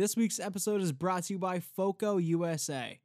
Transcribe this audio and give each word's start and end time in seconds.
This 0.00 0.16
week's 0.16 0.40
episode 0.40 0.80
is 0.80 0.92
brought 0.92 1.24
to 1.24 1.34
you 1.34 1.38
by 1.38 1.60
FOCO 1.60 2.16
USA. 2.16 2.98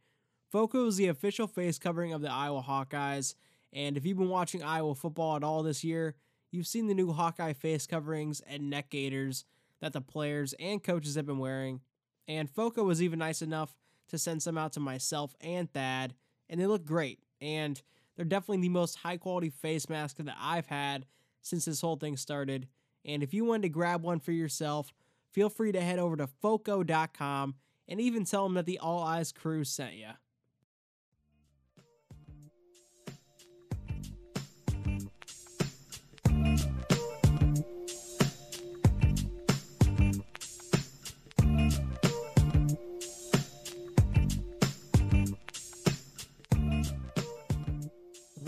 FOCO 0.50 0.88
is 0.88 0.96
the 0.96 1.10
official 1.10 1.46
face 1.46 1.78
covering 1.78 2.14
of 2.14 2.22
the 2.22 2.32
Iowa 2.32 2.64
Hawkeyes, 2.64 3.36
and 3.74 3.98
if 3.98 4.06
you've 4.06 4.18
been 4.18 4.30
watching 4.30 4.64
Iowa 4.64 4.96
football 4.96 5.36
at 5.36 5.44
all 5.44 5.62
this 5.62 5.84
year, 5.84 6.16
you've 6.54 6.68
seen 6.68 6.88
the 6.88 6.94
new 6.94 7.12
Hawkeye 7.12 7.52
face 7.52 7.86
coverings 7.86 8.40
and 8.48 8.70
neck 8.70 8.92
gaiters 8.92 9.44
that 9.82 9.92
the 9.92 10.00
players 10.00 10.54
and 10.58 10.82
coaches 10.82 11.16
have 11.16 11.26
been 11.26 11.38
wearing. 11.38 11.82
And 12.30 12.50
FOCO 12.50 12.86
was 12.86 13.02
even 13.02 13.20
nice 13.20 13.42
enough 13.42 13.76
to 14.08 14.18
send 14.18 14.42
some 14.42 14.58
out 14.58 14.72
to 14.72 14.80
myself 14.80 15.36
and 15.42 15.70
Thad, 15.74 16.14
and 16.50 16.62
they 16.62 16.66
look 16.66 16.86
great. 16.86 17.20
And 17.42 17.82
they're 18.16 18.24
definitely 18.24 18.62
the 18.62 18.70
most 18.70 19.00
high 19.00 19.18
quality 19.18 19.50
face 19.50 19.90
mask 19.90 20.16
that 20.20 20.38
I've 20.40 20.68
had 20.68 21.08
since 21.42 21.66
this 21.66 21.82
whole 21.82 21.98
thing 21.98 22.16
started. 22.16 22.70
And 23.04 23.22
if 23.22 23.34
you 23.34 23.44
wanted 23.44 23.64
to 23.64 23.70
grab 23.70 24.02
one 24.02 24.22
for 24.22 24.32
yourself, 24.32 24.94
feel 25.36 25.50
free 25.50 25.74
to 25.74 25.82
head 25.82 26.00
over 26.00 26.16
to 26.16 26.28
foco.com 26.28 27.56
and 27.90 28.00
even 28.00 28.24
tell 28.24 28.46
them 28.46 28.54
that 28.54 28.66
the 28.66 28.80
All 28.80 29.04
Eyes 29.04 29.34
crew 29.34 29.66
sent 29.66 29.96
you. 29.96 30.08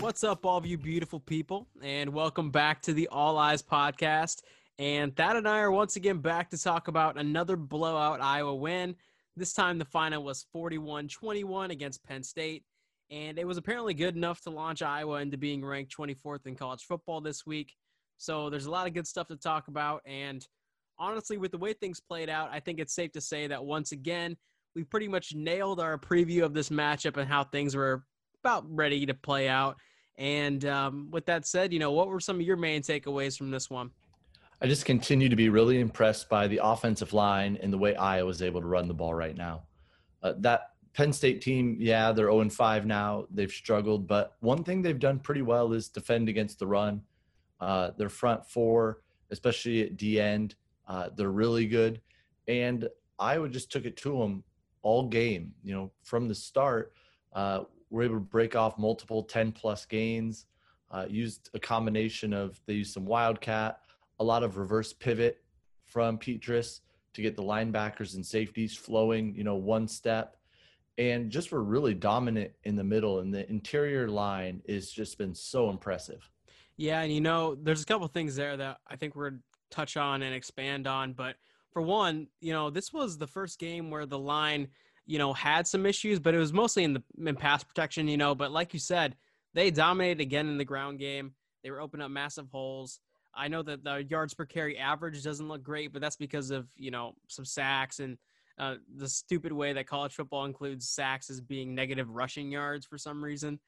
What's 0.00 0.24
up, 0.24 0.46
all 0.46 0.56
of 0.56 0.64
you 0.64 0.78
beautiful 0.78 1.20
people, 1.20 1.68
and 1.82 2.14
welcome 2.14 2.50
back 2.50 2.80
to 2.82 2.94
the 2.94 3.08
All 3.08 3.36
Eyes 3.36 3.62
podcast. 3.62 4.40
And 4.78 5.14
Thad 5.16 5.36
and 5.36 5.48
I 5.48 5.58
are 5.58 5.72
once 5.72 5.96
again 5.96 6.18
back 6.18 6.50
to 6.50 6.62
talk 6.62 6.86
about 6.86 7.18
another 7.18 7.56
blowout 7.56 8.20
Iowa 8.20 8.54
win. 8.54 8.94
This 9.36 9.52
time 9.52 9.78
the 9.78 9.84
final 9.84 10.22
was 10.22 10.46
41 10.52 11.08
21 11.08 11.72
against 11.72 12.04
Penn 12.04 12.22
State. 12.22 12.64
And 13.10 13.38
it 13.38 13.46
was 13.46 13.56
apparently 13.56 13.94
good 13.94 14.16
enough 14.16 14.40
to 14.42 14.50
launch 14.50 14.82
Iowa 14.82 15.20
into 15.20 15.36
being 15.36 15.64
ranked 15.64 15.96
24th 15.96 16.46
in 16.46 16.54
college 16.54 16.84
football 16.84 17.20
this 17.20 17.46
week. 17.46 17.74
So 18.18 18.50
there's 18.50 18.66
a 18.66 18.70
lot 18.70 18.86
of 18.86 18.94
good 18.94 19.06
stuff 19.06 19.28
to 19.28 19.36
talk 19.36 19.68
about. 19.68 20.02
And 20.04 20.46
honestly, 20.98 21.38
with 21.38 21.50
the 21.50 21.58
way 21.58 21.72
things 21.72 22.00
played 22.00 22.28
out, 22.28 22.50
I 22.52 22.60
think 22.60 22.78
it's 22.78 22.94
safe 22.94 23.12
to 23.12 23.20
say 23.20 23.46
that 23.46 23.64
once 23.64 23.92
again, 23.92 24.36
we 24.74 24.84
pretty 24.84 25.08
much 25.08 25.34
nailed 25.34 25.80
our 25.80 25.98
preview 25.98 26.44
of 26.44 26.54
this 26.54 26.68
matchup 26.68 27.16
and 27.16 27.28
how 27.28 27.44
things 27.44 27.74
were 27.74 28.04
about 28.44 28.64
ready 28.68 29.06
to 29.06 29.14
play 29.14 29.48
out. 29.48 29.76
And 30.18 30.64
um, 30.66 31.08
with 31.10 31.26
that 31.26 31.46
said, 31.46 31.72
you 31.72 31.78
know, 31.78 31.92
what 31.92 32.08
were 32.08 32.20
some 32.20 32.36
of 32.36 32.42
your 32.42 32.56
main 32.56 32.82
takeaways 32.82 33.38
from 33.38 33.50
this 33.50 33.70
one? 33.70 33.90
I 34.60 34.66
just 34.66 34.84
continue 34.84 35.28
to 35.28 35.36
be 35.36 35.50
really 35.50 35.78
impressed 35.78 36.28
by 36.28 36.48
the 36.48 36.60
offensive 36.62 37.12
line 37.12 37.58
and 37.62 37.72
the 37.72 37.78
way 37.78 37.94
Iowa 37.94 38.26
was 38.26 38.42
able 38.42 38.60
to 38.60 38.66
run 38.66 38.88
the 38.88 38.94
ball 38.94 39.14
right 39.14 39.36
now. 39.36 39.62
Uh, 40.20 40.34
that 40.38 40.72
Penn 40.94 41.12
State 41.12 41.40
team, 41.40 41.76
yeah, 41.78 42.10
they're 42.10 42.30
0 42.30 42.48
5 42.48 42.86
now. 42.86 43.26
They've 43.30 43.50
struggled, 43.50 44.08
but 44.08 44.36
one 44.40 44.64
thing 44.64 44.82
they've 44.82 44.98
done 44.98 45.20
pretty 45.20 45.42
well 45.42 45.72
is 45.72 45.88
defend 45.88 46.28
against 46.28 46.58
the 46.58 46.66
run. 46.66 47.02
Uh, 47.60 47.92
their 47.96 48.08
front 48.08 48.44
four, 48.46 49.02
especially 49.30 49.82
at 49.82 49.96
D 49.96 50.20
end, 50.20 50.56
uh, 50.88 51.10
they're 51.14 51.30
really 51.30 51.66
good. 51.66 52.00
And 52.48 52.88
Iowa 53.18 53.48
just 53.48 53.70
took 53.70 53.84
it 53.84 53.96
to 53.98 54.18
them 54.18 54.42
all 54.82 55.06
game. 55.06 55.52
You 55.62 55.74
know, 55.74 55.92
from 56.02 56.26
the 56.26 56.34
start, 56.34 56.92
uh, 57.32 57.64
we're 57.90 58.02
able 58.02 58.16
to 58.16 58.20
break 58.20 58.56
off 58.56 58.76
multiple 58.76 59.22
10 59.22 59.52
plus 59.52 59.86
gains. 59.86 60.46
Uh, 60.90 61.06
used 61.08 61.50
a 61.54 61.60
combination 61.60 62.32
of 62.32 62.60
they 62.66 62.74
used 62.74 62.94
some 62.94 63.04
wildcat, 63.04 63.80
a 64.20 64.24
lot 64.24 64.42
of 64.42 64.56
reverse 64.56 64.92
pivot 64.92 65.42
from 65.84 66.18
Petras 66.18 66.80
to 67.14 67.22
get 67.22 67.36
the 67.36 67.42
linebackers 67.42 68.14
and 68.14 68.24
safeties 68.24 68.76
flowing, 68.76 69.34
you 69.34 69.44
know, 69.44 69.56
one 69.56 69.88
step. 69.88 70.36
And 70.98 71.30
just 71.30 71.52
were 71.52 71.62
really 71.62 71.94
dominant 71.94 72.50
in 72.64 72.74
the 72.74 72.82
middle. 72.82 73.20
And 73.20 73.32
the 73.32 73.48
interior 73.48 74.08
line 74.08 74.62
has 74.68 74.90
just 74.90 75.16
been 75.16 75.34
so 75.34 75.70
impressive. 75.70 76.28
Yeah, 76.76 77.00
and 77.02 77.12
you 77.12 77.20
know, 77.20 77.56
there's 77.56 77.82
a 77.82 77.86
couple 77.86 78.06
things 78.08 78.36
there 78.36 78.56
that 78.56 78.78
I 78.88 78.96
think 78.96 79.14
we're 79.14 79.38
touch 79.70 79.96
on 79.96 80.22
and 80.22 80.34
expand 80.34 80.86
on. 80.86 81.12
But 81.12 81.36
for 81.72 81.82
one, 81.82 82.28
you 82.40 82.52
know, 82.52 82.70
this 82.70 82.92
was 82.92 83.18
the 83.18 83.26
first 83.26 83.58
game 83.58 83.90
where 83.90 84.06
the 84.06 84.18
line, 84.18 84.68
you 85.06 85.18
know, 85.18 85.32
had 85.32 85.66
some 85.66 85.86
issues, 85.86 86.18
but 86.18 86.34
it 86.34 86.38
was 86.38 86.52
mostly 86.52 86.84
in 86.84 86.94
the 86.94 87.02
in 87.24 87.36
pass 87.36 87.64
protection, 87.64 88.08
you 88.08 88.16
know. 88.16 88.34
But 88.34 88.52
like 88.52 88.72
you 88.72 88.80
said, 88.80 89.16
they 89.54 89.70
dominated 89.70 90.20
again 90.20 90.48
in 90.48 90.58
the 90.58 90.64
ground 90.64 90.98
game. 90.98 91.32
They 91.62 91.70
were 91.70 91.80
opening 91.80 92.04
up 92.04 92.10
massive 92.10 92.48
holes. 92.50 93.00
I 93.38 93.48
know 93.48 93.62
that 93.62 93.84
the 93.84 94.04
yards 94.04 94.34
per 94.34 94.44
carry 94.44 94.76
average 94.76 95.22
doesn't 95.22 95.46
look 95.46 95.62
great, 95.62 95.92
but 95.92 96.02
that's 96.02 96.16
because 96.16 96.50
of 96.50 96.66
you 96.76 96.90
know 96.90 97.14
some 97.28 97.44
sacks 97.44 98.00
and 98.00 98.18
uh, 98.58 98.74
the 98.96 99.08
stupid 99.08 99.52
way 99.52 99.72
that 99.72 99.86
college 99.86 100.12
football 100.12 100.44
includes 100.44 100.88
sacks 100.88 101.30
as 101.30 101.40
being 101.40 101.74
negative 101.74 102.10
rushing 102.10 102.50
yards 102.50 102.84
for 102.84 102.98
some 102.98 103.22
reason. 103.22 103.60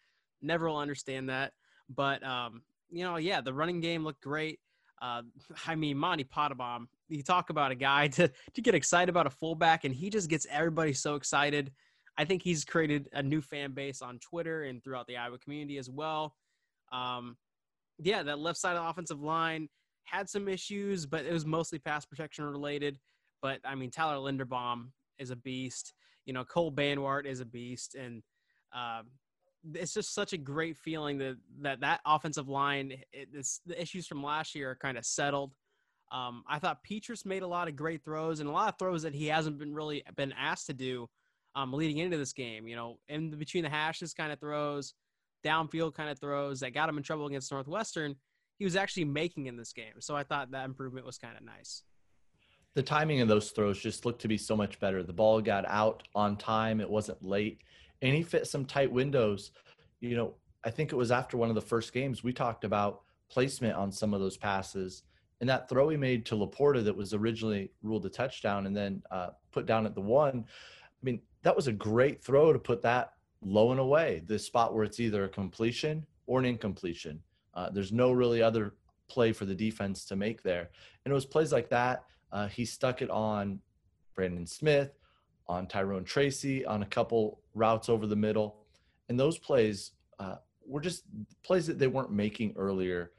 Never 0.42 0.69
will 0.69 0.78
understand 0.78 1.28
that, 1.28 1.53
but 1.94 2.22
um, 2.25 2.62
you 2.91 3.04
know, 3.04 3.16
yeah, 3.16 3.41
the 3.41 3.54
running 3.54 3.81
game 3.81 4.04
looked 4.04 4.22
great. 4.22 4.58
Uh, 5.00 5.22
I 5.66 5.76
mean, 5.76 5.97
Monte 5.97 6.25
Pottebaum. 6.25 6.87
You 7.08 7.22
talk 7.22 7.50
about 7.50 7.70
a 7.70 7.76
guy 7.76 8.08
to 8.19 8.28
to 8.28 8.60
get 8.60 8.75
excited 8.75 9.08
about 9.08 9.26
a 9.26 9.31
fullback, 9.31 9.84
and 9.84 9.94
he 9.94 10.10
just 10.10 10.28
gets 10.28 10.47
everybody 10.50 10.92
so 10.92 11.14
excited. 11.14 11.70
I 12.19 12.25
think 12.25 12.42
he's 12.42 12.64
created 12.64 13.08
a 13.12 13.22
new 13.22 13.41
fan 13.41 13.72
base 13.72 14.02
on 14.02 14.19
Twitter 14.19 14.64
and 14.64 14.82
throughout 14.82 15.06
the 15.06 15.16
Iowa 15.16 15.38
community 15.38 15.78
as 15.78 15.88
well. 15.88 16.34
Um, 16.92 17.37
yeah, 18.03 18.22
that 18.22 18.38
left 18.38 18.59
side 18.59 18.77
of 18.77 18.83
the 18.83 18.88
offensive 18.88 19.21
line 19.21 19.69
had 20.05 20.28
some 20.28 20.49
issues, 20.49 21.06
but 21.06 21.25
it 21.25 21.33
was 21.33 21.47
mostly 21.47 21.78
pass 21.78 22.05
protection 22.05 22.44
related. 22.44 22.99
But 23.43 23.61
I 23.65 23.75
mean, 23.75 23.91
Tyler 23.91 24.16
Linderbaum 24.16 24.88
is 25.19 25.31
a 25.31 25.37
beast. 25.37 25.93
You 26.27 26.33
know, 26.33 26.44
Cole 26.44 26.72
Banwart 26.72 27.27
is 27.27 27.41
a 27.41 27.44
beast, 27.44 27.94
and 27.94 28.22
um, 28.72 29.06
it's 29.75 29.94
just 29.94 30.15
such 30.15 30.33
a 30.33 30.38
great 30.38 30.77
feeling 30.77 31.19
that 31.19 31.37
that 31.61 31.81
that 31.81 32.00
offensive 32.05 32.49
line, 32.49 32.94
it, 33.12 33.28
the 33.33 33.81
issues 33.81 34.06
from 34.06 34.22
last 34.22 34.55
year 34.55 34.71
are 34.72 34.77
kind 34.77 34.99
of 34.99 35.05
settled. 35.05 35.53
Um, 36.12 36.43
I 36.49 36.59
thought 36.59 36.84
Petras 36.84 37.25
made 37.25 37.43
a 37.43 37.47
lot 37.47 37.69
of 37.69 37.77
great 37.77 38.05
throws 38.05 38.41
and 38.41 38.49
a 38.49 38.53
lot 38.53 38.69
of 38.69 38.78
throws 38.78 39.03
that 39.03 39.15
he 39.15 39.27
hasn't 39.27 39.59
been 39.59 39.75
really 39.75 40.03
been 40.17 40.32
asked 40.32 40.67
to 40.67 40.75
do 40.75 41.09
um, 41.55 41.72
leading 41.72 41.99
into 41.99 42.17
this 42.17 42.32
game. 42.32 42.67
You 42.67 42.77
know, 42.77 42.99
in 43.09 43.31
between 43.31 43.65
the 43.65 43.71
hashes 43.71 44.12
kind 44.12 44.32
of 44.32 44.41
throws, 44.41 44.94
downfield 45.45 45.95
kind 45.95 46.11
of 46.11 46.19
throws 46.19 46.61
that 46.61 46.75
got 46.75 46.89
him 46.89 46.97
in 46.97 47.03
trouble 47.03 47.27
against 47.27 47.51
Northwestern, 47.53 48.15
he 48.59 48.65
was 48.65 48.77
actually 48.77 49.05
making 49.05 49.47
in 49.47 49.56
this 49.56 49.73
game. 49.73 49.95
So 50.01 50.17
I 50.17 50.23
thought 50.23 50.51
that 50.51 50.65
improvement 50.65 51.06
was 51.06 51.19
kind 51.19 51.37
of 51.37 51.45
nice. 51.45 51.83
The 52.75 52.83
timing 52.83 53.21
of 53.21 53.28
those 53.28 53.50
throws 53.50 53.81
just 53.81 54.06
looked 54.06 54.21
to 54.23 54.29
be 54.29 54.39
so 54.39 54.56
much 54.56 54.79
better. 54.79 55.03
The 55.03 55.12
ball 55.12 55.41
got 55.41 55.67
out 55.67 56.05
on 56.15 56.37
time, 56.37 56.81
it 56.81 56.89
wasn't 56.89 57.23
late, 57.25 57.62
and 58.03 58.15
he 58.15 58.23
fit 58.23 58.47
some 58.47 58.65
tight 58.65 58.93
windows. 58.93 59.50
You 60.00 60.17
know, 60.17 60.34
I 60.65 60.71
think 60.71 60.93
it 60.93 60.97
was 60.97 61.11
after 61.11 61.37
one 61.37 61.49
of 61.49 61.55
the 61.55 61.61
first 61.61 61.93
games 61.93 62.23
we 62.23 62.33
talked 62.33 62.65
about 62.65 63.03
placement 63.31 63.75
on 63.75 63.91
some 63.91 64.15
of 64.15 64.21
those 64.21 64.37
passes. 64.37 65.03
And 65.41 65.49
that 65.49 65.69
throw 65.69 65.89
he 65.89 65.97
made 65.97 66.27
to 66.27 66.34
LaPorta 66.34 66.84
that 66.84 66.95
was 66.95 67.15
originally 67.15 67.71
ruled 67.83 68.05
a 68.05 68.11
touchdown 68.11 68.67
and 68.67 68.77
then 68.77 69.03
uh, 69.11 69.31
put 69.53 69.65
down 69.65 69.87
at 69.87 69.95
the 69.95 70.00
one. 70.00 70.45
I 70.47 71.03
mean, 71.03 71.23
that 71.43 71.56
was 71.56 71.67
a 71.67 71.73
great 71.73 72.23
throw 72.23 72.53
to 72.53 72.59
put 72.59 72.83
that 72.83 73.15
low 73.43 73.71
and 73.71 73.81
away, 73.81 74.23
the 74.27 74.39
spot 74.39 74.75
where 74.75 74.84
it's 74.84 75.01
either 75.01 75.25
a 75.25 75.28
completion 75.28 76.05
or 76.27 76.39
an 76.39 76.45
incompletion. 76.45 77.21
Uh, 77.55 77.71
there's 77.71 77.93
no 77.93 78.12
really 78.12 78.43
other 78.43 78.75
play 79.09 79.33
for 79.33 79.45
the 79.45 79.55
defense 79.55 80.05
to 80.06 80.17
make 80.17 80.43
there. 80.43 80.71
And 81.05 81.12
it 81.12 81.15
was 81.15 81.27
plays 81.27 81.53
like 81.53 81.69
that. 81.71 82.05
Uh, 82.33 82.47
he 82.49 82.65
stuck 82.65 83.03
it 83.03 83.11
on 83.11 83.61
Brandon 84.15 84.47
Smith, 84.47 84.93
on 85.49 85.67
Tyrone 85.67 86.05
Tracy, 86.05 86.65
on 86.65 86.83
a 86.83 86.87
couple 86.87 87.41
routes 87.55 87.89
over 87.89 88.06
the 88.06 88.17
middle. 88.17 88.59
And 89.09 89.19
those 89.19 89.39
plays 89.39 89.93
uh, 90.19 90.37
were 90.65 90.81
just 90.81 91.05
plays 91.43 91.67
that 91.67 91.79
they 91.79 91.89
weren't 91.89 92.12
making 92.12 92.55
earlier. 92.56 93.11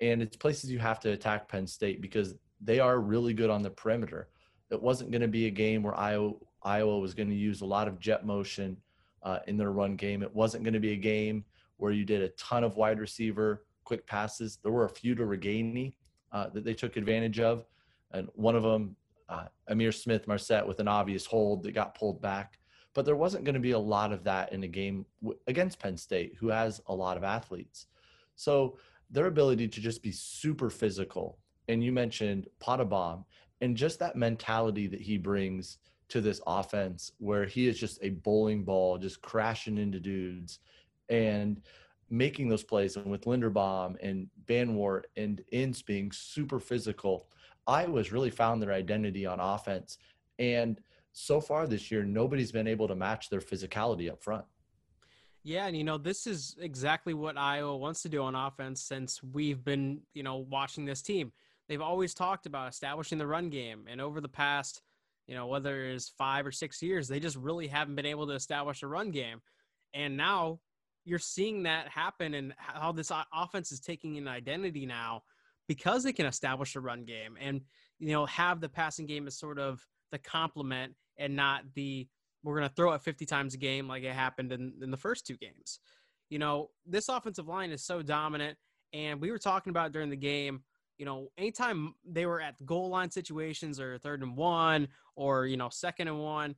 And 0.00 0.22
it's 0.22 0.36
places 0.36 0.70
you 0.70 0.78
have 0.78 1.00
to 1.00 1.12
attack 1.12 1.48
Penn 1.48 1.66
State 1.66 2.00
because 2.00 2.34
they 2.60 2.80
are 2.80 3.00
really 3.00 3.34
good 3.34 3.50
on 3.50 3.62
the 3.62 3.70
perimeter. 3.70 4.28
It 4.70 4.82
wasn't 4.82 5.10
going 5.10 5.22
to 5.22 5.28
be 5.28 5.46
a 5.46 5.50
game 5.50 5.82
where 5.82 5.98
Iowa, 5.98 6.32
Iowa 6.62 6.98
was 6.98 7.12
going 7.12 7.28
to 7.28 7.34
use 7.34 7.60
a 7.60 7.66
lot 7.66 7.86
of 7.86 8.00
jet 8.00 8.24
motion 8.24 8.78
uh, 9.24 9.38
in 9.46 9.56
their 9.56 9.72
run 9.72 9.96
game. 9.96 10.22
It 10.22 10.34
wasn't 10.34 10.64
going 10.64 10.74
to 10.74 10.80
be 10.80 10.92
a 10.92 10.96
game 10.96 11.44
where 11.78 11.92
you 11.92 12.04
did 12.04 12.22
a 12.22 12.28
ton 12.30 12.62
of 12.62 12.76
wide 12.76 13.00
receiver 13.00 13.64
quick 13.82 14.06
passes. 14.06 14.58
There 14.62 14.72
were 14.72 14.84
a 14.84 14.90
few 14.90 15.14
to 15.14 15.24
Ragaini 15.24 15.94
uh, 16.32 16.48
that 16.50 16.64
they 16.64 16.74
took 16.74 16.96
advantage 16.96 17.40
of, 17.40 17.66
and 18.12 18.28
one 18.34 18.56
of 18.56 18.62
them, 18.62 18.96
uh, 19.28 19.46
Ihmir 19.70 19.92
Smith 19.92 20.28
Marsette, 20.28 20.66
with 20.66 20.78
an 20.78 20.88
obvious 20.88 21.26
hold 21.26 21.62
that 21.62 21.72
got 21.72 21.94
pulled 21.94 22.20
back. 22.20 22.58
But 22.94 23.04
there 23.04 23.16
wasn't 23.16 23.44
going 23.44 23.54
to 23.54 23.60
be 23.60 23.72
a 23.72 23.78
lot 23.78 24.12
of 24.12 24.24
that 24.24 24.52
in 24.52 24.62
a 24.62 24.68
game 24.68 25.04
w- 25.20 25.38
against 25.46 25.80
Penn 25.80 25.96
State, 25.96 26.34
who 26.38 26.48
has 26.48 26.80
a 26.86 26.94
lot 26.94 27.16
of 27.16 27.24
athletes. 27.24 27.86
So 28.36 28.78
their 29.10 29.26
ability 29.26 29.68
to 29.68 29.80
just 29.80 30.02
be 30.02 30.12
super 30.12 30.70
physical, 30.70 31.38
and 31.68 31.82
you 31.82 31.92
mentioned 31.92 32.46
Pottebaum, 32.60 33.24
and 33.60 33.76
just 33.76 33.98
that 33.98 34.16
mentality 34.16 34.86
that 34.86 35.00
he 35.00 35.18
brings– 35.18 35.78
to 36.08 36.20
this 36.20 36.40
offense 36.46 37.12
where 37.18 37.44
he 37.44 37.68
is 37.68 37.78
just 37.78 37.98
a 38.02 38.10
bowling 38.10 38.64
ball, 38.64 38.98
just 38.98 39.22
crashing 39.22 39.78
into 39.78 39.98
dudes 40.00 40.58
and 41.08 41.60
making 42.10 42.48
those 42.48 42.64
plays. 42.64 42.96
And 42.96 43.06
with 43.06 43.24
Linderbaum 43.24 43.96
and 44.02 44.28
Banwart 44.46 45.04
and 45.16 45.42
Ince 45.52 45.82
being 45.82 46.12
super 46.12 46.60
physical, 46.60 47.26
Iowa's 47.66 48.12
really 48.12 48.30
found 48.30 48.62
their 48.62 48.72
identity 48.72 49.26
on 49.26 49.40
offense. 49.40 49.98
And 50.38 50.80
so 51.12 51.40
far 51.40 51.66
this 51.66 51.90
year, 51.90 52.04
nobody's 52.04 52.52
been 52.52 52.66
able 52.66 52.88
to 52.88 52.94
match 52.94 53.30
their 53.30 53.40
physicality 53.40 54.10
up 54.10 54.22
front. 54.22 54.44
Yeah, 55.42 55.66
and 55.66 55.76
you 55.76 55.84
know, 55.84 55.98
this 55.98 56.26
is 56.26 56.56
exactly 56.58 57.12
what 57.12 57.36
Iowa 57.36 57.76
wants 57.76 58.02
to 58.02 58.08
do 58.08 58.22
on 58.22 58.34
offense 58.34 58.80
since 58.82 59.22
we've 59.22 59.62
been, 59.62 60.00
you 60.14 60.22
know, 60.22 60.36
watching 60.36 60.86
this 60.86 61.02
team. 61.02 61.32
They've 61.68 61.82
always 61.82 62.14
talked 62.14 62.46
about 62.46 62.70
establishing 62.70 63.18
the 63.18 63.26
run 63.26 63.50
game, 63.50 63.84
and 63.86 64.00
over 64.00 64.22
the 64.22 64.28
past, 64.28 64.80
you 65.26 65.34
know, 65.34 65.46
whether 65.46 65.84
it 65.84 65.94
is 65.94 66.12
five 66.18 66.46
or 66.46 66.52
six 66.52 66.82
years, 66.82 67.08
they 67.08 67.20
just 67.20 67.36
really 67.36 67.66
haven't 67.66 67.96
been 67.96 68.06
able 68.06 68.26
to 68.26 68.34
establish 68.34 68.82
a 68.82 68.86
run 68.86 69.10
game. 69.10 69.40
And 69.94 70.16
now 70.16 70.60
you're 71.04 71.18
seeing 71.18 71.64
that 71.64 71.88
happen, 71.88 72.34
and 72.34 72.54
how 72.56 72.92
this 72.92 73.12
offense 73.32 73.72
is 73.72 73.80
taking 73.80 74.18
an 74.18 74.28
identity 74.28 74.86
now 74.86 75.22
because 75.68 76.02
they 76.02 76.12
can 76.12 76.26
establish 76.26 76.76
a 76.76 76.80
run 76.80 77.04
game 77.04 77.36
and 77.40 77.62
you 77.98 78.12
know 78.12 78.26
have 78.26 78.60
the 78.60 78.68
passing 78.68 79.06
game 79.06 79.26
as 79.26 79.38
sort 79.38 79.58
of 79.58 79.82
the 80.12 80.18
complement 80.18 80.92
and 81.18 81.34
not 81.34 81.62
the 81.74 82.06
we're 82.42 82.58
going 82.58 82.68
to 82.68 82.74
throw 82.74 82.92
it 82.92 83.02
50 83.02 83.24
times 83.24 83.54
a 83.54 83.58
game 83.58 83.88
like 83.88 84.02
it 84.02 84.12
happened 84.12 84.52
in, 84.52 84.74
in 84.82 84.90
the 84.90 84.96
first 84.96 85.26
two 85.26 85.36
games. 85.36 85.80
You 86.28 86.38
know, 86.38 86.68
this 86.86 87.08
offensive 87.08 87.48
line 87.48 87.70
is 87.70 87.82
so 87.82 88.02
dominant. 88.02 88.58
And 88.92 89.20
we 89.20 89.30
were 89.30 89.38
talking 89.38 89.70
about 89.70 89.92
during 89.92 90.10
the 90.10 90.16
game, 90.16 90.62
you 90.98 91.04
know, 91.04 91.28
anytime 91.38 91.94
they 92.04 92.26
were 92.26 92.40
at 92.40 92.64
goal 92.64 92.88
line 92.88 93.10
situations 93.10 93.80
or 93.80 93.98
third 93.98 94.22
and 94.22 94.36
one 94.36 94.88
or, 95.16 95.46
you 95.46 95.56
know, 95.56 95.68
second 95.68 96.08
and 96.08 96.18
one, 96.18 96.54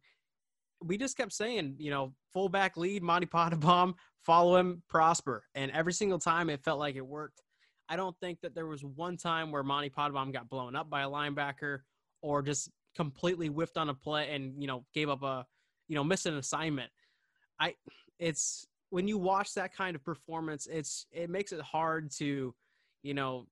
we 0.83 0.99
just 0.99 1.17
kept 1.17 1.33
saying, 1.33 1.77
you 1.79 1.91
know, 1.91 2.13
fullback 2.33 2.77
lead, 2.77 3.03
Monte 3.03 3.27
Pottebaum, 3.27 3.95
follow 4.25 4.57
him, 4.57 4.83
prosper. 4.89 5.45
And 5.55 5.71
every 5.73 5.93
single 5.93 6.19
time 6.19 6.51
it 6.51 6.63
felt 6.63 6.79
like 6.79 6.97
it 6.97 7.07
worked. 7.07 7.43
I 7.89 7.97
don't 7.97 8.17
think 8.21 8.41
that 8.43 8.55
there 8.55 8.67
was 8.67 8.85
one 8.85 9.17
time 9.17 9.51
where 9.53 9.63
Monte 9.63 9.91
Pottebaum 9.91 10.33
got 10.33 10.49
blown 10.49 10.77
up 10.77 10.91
by 10.91 11.03
a 11.03 11.09
linebacker 11.09 11.81
or 12.21 12.43
just 12.43 12.71
completely 12.95 13.47
whiffed 13.47 13.77
on 13.77 13.89
a 13.89 13.95
play 13.95 14.35
and, 14.35 14.61
you 14.61 14.67
know, 14.67 14.85
gave 14.93 15.09
up 15.09 15.23
a 15.23 15.47
you 15.89 15.95
know 15.95 16.05
miss 16.05 16.27
an 16.27 16.37
assignment 16.37 16.91
i 17.61 17.75
it's 18.19 18.67
when 18.91 19.09
you 19.09 19.19
watch 19.19 19.55
that 19.55 19.75
kind 19.75 19.95
of 19.97 20.05
performance 20.05 20.67
it's 20.67 21.07
it 21.13 21.31
makes 21.31 21.53
it 21.53 21.61
hard 21.61 22.11
to 22.11 22.55
you 23.03 23.15
know 23.15 23.47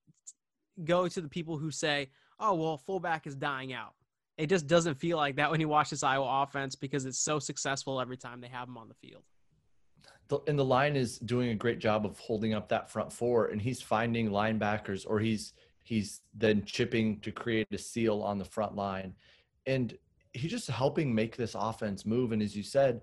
go 0.82 1.06
to 1.08 1.20
the 1.20 1.28
people 1.28 1.56
who 1.56 1.70
say 1.70 2.10
oh 2.40 2.54
well 2.54 2.76
fullback 2.76 3.26
is 3.26 3.34
dying 3.34 3.72
out 3.72 3.94
it 4.36 4.48
just 4.48 4.66
doesn't 4.66 4.96
feel 4.96 5.16
like 5.16 5.36
that 5.36 5.50
when 5.50 5.60
you 5.60 5.68
watch 5.68 5.90
this 5.90 6.02
iowa 6.02 6.42
offense 6.42 6.74
because 6.74 7.04
it's 7.04 7.18
so 7.18 7.38
successful 7.38 8.00
every 8.00 8.16
time 8.16 8.40
they 8.40 8.48
have 8.48 8.66
him 8.66 8.76
on 8.76 8.88
the 8.88 8.94
field 8.94 9.22
and 10.48 10.58
the 10.58 10.64
line 10.64 10.96
is 10.96 11.18
doing 11.18 11.50
a 11.50 11.54
great 11.54 11.78
job 11.78 12.04
of 12.04 12.18
holding 12.18 12.54
up 12.54 12.68
that 12.68 12.90
front 12.90 13.12
four 13.12 13.46
and 13.46 13.60
he's 13.60 13.80
finding 13.80 14.30
linebackers 14.30 15.04
or 15.06 15.20
he's 15.20 15.52
he's 15.82 16.22
then 16.34 16.64
chipping 16.64 17.20
to 17.20 17.30
create 17.30 17.68
a 17.72 17.78
seal 17.78 18.22
on 18.22 18.38
the 18.38 18.44
front 18.44 18.74
line 18.74 19.14
and 19.66 19.96
he's 20.34 20.50
just 20.50 20.68
helping 20.68 21.14
make 21.14 21.36
this 21.36 21.54
offense 21.54 22.04
move. 22.04 22.32
And 22.32 22.42
as 22.42 22.54
you 22.54 22.62
said, 22.62 23.00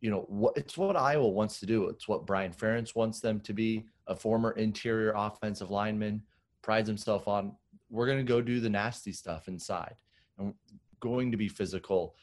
you 0.00 0.10
know, 0.10 0.26
what 0.28 0.56
it's 0.56 0.76
what 0.76 0.96
Iowa 0.96 1.28
wants 1.28 1.60
to 1.60 1.66
do. 1.66 1.88
It's 1.88 2.06
what 2.06 2.26
Brian 2.26 2.52
Ferentz 2.52 2.94
wants 2.94 3.20
them 3.20 3.40
to 3.40 3.54
be. 3.54 3.86
A 4.06 4.14
former 4.14 4.50
interior 4.50 5.14
offensive 5.16 5.70
lineman 5.70 6.20
prides 6.64 6.88
himself 6.88 7.28
on. 7.28 7.54
We're 7.90 8.06
going 8.06 8.18
to 8.18 8.24
go 8.24 8.40
do 8.40 8.58
the 8.58 8.70
nasty 8.70 9.12
stuff 9.12 9.46
inside. 9.46 9.94
and 10.38 10.54
going 11.00 11.30
to 11.30 11.36
be 11.36 11.48
physical. 11.48 12.16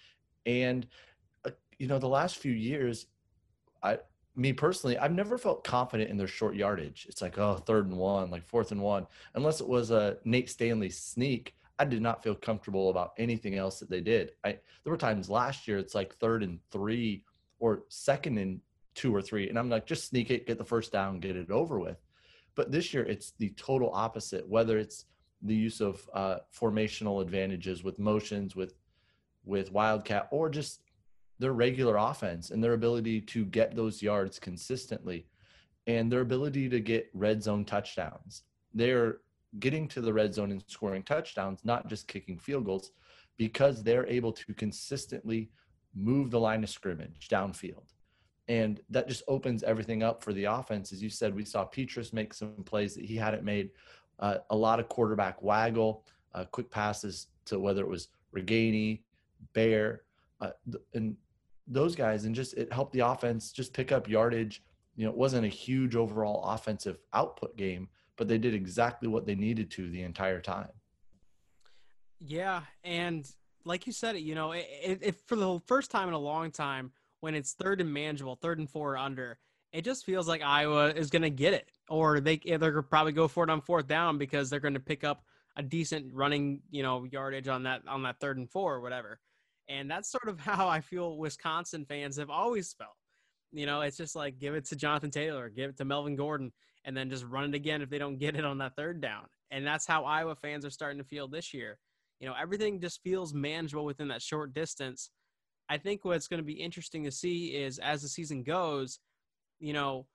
And 0.46 0.88
uh, 1.46 1.52
you 1.78 1.88
know, 1.88 2.00
the 2.00 2.08
last 2.08 2.38
few 2.38 2.52
years, 2.52 3.06
I 3.84 4.00
me 4.36 4.54
personally, 4.54 4.98
I've 4.98 5.14
never 5.14 5.38
felt 5.38 5.64
confident 5.64 6.10
in 6.10 6.18
their 6.18 6.28
short 6.28 6.56
yardage. 6.56 7.06
It's 7.08 7.22
like, 7.22 7.38
oh, 7.38 7.56
third 7.56 7.88
and 7.88 7.98
one, 7.98 8.32
like 8.32 8.46
fourth 8.46 8.72
and 8.72 8.82
one, 8.82 9.06
unless 9.36 9.62
it 9.62 9.68
was 9.68 9.92
a 9.92 10.18
Nate 10.26 10.50
Stanley 10.50 10.90
sneak 10.90 11.54
I 11.82 11.86
did 11.86 12.04
not 12.04 12.22
feel 12.22 12.36
comfortable 12.36 12.92
about 12.92 13.14
anything 13.18 13.56
else 13.56 13.80
that 13.80 13.90
they 13.90 14.02
did. 14.02 14.34
I 14.44 14.60
there 14.84 14.92
were 14.92 14.98
times 14.98 15.32
last 15.32 15.68
year 15.68 15.80
it's 15.80 15.96
like 15.96 16.14
third 16.18 16.44
and 16.44 16.60
three 16.70 17.24
or 17.58 17.86
second 17.90 18.38
and 18.38 18.62
two 18.94 19.16
or 19.16 19.22
three, 19.22 19.50
and 19.50 19.58
I'm 19.58 19.68
like, 19.68 19.88
just 19.88 20.08
sneak 20.08 20.30
it, 20.30 20.46
get 20.46 20.60
the 20.60 20.64
first 20.64 20.92
down, 20.92 21.20
get 21.20 21.36
it 21.36 21.50
over 21.50 21.80
with. 21.80 21.98
But 22.56 22.72
this 22.72 22.94
year 22.94 23.04
it's 23.04 23.32
the 23.38 23.50
total 23.52 23.92
opposite. 23.94 24.48
Whether 24.48 24.78
it's 24.78 25.06
the 25.42 25.56
use 25.56 25.82
of 25.82 26.08
uh, 26.14 26.38
formational 26.58 27.22
advantages 27.22 27.84
with 27.84 28.00
motions, 28.00 28.56
with 28.56 28.76
with 29.44 29.72
Wildcat, 29.72 30.28
or 30.32 30.50
just 30.50 30.82
their 31.40 31.54
regular 31.54 31.98
offense 31.98 32.52
and 32.52 32.64
their 32.64 32.74
ability 32.74 33.20
to 33.22 33.44
get 33.46 33.76
those 33.76 34.04
yards 34.04 34.38
consistently, 34.38 35.26
and 35.88 36.12
their 36.12 36.22
ability 36.22 36.70
to 36.70 36.80
get 36.80 37.10
red 37.14 37.42
zone 37.42 37.66
touchdowns. 37.66 38.44
They're 38.74 39.18
getting 39.60 39.88
to 39.90 40.02
the 40.02 40.14
red 40.14 40.34
zone 40.34 40.52
and 40.52 40.64
scoring 40.68 41.04
touchdowns, 41.04 41.62
not 41.64 41.88
just 41.88 42.08
kicking 42.08 42.38
field 42.38 42.66
goals, 42.66 42.92
because 43.38 43.82
they're 43.82 44.08
able 44.08 44.32
to 44.32 44.54
consistently 44.54 45.50
move 45.96 46.30
the 46.30 46.40
line 46.40 46.64
of 46.64 46.70
scrimmage 46.70 47.28
downfield. 47.30 47.94
And 48.48 48.80
that 48.90 49.08
just 49.08 49.24
opens 49.28 49.64
everything 49.64 50.04
up 50.04 50.24
for 50.24 50.34
the 50.34 50.46
offense. 50.46 50.92
As 50.92 51.02
you 51.02 51.10
said, 51.10 51.34
we 51.34 51.46
saw 51.46 51.66
Petras 51.66 52.12
make 52.12 52.34
some 52.34 52.64
plays 52.66 52.96
that 52.96 53.06
he 53.06 53.16
hadn't 53.16 53.44
made. 53.44 53.70
Uh, 54.20 54.38
a 54.50 54.56
lot 54.56 54.80
of 54.80 54.90
quarterback 54.90 55.42
waggle, 55.42 56.06
uh, 56.34 56.46
quick 56.46 56.70
passes 56.70 57.28
to 57.46 57.60
whether 57.60 57.82
it 57.82 57.88
was 57.88 58.10
Ragaini, 58.36 59.02
Beyer, 59.54 60.04
uh, 60.42 60.52
and 60.94 61.16
those 61.68 61.96
guys, 61.96 62.26
and 62.26 62.36
just 62.36 62.54
it 62.56 62.72
helped 62.72 62.94
the 62.94 63.00
offense 63.00 63.52
just 63.52 63.74
pick 63.74 63.92
up 63.92 64.08
yardage. 64.08 64.64
You 64.96 65.06
know, 65.06 65.12
it 65.12 65.18
wasn't 65.18 65.46
a 65.46 65.50
huge 65.50 65.96
overall 65.96 66.44
offensive 66.44 66.98
output 67.14 67.56
game, 67.58 67.88
but 68.18 68.28
they 68.28 68.38
did 68.38 68.54
exactly 68.54 69.08
what 69.08 69.26
they 69.26 69.36
needed 69.36 69.72
to 69.72 69.90
the 69.90 70.04
entire 70.04 70.42
time. 70.42 70.70
Yeah, 72.20 72.62
and 72.84 73.28
like 73.66 73.88
you 73.88 73.94
said, 73.94 74.16
it, 74.16 74.22
you 74.22 74.36
know, 74.36 74.54
it 74.54 75.16
for 75.26 75.36
the 75.36 75.60
first 75.66 75.92
time 75.92 76.08
in 76.08 76.14
a 76.14 76.20
long 76.20 76.52
time, 76.52 76.92
when 77.22 77.36
it's 77.36 77.54
third 77.54 77.82
and 77.82 77.92
manageable, 77.92 78.36
third 78.36 78.60
and 78.60 78.70
four 78.70 78.98
under, 78.98 79.40
it 79.72 79.84
just 79.86 80.06
feels 80.06 80.28
like 80.28 80.42
Iowa 80.42 80.90
is 80.90 81.10
going 81.10 81.22
to 81.22 81.30
get 81.30 81.54
it, 81.54 81.70
or 81.90 82.20
they 82.20 82.38
they're 82.38 82.72
to 82.72 82.84
probably 82.84 83.14
go 83.14 83.28
for 83.28 83.44
it 83.44 83.50
on 83.50 83.62
fourth 83.62 83.88
down 83.88 84.18
because 84.18 84.50
they're 84.50 84.60
going 84.60 84.74
to 84.74 84.80
pick 84.80 85.04
up 85.04 85.24
a 85.56 85.64
decent 85.64 86.14
running, 86.14 86.62
you 86.70 86.84
know, 86.84 87.06
yardage 87.06 87.48
on 87.48 87.64
that 87.64 87.82
on 87.88 88.04
that 88.04 88.20
third 88.20 88.38
and 88.38 88.50
four 88.50 88.76
or 88.76 88.82
whatever. 88.82 89.20
And 89.70 89.90
that's 89.90 90.12
sort 90.12 90.28
of 90.28 90.40
how 90.40 90.68
I 90.68 90.82
feel 90.82 91.18
Wisconsin 91.18 91.86
fans 91.86 92.18
have 92.18 92.30
always 92.30 92.74
felt. 92.74 92.96
You 93.54 93.66
know, 93.66 93.82
it's 93.82 93.98
just 93.98 94.16
like 94.16 94.40
give 94.40 94.56
it 94.56 94.66
to 94.66 94.76
Jonathan 94.76 95.12
Taylor, 95.12 95.50
give 95.50 95.72
it 95.72 95.78
to 95.78 95.86
Melvin 95.86 96.16
Gordon 96.16 96.52
and 96.86 96.96
then 96.96 97.10
just 97.10 97.26
run 97.26 97.46
it 97.46 97.56
again 97.56 97.82
if 97.82 97.90
they 97.90 97.98
don't 97.98 98.18
get 98.18 98.36
it 98.36 98.46
on 98.46 98.58
that 98.60 98.76
third 98.76 99.02
down. 99.02 99.26
And 99.52 99.66
that's 99.68 99.86
how 99.86 100.04
Iowa 100.04 100.36
fans 100.36 100.66
are 100.66 100.70
starting 100.70 100.98
to 100.98 101.04
feel 101.04 101.28
this 101.28 101.54
year. 101.54 101.78
You 102.20 102.28
know, 102.28 102.36
everything 102.40 102.80
just 102.80 103.02
feels 103.04 103.34
manageable 103.34 103.86
within 103.86 104.08
that 104.10 104.22
short 104.22 104.54
distance. 104.54 105.10
I 105.72 105.78
think 105.78 106.04
what's 106.04 106.28
going 106.28 106.40
to 106.40 106.46
be 106.46 106.52
interesting 106.52 107.06
to 107.06 107.12
see 107.12 107.56
is 107.56 107.80
as 107.80 108.02
the 108.02 108.10
season 108.10 108.44
goes, 108.44 109.00
you 109.62 109.72
know, 109.72 110.06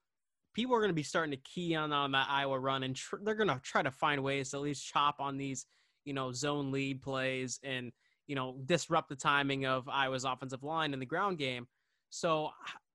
people 0.52 0.76
are 0.76 0.80
going 0.80 0.90
to 0.90 0.94
be 0.94 1.02
starting 1.02 1.30
to 1.30 1.38
key 1.38 1.74
on 1.74 1.94
on 1.94 2.12
that 2.12 2.28
Iowa 2.28 2.58
run, 2.58 2.82
and 2.82 2.94
tr- 2.94 3.16
they're 3.22 3.34
going 3.34 3.48
to 3.48 3.58
try 3.64 3.80
to 3.80 3.90
find 3.90 4.22
ways 4.22 4.50
to 4.50 4.58
at 4.58 4.62
least 4.62 4.86
chop 4.86 5.16
on 5.18 5.38
these, 5.38 5.64
you 6.04 6.12
know, 6.12 6.30
zone 6.30 6.72
lead 6.72 7.00
plays 7.00 7.58
and 7.62 7.90
you 8.26 8.36
know 8.36 8.58
disrupt 8.66 9.08
the 9.08 9.16
timing 9.16 9.64
of 9.64 9.88
Iowa's 9.88 10.24
offensive 10.24 10.62
line 10.62 10.92
in 10.92 11.00
the 11.00 11.06
ground 11.06 11.38
game. 11.38 11.66
So 12.10 12.50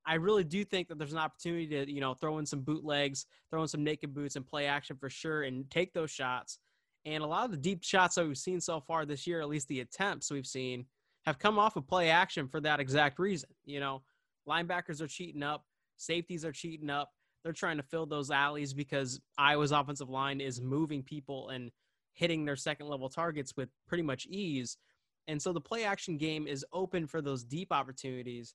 I 0.06 0.16
really 0.16 0.44
do 0.44 0.64
think 0.64 0.88
that 0.90 1.00
there's 1.00 1.14
an 1.14 1.18
opportunity 1.18 1.66
to, 1.68 1.92
you 1.92 2.00
know, 2.00 2.14
throw 2.14 2.38
in 2.38 2.46
some 2.46 2.62
bootlegs, 2.62 3.26
throw 3.50 3.64
in 3.64 3.70
some 3.70 3.84
naked 3.84 4.14
boots 4.14 4.36
and 4.36 4.46
play 4.46 4.68
action 4.68 4.98
for 4.98 5.10
sure 5.10 5.42
and 5.42 5.70
take 5.72 5.94
those 5.94 6.12
shots. 6.12 6.60
And 7.06 7.24
a 7.24 7.28
lot 7.28 7.46
of 7.46 7.52
the 7.52 7.58
deep 7.58 7.84
shots 7.84 8.16
that 8.16 8.28
we've 8.28 8.38
seen 8.38 8.62
so 8.62 8.80
far 8.82 9.04
this 9.04 9.26
year, 9.26 9.42
at 9.42 9.50
least 9.50 9.68
the 9.68 9.80
attempts 9.80 10.30
we've 10.30 10.46
seen, 10.46 10.86
have 11.26 11.40
come 11.40 11.60
off 11.60 11.76
of 11.76 11.88
play 11.88 12.10
action 12.10 12.48
for 12.48 12.60
that 12.62 12.80
exact 12.80 13.20
reason. 13.20 13.50
You 13.66 13.80
know, 13.80 14.02
linebackers 14.48 15.02
are 15.02 15.08
cheating 15.08 15.44
up, 15.44 15.66
safeties 15.98 16.46
are 16.46 16.52
cheating 16.52 16.90
up. 16.90 17.10
They're 17.44 17.54
trying 17.54 17.78
to 17.78 17.84
fill 17.84 18.06
those 18.06 18.30
alleys 18.30 18.74
because 18.74 19.20
Iowa's 19.38 19.72
offensive 19.72 20.10
line 20.10 20.42
is 20.42 20.62
moving 20.62 21.02
people 21.02 21.50
and 21.50 21.72
hitting 22.14 22.46
their 22.46 22.56
second 22.56 22.88
level 22.88 23.10
targets 23.10 23.58
with 23.58 23.70
pretty 23.88 24.04
much 24.04 24.28
ease. 24.28 24.78
And 25.28 25.42
so 25.42 25.52
the 25.52 25.62
play 25.62 25.84
action 25.84 26.18
game 26.18 26.46
is 26.46 26.66
open 26.72 27.08
for 27.08 27.22
those 27.22 27.44
deep 27.44 27.72
opportunities 27.72 28.54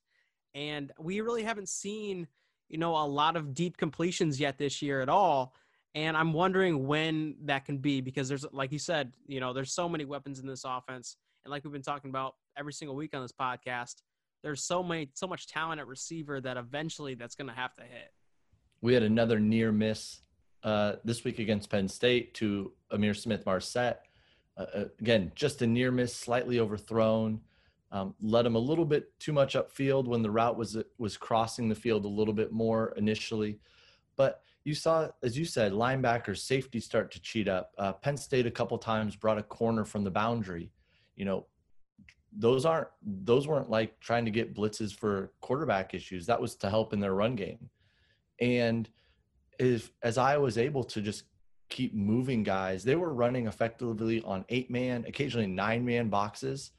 and 0.57 0.91
we 0.99 1.21
really 1.21 1.43
haven't 1.43 1.69
seen 1.69 2.27
you 2.69 2.77
know 2.77 2.95
a 2.95 3.05
lot 3.05 3.35
of 3.35 3.53
deep 3.53 3.77
completions 3.77 4.39
yet 4.39 4.57
this 4.57 4.81
year 4.81 5.01
at 5.01 5.09
all 5.09 5.53
and 5.95 6.17
i'm 6.17 6.33
wondering 6.33 6.87
when 6.87 7.35
that 7.43 7.63
can 7.65 7.77
be 7.77 8.01
because 8.01 8.27
there's 8.27 8.45
like 8.51 8.71
you 8.71 8.79
said 8.79 9.13
you 9.27 9.39
know 9.39 9.53
there's 9.53 9.73
so 9.73 9.87
many 9.87 10.03
weapons 10.03 10.39
in 10.39 10.47
this 10.47 10.63
offense 10.65 11.17
and 11.45 11.51
like 11.51 11.63
we've 11.63 11.73
been 11.73 11.81
talking 11.81 12.09
about 12.09 12.35
every 12.57 12.73
single 12.73 12.95
week 12.95 13.13
on 13.13 13.21
this 13.21 13.31
podcast 13.31 14.01
there's 14.43 14.63
so 14.63 14.83
many 14.83 15.09
so 15.13 15.27
much 15.27 15.47
talent 15.47 15.79
at 15.79 15.87
receiver 15.87 16.39
that 16.41 16.57
eventually 16.57 17.15
that's 17.15 17.35
going 17.35 17.47
to 17.47 17.53
have 17.53 17.75
to 17.75 17.83
hit 17.83 18.11
we 18.81 18.93
had 18.93 19.03
another 19.03 19.39
near 19.39 19.71
miss 19.71 20.21
uh, 20.63 20.93
this 21.03 21.23
week 21.23 21.39
against 21.39 21.69
penn 21.69 21.87
state 21.87 22.33
to 22.33 22.71
Ihmir 22.91 23.15
Smith-Marsette 23.15 24.05
uh, 24.57 24.65
uh, 24.73 24.85
again 24.99 25.31
just 25.35 25.61
a 25.61 25.67
near 25.67 25.91
miss 25.91 26.15
slightly 26.15 26.59
overthrown 26.59 27.41
um, 27.91 28.13
led 28.21 28.45
him 28.45 28.55
a 28.55 28.59
little 28.59 28.85
bit 28.85 29.17
too 29.19 29.31
much 29.31 29.55
upfield 29.55 30.05
when 30.05 30.21
the 30.21 30.29
route 30.29 30.57
was 30.57 30.77
was 30.97 31.15
crossing 31.15 31.69
the 31.69 31.75
field 31.75 32.05
a 32.05 32.09
little 32.09 32.33
bit 32.33 32.51
more 32.51 32.93
initially. 32.97 33.59
But 34.17 34.41
you 34.63 34.75
saw, 34.75 35.07
as 35.23 35.37
you 35.37 35.45
said, 35.45 35.71
linebackers, 35.71 36.39
safety 36.39 36.81
start 36.81 37.11
to 37.11 37.21
cheat 37.21 37.47
up. 37.47 37.71
Uh, 37.77 37.93
Penn 37.93 38.17
State 38.17 38.45
a 38.45 38.51
couple 38.51 38.77
times 38.77 39.15
brought 39.15 39.37
a 39.37 39.43
corner 39.43 39.85
from 39.85 40.03
the 40.03 40.11
boundary, 40.11 40.71
you 41.15 41.23
know, 41.23 41.45
those 42.35 42.65
aren't 42.65 42.87
those 43.03 43.47
weren't 43.47 43.69
like 43.69 43.99
trying 43.99 44.25
to 44.25 44.31
get 44.31 44.55
blitzes 44.55 44.93
for 44.93 45.31
quarterback 45.41 45.93
issues. 45.93 46.25
That 46.25 46.41
was 46.41 46.55
to 46.57 46.69
help 46.69 46.93
in 46.93 46.99
their 46.99 47.13
run 47.13 47.35
game. 47.35 47.69
And 48.39 48.89
if 49.59 49.91
as 50.03 50.17
I 50.17 50.37
was 50.37 50.57
able 50.57 50.83
to 50.85 51.01
just 51.01 51.23
keep 51.69 51.93
moving 51.93 52.43
guys, 52.43 52.83
they 52.83 52.95
were 52.95 53.13
running 53.13 53.47
effectively 53.47 54.21
on 54.23 54.45
eight 54.49 54.69
man, 54.69 55.05
occasionally 55.07 55.47
nine 55.47 55.85
man 55.85 56.09
boxes. 56.09 56.71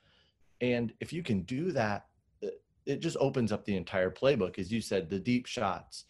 And 0.60 0.92
if 1.00 1.12
you 1.12 1.22
can 1.22 1.42
do 1.42 1.72
that, 1.72 2.06
it 2.86 3.00
just 3.00 3.18
opens 3.20 3.52
up 3.52 3.64
the 3.64 3.76
entire 3.76 4.10
playbook. 4.10 4.58
As 4.58 4.72
you 4.72 4.80
said, 4.80 5.10
the 5.10 5.18
deep 5.18 5.46
shots, 5.46 6.04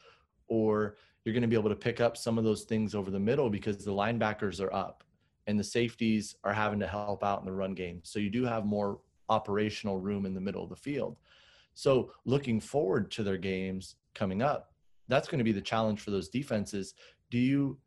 or 0.46 0.96
you're 1.24 1.32
going 1.32 1.42
to 1.42 1.48
be 1.48 1.56
able 1.56 1.70
to 1.70 1.76
pick 1.76 2.00
up 2.00 2.16
some 2.16 2.38
of 2.38 2.44
those 2.44 2.62
things 2.62 2.94
over 2.94 3.10
the 3.10 3.18
middle 3.18 3.50
because 3.50 3.84
the 3.84 3.90
linebackers 3.90 4.60
are 4.60 4.72
up 4.72 5.02
and 5.48 5.58
the 5.58 5.64
safeties 5.64 6.36
are 6.44 6.52
having 6.52 6.78
to 6.78 6.86
help 6.86 7.24
out 7.24 7.40
in 7.40 7.46
the 7.46 7.52
run 7.52 7.74
game. 7.74 8.00
So 8.04 8.18
you 8.18 8.30
do 8.30 8.44
have 8.44 8.64
more 8.64 9.00
operational 9.28 9.98
room 9.98 10.26
in 10.26 10.34
the 10.34 10.40
middle 10.40 10.62
of 10.62 10.70
the 10.70 10.76
field. 10.76 11.18
So 11.74 12.12
looking 12.24 12.60
forward 12.60 13.10
to 13.12 13.22
their 13.22 13.36
games 13.36 13.96
coming 14.14 14.42
up, 14.42 14.72
that's 15.06 15.28
going 15.28 15.38
to 15.38 15.44
be 15.44 15.52
the 15.52 15.60
challenge 15.60 16.00
for 16.00 16.10
those 16.10 16.28
defenses. 16.28 16.94
Do 17.30 17.38
you 17.38 17.78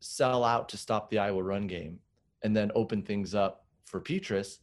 sell 0.00 0.44
out 0.44 0.68
to 0.70 0.76
stop 0.76 1.08
the 1.08 1.18
Iowa 1.18 1.42
run 1.42 1.66
game 1.66 2.00
and 2.42 2.56
then 2.56 2.72
open 2.74 3.02
things 3.02 3.34
up 3.34 3.64
for 3.84 4.00
Petras? 4.00 4.58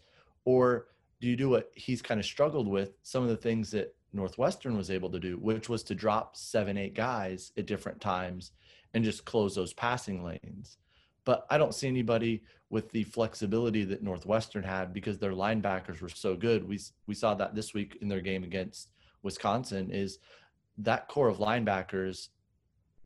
Or 0.46 0.88
do 1.22 1.28
you 1.28 1.36
do 1.36 1.50
what 1.50 1.72
he's 1.76 2.02
kind 2.02 2.20
of 2.20 2.26
struggled 2.26 2.68
with, 2.68 2.98
some 3.02 3.24
of 3.24 3.30
the 3.30 3.38
things 3.38 3.72
that 3.72 3.96
Northwestern 4.14 4.78
was 4.78 4.92
able 4.92 5.10
to 5.10 5.20
do, 5.20 5.38
which 5.38 5.70
was 5.70 5.84
to 5.84 5.96
drop 5.96 6.36
seven, 6.36 6.78
eight 6.78 6.96
guys 6.96 7.52
at 7.58 7.66
different 7.66 8.00
times 8.00 8.52
and 8.94 9.04
just 9.04 9.26
close 9.26 9.56
those 9.56 9.74
passing 9.74 10.24
lanes? 10.24 10.78
But 11.26 11.46
I 11.50 11.58
don't 11.58 11.74
see 11.74 11.88
anybody 11.88 12.44
with 12.70 12.90
the 12.92 13.04
flexibility 13.04 13.84
that 13.86 14.04
Northwestern 14.04 14.64
had 14.64 14.94
because 14.94 15.18
their 15.18 15.32
linebackers 15.32 16.02
were 16.02 16.10
so 16.10 16.36
good. 16.36 16.68
We 16.68 16.80
we 17.08 17.16
saw 17.16 17.34
that 17.36 17.56
this 17.56 17.74
week 17.74 17.98
in 18.02 18.08
their 18.08 18.22
game 18.22 18.44
against 18.44 18.90
Wisconsin 19.24 19.92
is 19.92 20.20
that 20.78 21.08
core 21.08 21.28
of 21.28 21.38
linebackers 21.38 22.30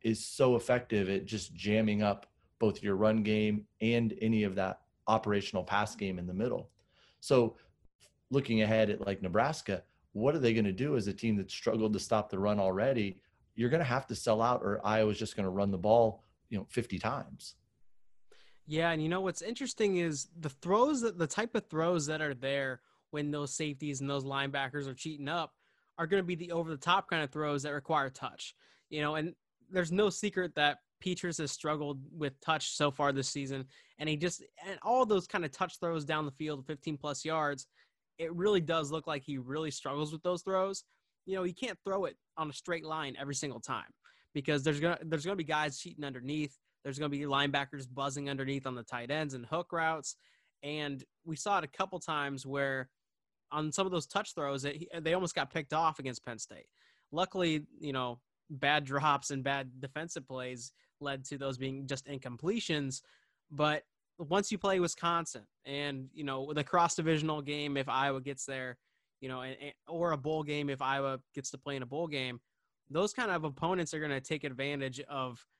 is 0.02 0.24
so 0.24 0.56
effective 0.56 1.08
at 1.08 1.26
just 1.26 1.54
jamming 1.54 2.02
up 2.02 2.26
both 2.58 2.82
your 2.82 2.96
run 2.96 3.22
game 3.22 3.66
and 3.80 4.14
any 4.20 4.44
of 4.44 4.54
that 4.54 4.80
operational 5.06 5.64
pass 5.64 5.94
game 5.94 6.18
in 6.18 6.26
the 6.26 6.34
middle. 6.34 6.70
So 7.20 7.56
looking 8.30 8.62
ahead 8.62 8.90
at 8.90 9.06
like 9.06 9.22
Nebraska, 9.22 9.82
what 10.12 10.34
are 10.34 10.38
they 10.38 10.54
going 10.54 10.64
to 10.64 10.72
do 10.72 10.96
as 10.96 11.06
a 11.06 11.12
team 11.12 11.36
that 11.36 11.50
struggled 11.50 11.92
to 11.92 11.98
stop 11.98 12.30
the 12.30 12.38
run 12.38 12.58
already? 12.58 13.18
You're 13.54 13.70
going 13.70 13.80
to 13.80 13.84
have 13.84 14.06
to 14.08 14.14
sell 14.14 14.40
out 14.42 14.62
or 14.62 14.84
Iowa's 14.84 15.18
just 15.18 15.36
going 15.36 15.44
to 15.44 15.50
run 15.50 15.70
the 15.70 15.78
ball, 15.78 16.24
you 16.48 16.58
know, 16.58 16.66
50 16.70 16.98
times. 16.98 17.54
Yeah, 18.70 18.92
and 18.92 19.02
you 19.02 19.08
know 19.08 19.20
what's 19.20 19.42
interesting 19.42 19.96
is 19.96 20.28
the 20.38 20.48
throws 20.48 21.00
that 21.00 21.18
the 21.18 21.26
type 21.26 21.56
of 21.56 21.66
throws 21.68 22.06
that 22.06 22.20
are 22.20 22.34
there 22.34 22.82
when 23.10 23.32
those 23.32 23.52
safeties 23.52 24.00
and 24.00 24.08
those 24.08 24.22
linebackers 24.22 24.86
are 24.86 24.94
cheating 24.94 25.26
up 25.28 25.54
are 25.98 26.06
going 26.06 26.22
to 26.22 26.26
be 26.26 26.36
the 26.36 26.52
over 26.52 26.70
the 26.70 26.76
top 26.76 27.10
kind 27.10 27.24
of 27.24 27.32
throws 27.32 27.64
that 27.64 27.72
require 27.72 28.08
touch. 28.08 28.54
You 28.88 29.00
know, 29.00 29.16
and 29.16 29.34
there's 29.70 29.90
no 29.90 30.08
secret 30.08 30.54
that 30.54 30.78
Petras 31.04 31.38
has 31.38 31.50
struggled 31.50 31.98
with 32.16 32.40
touch 32.40 32.76
so 32.76 32.92
far 32.92 33.10
this 33.10 33.28
season, 33.28 33.64
and 33.98 34.08
he 34.08 34.16
just 34.16 34.44
and 34.64 34.78
all 34.84 35.04
those 35.04 35.26
kind 35.26 35.44
of 35.44 35.50
touch 35.50 35.80
throws 35.80 36.04
down 36.04 36.24
the 36.24 36.30
field, 36.30 36.64
15 36.64 36.96
plus 36.96 37.24
yards, 37.24 37.66
it 38.18 38.32
really 38.32 38.60
does 38.60 38.92
look 38.92 39.08
like 39.08 39.24
he 39.24 39.36
really 39.36 39.72
struggles 39.72 40.12
with 40.12 40.22
those 40.22 40.42
throws. 40.42 40.84
You 41.26 41.34
know, 41.34 41.42
he 41.42 41.52
can't 41.52 41.78
throw 41.84 42.04
it 42.04 42.16
on 42.36 42.48
a 42.48 42.52
straight 42.52 42.84
line 42.84 43.16
every 43.20 43.34
single 43.34 43.58
time 43.58 43.92
because 44.32 44.62
there's 44.62 44.78
gonna 44.78 44.98
there's 45.02 45.24
gonna 45.24 45.34
be 45.34 45.42
guys 45.42 45.76
cheating 45.76 46.04
underneath. 46.04 46.56
There's 46.82 46.98
going 46.98 47.10
to 47.10 47.16
be 47.16 47.24
linebackers 47.24 47.86
buzzing 47.92 48.30
underneath 48.30 48.66
on 48.66 48.74
the 48.74 48.82
tight 48.82 49.10
ends 49.10 49.34
and 49.34 49.44
hook 49.44 49.72
routes. 49.72 50.16
And 50.62 51.04
we 51.24 51.36
saw 51.36 51.58
it 51.58 51.64
a 51.64 51.68
couple 51.68 51.98
times 51.98 52.46
where 52.46 52.88
on 53.52 53.72
some 53.72 53.86
of 53.86 53.92
those 53.92 54.06
touch 54.06 54.34
throws, 54.34 54.64
it, 54.64 54.84
they 55.00 55.14
almost 55.14 55.34
got 55.34 55.52
picked 55.52 55.72
off 55.72 55.98
against 55.98 56.24
Penn 56.24 56.38
State. 56.38 56.66
Luckily, 57.12 57.66
you 57.80 57.92
know, 57.92 58.20
bad 58.48 58.84
drops 58.84 59.30
and 59.30 59.44
bad 59.44 59.80
defensive 59.80 60.26
plays 60.26 60.72
led 61.00 61.24
to 61.24 61.38
those 61.38 61.58
being 61.58 61.86
just 61.86 62.06
incompletions. 62.06 63.02
But 63.50 63.82
once 64.18 64.52
you 64.52 64.58
play 64.58 64.80
Wisconsin 64.80 65.46
and, 65.64 66.08
you 66.12 66.24
know, 66.24 66.52
the 66.52 66.64
cross 66.64 66.94
divisional 66.94 67.42
game, 67.42 67.76
if 67.76 67.88
Iowa 67.88 68.20
gets 68.20 68.44
there, 68.44 68.78
you 69.20 69.28
know, 69.28 69.42
and, 69.42 69.56
or 69.86 70.12
a 70.12 70.16
bowl 70.16 70.42
game, 70.42 70.70
if 70.70 70.80
Iowa 70.80 71.20
gets 71.34 71.50
to 71.50 71.58
play 71.58 71.76
in 71.76 71.82
a 71.82 71.86
bowl 71.86 72.06
game, 72.06 72.40
those 72.88 73.12
kind 73.12 73.30
of 73.30 73.44
opponents 73.44 73.92
are 73.92 73.98
going 73.98 74.10
to 74.10 74.20
take 74.20 74.44
advantage 74.44 75.00
of– 75.00 75.44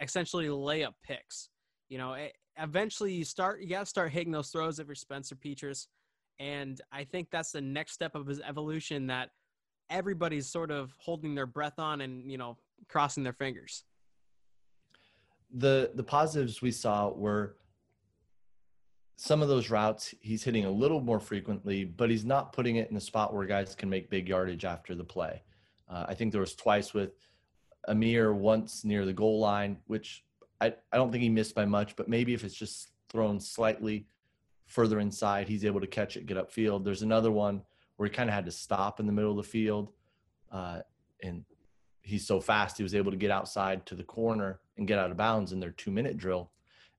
essentially 0.00 0.46
layup 0.46 0.94
picks. 1.02 1.48
You 1.88 1.98
know, 1.98 2.16
eventually 2.58 3.12
you 3.12 3.24
start 3.24 3.60
you 3.60 3.68
got 3.68 3.80
to 3.80 3.86
start 3.86 4.12
hitting 4.12 4.32
those 4.32 4.48
throws 4.48 4.78
if 4.78 4.86
you're 4.86 4.94
Spencer 4.94 5.34
Petras, 5.34 5.86
and 6.38 6.80
I 6.92 7.04
think 7.04 7.28
that's 7.30 7.52
the 7.52 7.60
next 7.60 7.92
step 7.92 8.14
of 8.14 8.26
his 8.26 8.40
evolution 8.40 9.06
that 9.08 9.30
everybody's 9.88 10.48
sort 10.48 10.70
of 10.70 10.94
holding 10.98 11.34
their 11.34 11.46
breath 11.46 11.78
on 11.78 12.00
and 12.00 12.30
you 12.30 12.38
know 12.38 12.56
crossing 12.88 13.24
their 13.24 13.32
fingers. 13.32 13.84
The 15.52 15.90
the 15.94 16.04
positives 16.04 16.62
we 16.62 16.70
saw 16.70 17.08
were 17.10 17.56
some 19.16 19.42
of 19.42 19.48
those 19.48 19.68
routes 19.68 20.14
he's 20.20 20.42
hitting 20.42 20.64
a 20.64 20.70
little 20.70 21.00
more 21.00 21.20
frequently, 21.20 21.84
but 21.84 22.08
he's 22.08 22.24
not 22.24 22.52
putting 22.52 22.76
it 22.76 22.90
in 22.90 22.96
a 22.96 23.00
spot 23.00 23.34
where 23.34 23.44
guys 23.44 23.74
can 23.74 23.90
make 23.90 24.08
big 24.08 24.28
yardage 24.28 24.64
after 24.64 24.94
the 24.94 25.04
play. 25.04 25.42
Uh, 25.90 26.06
I 26.08 26.14
think 26.14 26.32
there 26.32 26.40
was 26.40 26.54
twice 26.54 26.94
with 26.94 27.10
Ihmir 27.88 28.34
once 28.34 28.84
near 28.84 29.04
the 29.04 29.12
goal 29.12 29.40
line, 29.40 29.78
which 29.86 30.24
I, 30.60 30.74
I 30.92 30.96
don't 30.96 31.10
think 31.10 31.22
he 31.22 31.28
missed 31.28 31.54
by 31.54 31.64
much, 31.64 31.96
but 31.96 32.08
maybe 32.08 32.34
if 32.34 32.44
it's 32.44 32.54
just 32.54 32.90
thrown 33.08 33.40
slightly 33.40 34.06
further 34.66 35.00
inside, 35.00 35.48
he's 35.48 35.64
able 35.64 35.80
to 35.80 35.86
catch 35.86 36.16
it, 36.16 36.26
get 36.26 36.36
upfield. 36.36 36.84
There's 36.84 37.02
another 37.02 37.30
one 37.30 37.62
where 37.96 38.08
he 38.08 38.14
kind 38.14 38.28
of 38.28 38.34
had 38.34 38.46
to 38.46 38.52
stop 38.52 39.00
in 39.00 39.06
the 39.06 39.12
middle 39.12 39.32
of 39.32 39.36
the 39.36 39.42
field. 39.42 39.92
Uh, 40.50 40.80
and 41.22 41.44
he's 42.02 42.26
so 42.26 42.40
fast, 42.40 42.76
he 42.76 42.82
was 42.82 42.94
able 42.94 43.10
to 43.10 43.16
get 43.16 43.30
outside 43.30 43.84
to 43.86 43.94
the 43.94 44.02
corner 44.02 44.60
and 44.76 44.86
get 44.86 44.98
out 44.98 45.10
of 45.10 45.16
bounds 45.16 45.52
in 45.52 45.60
their 45.60 45.72
two 45.72 45.90
minute 45.90 46.16
drill. 46.16 46.50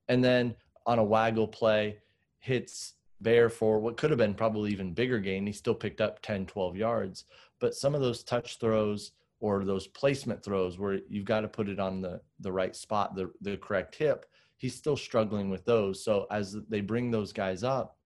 And 0.08 0.22
then 0.22 0.54
on 0.86 0.98
a 0.98 1.04
waggle 1.04 1.48
play, 1.48 1.98
hits 2.38 2.94
Beyer 3.20 3.48
for 3.48 3.78
what 3.78 3.96
could 3.96 4.10
have 4.10 4.18
been 4.18 4.34
probably 4.34 4.72
even 4.72 4.92
bigger 4.92 5.18
gain. 5.18 5.46
He 5.46 5.52
still 5.52 5.74
picked 5.74 6.00
up 6.00 6.20
10, 6.22 6.46
12 6.46 6.76
yards. 6.76 7.24
But 7.60 7.74
some 7.74 7.94
of 7.94 8.00
those 8.00 8.24
touch 8.24 8.58
throws, 8.58 9.12
or 9.42 9.64
those 9.64 9.88
placement 9.88 10.42
throws 10.42 10.78
where 10.78 11.00
you've 11.08 11.24
got 11.24 11.40
to 11.40 11.48
put 11.48 11.68
it 11.68 11.80
on 11.80 12.00
the 12.00 12.20
the 12.40 12.50
right 12.50 12.74
spot, 12.74 13.14
the 13.14 13.30
the 13.42 13.56
correct 13.58 13.94
hip. 13.96 14.24
He's 14.56 14.74
still 14.74 14.96
struggling 14.96 15.50
with 15.50 15.64
those. 15.64 16.02
So 16.02 16.26
as 16.30 16.56
they 16.68 16.80
bring 16.80 17.10
those 17.10 17.32
guys 17.32 17.64
up, 17.64 17.98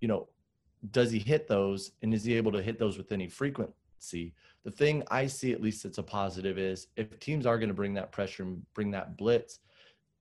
you 0.00 0.06
know, 0.06 0.28
does 0.92 1.10
he 1.10 1.18
hit 1.18 1.48
those 1.48 1.90
and 2.02 2.14
is 2.14 2.22
he 2.22 2.34
able 2.34 2.52
to 2.52 2.62
hit 2.62 2.78
those 2.78 2.96
with 2.96 3.10
any 3.10 3.26
frequency? 3.26 4.32
The 4.64 4.70
thing 4.70 5.02
I 5.10 5.26
see 5.26 5.50
at 5.52 5.60
least 5.60 5.82
that's 5.82 5.98
a 5.98 6.02
positive 6.02 6.58
is 6.58 6.86
if 6.96 7.18
teams 7.18 7.44
are 7.44 7.58
going 7.58 7.68
to 7.68 7.74
bring 7.74 7.94
that 7.94 8.12
pressure 8.12 8.44
and 8.44 8.62
bring 8.72 8.92
that 8.92 9.16
blitz, 9.16 9.58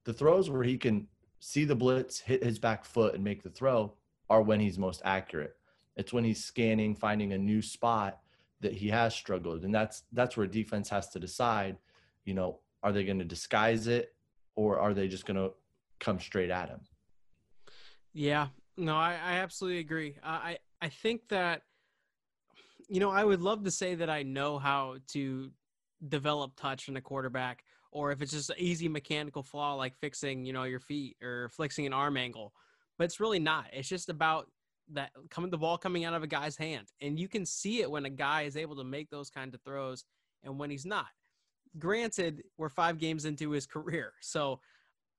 the 0.06 0.14
throws 0.14 0.50
where 0.50 0.64
he 0.64 0.78
can 0.78 1.08
see 1.40 1.66
the 1.66 1.76
blitz, 1.76 2.20
hit 2.20 2.44
his 2.44 2.58
back 2.58 2.84
foot 2.84 3.14
and 3.14 3.24
make 3.24 3.44
the 3.44 3.50
throw 3.52 3.94
are 4.32 4.42
when 4.42 4.60
he's 4.60 4.80
most 4.80 5.04
accurate. 5.06 5.56
It's 5.98 6.14
when 6.14 6.24
he's 6.24 6.44
scanning, 6.44 6.96
finding 6.96 7.34
a 7.34 7.38
new 7.38 7.62
spot 7.62 8.20
that 8.62 8.74
he 8.74 8.90
has 8.90 9.16
struggled 9.16 9.64
and 9.64 9.74
that's 9.74 10.04
that's 10.12 10.36
where 10.36 10.48
defense 10.48 10.90
has 10.90 11.10
to 11.10 11.20
decide 11.20 11.78
you 12.26 12.34
know 12.34 12.60
are 12.84 12.92
they 12.92 13.04
going 13.04 13.20
to 13.20 13.26
disguise 13.26 13.88
it 13.88 14.14
or 14.56 14.80
are 14.80 14.94
they 14.94 15.08
just 15.08 15.26
going 15.26 15.38
to 15.38 15.52
come 16.00 16.20
straight 16.20 16.50
at 16.50 16.70
him? 16.70 16.80
Yeah. 18.14 18.48
No 18.78 18.96
i, 18.96 19.12
I 19.14 19.34
absolutely 19.40 19.80
agree. 19.80 20.16
I 20.24 20.58
i 20.82 20.90
think 20.90 21.28
that 21.30 21.64
you 22.88 23.00
know 23.00 23.10
i 23.10 23.24
would 23.24 23.42
love 23.42 23.64
to 23.64 23.72
say 23.72 23.96
that 23.96 24.10
i 24.10 24.24
know 24.24 24.58
how 24.58 24.96
to 25.08 25.52
develop 26.08 26.56
touch 26.56 26.88
in 26.88 26.96
a 26.96 27.02
quarterback 27.02 27.64
or 27.92 28.12
if 28.12 28.22
it's 28.22 28.32
just 28.32 28.50
an 28.50 28.56
easy 28.58 28.88
mechanical 28.88 29.44
flaw 29.44 29.74
like 29.74 29.94
fixing 29.98 30.46
you 30.46 30.54
know 30.54 30.64
your 30.64 30.80
feet 30.80 31.18
or 31.22 31.50
flexing 31.50 31.86
an 31.86 31.92
arm 31.92 32.16
angle 32.16 32.54
but 33.00 33.06
it's 33.06 33.20
really 33.20 33.40
not. 33.40 33.68
It's 33.72 33.88
just 33.88 34.10
about 34.10 34.52
that 34.94 35.12
coming 35.30 35.52
the 35.52 35.58
ball 35.58 35.78
coming 35.78 36.06
out 36.06 36.14
of 36.14 36.24
a 36.24 36.28
guy's 36.28 36.58
hand 36.58 36.88
and 37.02 37.20
you 37.20 37.28
can 37.28 37.46
see 37.46 37.82
it 37.82 37.90
when 37.90 38.06
a 38.06 38.10
guy 38.10 38.44
is 38.44 38.58
able 38.58 38.76
to 38.76 38.84
make 38.84 39.10
those 39.10 39.30
kind 39.30 39.54
of 39.54 39.62
throws 39.62 40.04
and 40.44 40.58
when 40.58 40.70
he's 40.70 40.86
not. 40.86 41.08
Granted 41.78 42.44
we're 42.58 42.70
five 42.70 42.98
games 42.98 43.26
into 43.26 43.52
his 43.52 43.66
career 43.66 44.14
so 44.22 44.60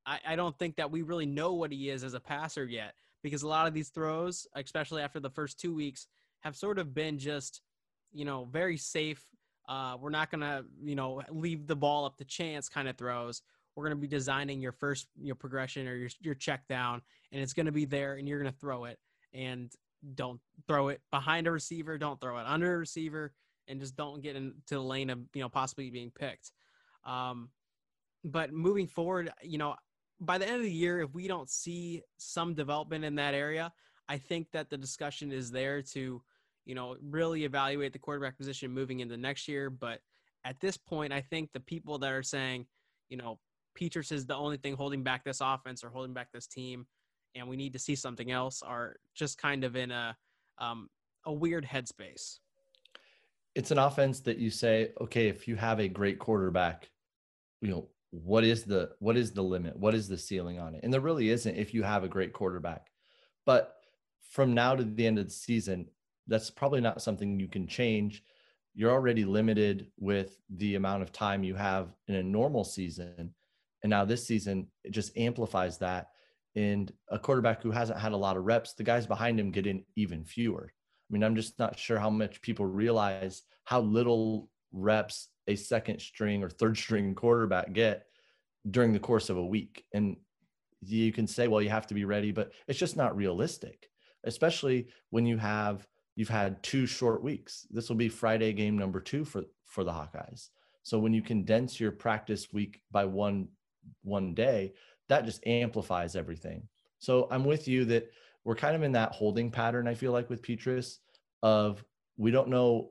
I, 0.07 0.19
I 0.29 0.37
don't 0.37 0.59
think 0.59 0.77
that 0.77 0.91
we 0.91 1.03
really 1.03 1.27
know 1.27 1.55
what 1.55 1.73
he 1.73 1.91
is 1.91 2.05
as 2.05 2.15
a 2.15 2.21
passer 2.21 2.65
yet 2.65 2.95
because 3.23 3.43
a 3.43 3.49
lot 3.49 3.67
of 3.67 3.75
these 3.75 3.91
throws 3.91 4.47
especially 4.55 5.03
after 5.03 5.21
the 5.21 5.31
first 5.31 5.61
two 5.61 5.75
weeks 5.75 6.07
have 6.41 6.57
sort 6.57 6.79
of 6.79 6.95
been 6.95 7.19
just 7.19 7.61
you 8.13 8.25
know 8.25 8.49
very 8.51 8.77
safe 8.77 9.25
uh, 9.71 9.97
we're 10.01 10.11
not 10.11 10.33
to 10.33 10.65
you 10.83 10.97
know 10.97 11.23
leave 11.31 11.69
the 11.69 11.77
ball 11.77 12.05
up 12.05 12.17
to 12.17 12.25
chance 12.25 12.69
kind 12.69 12.89
of 12.89 12.97
throws. 12.97 13.43
We're 13.77 13.85
going 13.85 13.97
to 13.97 14.01
be 14.01 14.09
designing 14.09 14.61
your 14.61 14.73
first 14.73 15.07
you 15.17 15.29
know 15.29 15.37
progression 15.37 15.87
or 15.87 15.95
your, 15.95 16.11
your 16.21 16.35
check 16.35 16.67
down 16.69 17.03
and 17.31 17.41
it's 17.41 17.53
going 17.53 17.67
to 17.67 17.73
be 17.73 17.85
there 17.85 18.15
and 18.15 18.29
you're 18.29 18.41
going 18.41 18.53
to 18.53 18.59
throw 18.59 18.85
it 18.87 18.99
and 19.33 19.73
don't 20.15 20.41
throw 20.67 20.89
it 20.89 21.01
behind 21.11 21.47
a 21.47 21.51
receiver, 21.51 21.99
don't 21.99 22.21
throw 22.21 22.39
it 22.39 22.47
under 22.47 22.75
a 22.75 22.79
receiver, 22.79 23.33
and 23.69 23.81
just 23.81 23.97
don't 23.97 24.23
get 24.23 24.37
into 24.37 24.55
the 24.69 24.81
lane 24.81 25.11
of 25.11 25.19
you 25.35 25.43
know 25.43 25.49
possibly 25.49 25.91
being 25.91 26.11
picked. 26.11 26.53
Um, 27.05 27.51
but 28.25 28.53
moving 28.53 28.87
forward, 28.87 29.31
you 29.43 29.59
know, 29.59 29.75
by 30.21 30.39
the 30.39 30.47
end 30.47 30.57
of 30.57 30.63
the 30.63 30.73
year, 30.73 31.01
if 31.01 31.15
we 31.15 31.27
don't 31.29 31.49
see 31.49 32.03
some 32.19 32.55
development 32.55 33.05
in 33.05 33.15
that 33.17 33.35
area, 33.35 33.73
I 34.09 34.19
think 34.19 34.49
that 34.53 34.69
the 34.69 34.77
discussion 34.77 35.33
is 35.33 35.51
there 35.51 35.83
to, 35.83 36.23
you 36.67 36.75
know, 36.75 36.97
really 37.03 37.45
evaluate 37.45 37.93
the 37.93 37.99
quarterback 37.99 38.37
position 38.37 38.71
moving 38.71 39.01
into 39.01 39.17
next 39.17 39.49
year. 39.49 39.71
But 39.71 40.01
at 40.45 40.61
this 40.61 40.77
point, 40.77 41.13
I 41.13 41.21
think 41.21 41.53
the 41.53 41.61
people 41.61 41.99
that 41.99 42.13
are 42.13 42.23
saying, 42.23 42.67
you 43.09 43.17
know, 43.17 43.39
Petras 43.79 44.13
is 44.13 44.27
the 44.27 44.37
only 44.37 44.57
thing 44.57 44.75
holding 44.75 45.03
back 45.03 45.25
this 45.25 45.41
offense 45.41 45.83
or 45.83 45.91
holding 45.91 46.13
back 46.13 46.33
this 46.33 46.47
team, 46.47 46.87
and 47.35 47.49
we 47.49 47.57
need 47.57 47.73
to 47.73 47.79
see 47.79 47.95
something 47.95 48.31
else 48.31 48.63
are 48.63 48.97
just 49.15 49.39
kind 49.39 49.65
of 49.65 49.77
in 49.77 49.91
a 49.91 50.17
um, 50.59 50.89
a 51.27 51.33
weird 51.33 51.65
headspace. 51.65 52.39
It's 53.55 53.71
an 53.71 53.79
offense 53.79 54.21
that 54.21 54.39
you 54.39 54.51
say, 54.51 54.93
okay, 55.01 55.29
if 55.29 55.49
you 55.49 55.57
have 55.57 55.81
a 55.81 55.89
great 55.89 56.19
quarterback, 56.19 56.89
you 57.61 57.71
know, 57.71 57.89
what 58.11 58.45
is 58.45 58.65
the 58.65 58.91
what 58.99 59.17
is 59.17 59.33
the 59.33 59.43
limit? 59.43 59.77
What 59.77 59.95
is 59.95 60.09
the 60.09 60.19
ceiling 60.19 60.59
on 60.59 60.75
it? 60.75 60.81
And 60.83 60.93
there 60.93 61.01
really 61.01 61.31
isn't 61.31 61.57
if 61.57 61.75
you 61.75 61.83
have 61.83 62.05
a 62.05 62.09
great 62.09 62.33
quarterback. 62.33 62.89
But 63.47 63.77
from 64.31 64.55
now 64.55 64.77
to 64.77 64.85
the 64.85 65.07
end 65.07 65.19
of 65.19 65.27
the 65.27 65.33
season, 65.33 65.87
that's 66.27 66.51
probably 66.51 66.81
not 66.81 67.03
something 67.03 67.41
you 67.41 67.49
can 67.49 67.67
change. 67.67 68.23
You're 68.75 68.93
already 68.93 69.25
limited 69.25 69.89
with 69.99 70.39
the 70.49 70.77
amount 70.77 71.03
of 71.03 71.13
time 71.13 71.43
you 71.43 71.55
have 71.57 71.89
in 72.07 72.15
a 72.15 72.23
normal 72.23 72.65
season. 72.65 73.35
And 73.83 73.91
now 73.91 74.05
this 74.05 74.27
season, 74.27 74.69
it 74.85 74.93
just 74.93 75.17
amplifies 75.17 75.79
that. 75.79 76.09
And 76.57 76.93
a 77.09 77.19
quarterback 77.19 77.63
who 77.63 77.71
hasn't 77.71 77.99
had 77.99 78.13
a 78.13 78.17
lot 78.17 78.37
of 78.37 78.45
reps, 78.45 78.73
the 78.73 78.83
guys 78.83 79.07
behind 79.07 79.39
him 79.39 79.51
get 79.51 79.67
in 79.67 79.85
even 79.97 80.25
fewer. 80.25 80.73
I 80.73 81.13
mean, 81.13 81.23
I'm 81.23 81.37
just 81.37 81.59
not 81.59 81.79
sure 81.79 81.99
how 81.99 82.11
much 82.11 82.43
people 82.43 82.67
realize 82.67 83.43
how 83.65 83.81
little 83.81 84.49
reps 84.73 85.29
a 85.47 85.57
second 85.57 86.01
string 86.01 86.43
or 86.43 86.49
third 86.49 86.77
string 86.77 87.15
quarterback 87.15 87.73
get 87.73 88.07
during 88.71 88.93
the 88.93 88.99
course 88.99 89.31
of 89.31 89.37
a 89.37 89.45
week. 89.45 89.85
And 89.95 90.17
you 90.83 91.13
can 91.13 91.27
say, 91.27 91.49
well, 91.49 91.63
you 91.63 91.71
have 91.71 91.87
to 91.89 91.95
be 91.95 92.05
ready, 92.05 92.33
but 92.33 92.53
it's 92.67 92.79
just 92.79 92.97
not 92.97 93.17
realistic, 93.17 93.89
especially 94.25 94.89
when 95.11 95.27
you 95.27 95.37
have 95.37 95.87
you've 96.17 96.29
had 96.29 96.63
two 96.63 96.87
short 96.87 97.23
weeks. 97.23 97.67
This 97.71 97.89
will 97.89 97.97
be 97.97 98.09
Friday 98.09 98.53
game 98.53 98.77
number 98.79 99.01
two 99.01 99.25
for 99.25 99.45
for 99.65 99.85
the 99.85 99.93
Hawkeyes. 99.93 100.49
So 100.83 100.99
when 100.99 101.13
you 101.13 101.23
condense 101.23 101.79
your 101.79 101.93
practice 101.93 102.53
week 102.53 102.81
by 102.91 103.05
one 103.05 103.49
one 104.03 104.35
day, 104.35 104.75
that 105.11 105.25
just 105.25 105.45
amplifies 105.45 106.15
everything. 106.15 106.63
So 107.01 107.27
I'm 107.33 107.45
with 107.45 107.67
you 107.67 107.85
that 107.87 108.11
we're 108.45 108.55
kind 108.55 108.77
of 108.77 108.83
in 108.85 108.93
that 108.93 109.13
holding 109.13 109.51
pattern. 109.51 109.89
I 109.89 109.95
feel 109.95 110.13
like 110.13 110.31
with 110.31 110.41
Petras 110.41 110.99
of 111.43 111.85
we 112.17 112.31
don't 112.31 112.49
know 112.49 112.91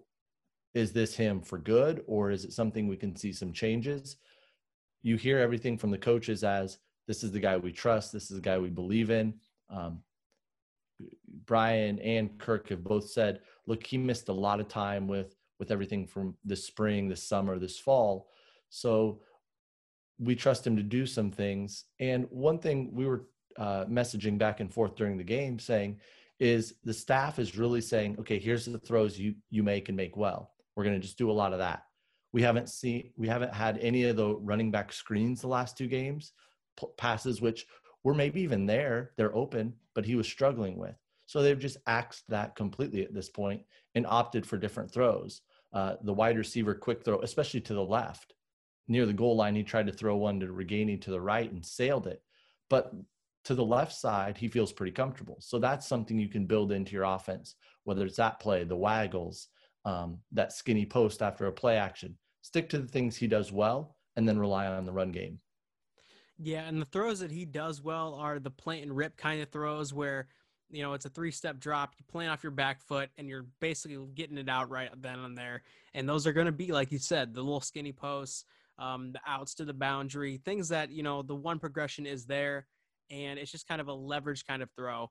is 0.74 0.92
this 0.92 1.16
him 1.16 1.42
for 1.42 1.58
good 1.58 2.04
or 2.08 2.30
is 2.30 2.44
it 2.44 2.52
something 2.52 2.88
we 2.88 2.98
can 2.98 3.16
see 3.16 3.32
some 3.32 3.54
changes? 3.54 4.18
You 5.02 5.16
hear 5.16 5.40
everything 5.40 5.78
from 5.78 5.92
the 5.92 5.98
coaches 5.98 6.44
as 6.44 6.78
this 7.08 7.24
is 7.24 7.32
the 7.32 7.40
guy 7.40 7.56
we 7.56 7.72
trust, 7.72 8.12
this 8.12 8.30
is 8.30 8.36
the 8.36 8.42
guy 8.42 8.58
we 8.58 8.70
believe 8.70 9.10
in. 9.10 9.34
Um, 9.70 10.04
Brian 11.46 12.00
and 12.00 12.38
Kirk 12.38 12.68
have 12.70 12.84
both 12.84 13.10
said, 13.10 13.40
look, 13.66 13.86
he 13.86 13.98
missed 13.98 14.28
a 14.28 14.34
lot 14.34 14.60
of 14.60 14.68
time 14.68 15.08
with 15.08 15.36
with 15.58 15.72
everything 15.72 16.06
from 16.06 16.36
this 16.44 16.66
spring, 16.66 17.08
this 17.08 17.24
summer, 17.24 17.58
this 17.60 17.80
fall. 17.80 18.28
So 18.70 19.22
we 20.20 20.36
trust 20.36 20.68
him 20.68 20.76
to 20.76 20.84
do 20.84 21.06
some 21.06 21.32
things. 21.32 21.86
And 22.00 22.28
one 22.30 22.60
thing 22.60 22.92
we 22.94 23.06
were 23.06 23.26
uh, 23.58 23.86
messaging 23.86 24.38
back 24.38 24.60
and 24.60 24.72
forth 24.72 24.96
during 24.96 25.18
the 25.18 25.24
game 25.24 25.60
saying 25.60 26.00
is 26.40 26.76
the 26.84 26.94
staff 26.94 27.40
is 27.40 27.58
really 27.58 27.82
saying, 27.82 28.18
okay, 28.20 28.40
here's 28.40 28.66
the 28.66 28.80
throws 28.80 29.18
you 29.18 29.36
you 29.50 29.64
make 29.64 29.90
and 29.90 29.98
make 29.98 30.16
well. 30.16 30.52
We're 30.76 30.84
going 30.84 30.96
to 30.96 31.06
just 31.06 31.18
do 31.18 31.32
a 31.32 31.34
lot 31.34 31.54
of 31.54 31.60
that. 31.60 31.84
We 32.32 32.42
haven't 32.42 32.70
seen 32.70 33.12
we 33.18 33.28
haven't 33.28 33.54
had 33.54 33.78
any 33.80 34.04
of 34.04 34.16
the 34.16 34.36
running 34.36 34.72
back 34.72 34.94
screens 34.94 35.42
the 35.42 35.48
last 35.48 35.78
two 35.78 35.88
games, 35.88 36.34
p- 36.80 36.88
passes 36.98 37.42
which 37.42 37.66
were 38.04 38.14
maybe 38.14 38.42
even 38.42 38.66
there, 38.66 39.12
they're 39.18 39.36
open, 39.36 39.74
but 39.94 40.06
he 40.06 40.16
was 40.16 40.28
struggling 40.28 40.78
with. 40.78 40.96
So 41.26 41.42
they've 41.42 41.60
just 41.60 41.78
axed 41.86 42.24
that 42.30 42.56
completely 42.56 43.04
at 43.04 43.14
this 43.14 43.30
point 43.30 43.62
and 43.96 44.06
opted 44.08 44.46
for 44.46 44.58
different 44.58 44.92
throws. 44.92 45.42
Uh, 45.74 45.96
the 46.04 46.14
wide 46.14 46.38
receiver 46.38 46.74
quick 46.74 47.04
throw, 47.04 47.20
especially 47.22 47.62
to 47.62 47.74
the 47.74 47.84
left, 47.84 48.34
near 48.90 49.06
the 49.06 49.14
goal 49.14 49.36
line, 49.36 49.56
he 49.56 49.64
tried 49.64 49.88
to 49.88 49.94
throw 49.94 50.18
one 50.18 50.40
to 50.40 50.48
Ragaini 50.48 51.00
to 51.02 51.12
the 51.12 51.22
right 51.22 51.52
and 51.52 51.66
sailed 51.66 52.08
it. 52.08 52.22
But 52.70 52.94
to 53.46 53.56
the 53.56 53.64
left 53.64 53.94
side, 53.94 54.38
he 54.38 54.48
feels 54.48 54.74
pretty 54.74 54.92
comfortable. 54.92 55.38
So 55.40 55.60
that's 55.60 55.88
something 55.88 56.20
you 56.20 56.28
can 56.28 56.46
build 56.46 56.72
into 56.72 56.92
your 56.92 57.04
offense, 57.04 57.56
whether 57.84 58.06
it's 58.06 58.18
that 58.18 58.40
play, 58.40 58.64
the 58.64 58.76
waggles, 58.76 59.48
um, 59.86 60.20
that 60.34 60.52
skinny 60.52 60.86
post 60.86 61.22
after 61.22 61.46
a 61.48 61.52
play 61.52 61.78
action. 61.78 62.18
Stick 62.42 62.70
to 62.70 62.80
the 62.80 62.88
things 62.88 63.16
he 63.16 63.28
does 63.28 63.52
well 63.52 63.96
and 64.16 64.28
then 64.28 64.40
rely 64.40 64.68
on 64.68 64.86
the 64.86 64.92
run 64.92 65.12
game. 65.12 65.40
Yeah, 66.38 66.68
and 66.68 66.82
the 66.82 66.86
throws 66.86 67.20
that 67.20 67.32
he 67.32 67.46
does 67.46 67.82
well 67.82 68.16
are 68.16 68.40
the 68.40 68.50
plant 68.50 68.84
and 68.84 68.96
rip 68.96 69.18
kind 69.18 69.42
of 69.42 69.50
throws 69.50 69.94
where, 69.94 70.28
you 70.72 70.82
know, 70.82 70.94
it's 70.94 71.06
a 71.06 71.10
three 71.10 71.32
step 71.32 71.60
drop, 71.60 71.94
you 71.98 72.06
plant 72.10 72.32
off 72.32 72.44
your 72.44 72.52
back 72.52 72.82
foot, 72.82 73.10
and 73.18 73.28
you're 73.28 73.48
basically 73.60 73.98
getting 74.16 74.38
it 74.38 74.48
out 74.48 74.70
right 74.70 74.90
then 75.02 75.20
and 75.20 75.38
there. 75.38 75.64
And 75.94 76.08
those 76.08 76.26
are 76.26 76.34
going 76.34 76.46
to 76.46 76.52
be, 76.52 76.72
like 76.72 76.92
you 76.92 77.00
said, 77.00 77.34
the 77.34 77.42
little 77.42 77.62
skinny 77.62 77.92
posts, 77.92 78.46
um, 78.80 79.12
the 79.12 79.20
outs 79.28 79.54
to 79.56 79.66
the 79.66 79.74
boundary, 79.74 80.42
things 80.44 80.70
that, 80.70 80.92
you 80.92 81.04
know, 81.04 81.22
the 81.22 81.36
one 81.36 81.60
progression 81.60 82.06
is 82.06 82.26
there, 82.26 82.66
and 83.12 83.38
it's 83.38 83.52
just 83.52 83.68
kind 83.68 83.82
of 83.82 83.88
a 83.88 83.94
leverage 83.94 84.46
kind 84.46 84.64
of 84.64 84.70
throw. 84.76 85.10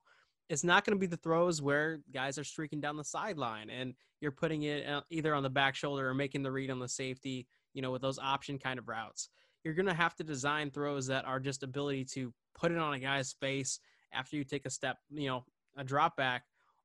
It's 0.49 0.65
not 0.65 0.85
going 0.85 0.97
to 0.97 1.01
be 1.01 1.07
the 1.07 1.19
throws 1.19 1.61
where 1.61 2.01
guys 2.13 2.39
are 2.39 2.45
streaking 2.45 2.81
down 2.81 2.97
the 2.97 3.05
sideline 3.05 3.69
and 3.69 3.93
you're 4.21 4.33
putting 4.33 4.63
it 4.63 4.89
uh, 4.89 5.03
either 5.11 5.35
on 5.35 5.43
the 5.43 5.51
back 5.51 5.75
shoulder 5.75 6.09
or 6.09 6.15
making 6.15 6.43
the 6.43 6.51
read 6.51 6.71
on 6.71 6.79
the 6.79 6.89
safety, 6.89 7.47
you 7.75 7.83
know, 7.83 7.91
with 7.91 8.01
those 8.01 8.19
option 8.19 8.59
kind 8.59 8.79
of 8.79 8.89
routes. 8.89 9.29
You're 9.63 9.75
going 9.75 9.87
to 9.87 9.95
have 9.95 10.15
to 10.17 10.25
design 10.25 10.71
throws 10.71 11.07
that 11.09 11.27
are 11.27 11.39
just 11.39 11.63
ability 11.63 12.07
to 12.15 12.33
put 12.55 12.73
it 12.73 12.79
on 12.79 12.95
a 12.95 12.99
guy's 12.99 13.35
face 13.35 13.81
after 14.13 14.37
you 14.37 14.45
take 14.45 14.65
a 14.65 14.71
step, 14.71 14.97
you 15.11 15.29
know, 15.29 15.45
a 15.77 15.85
drop 15.85 16.17
back, 16.17 16.45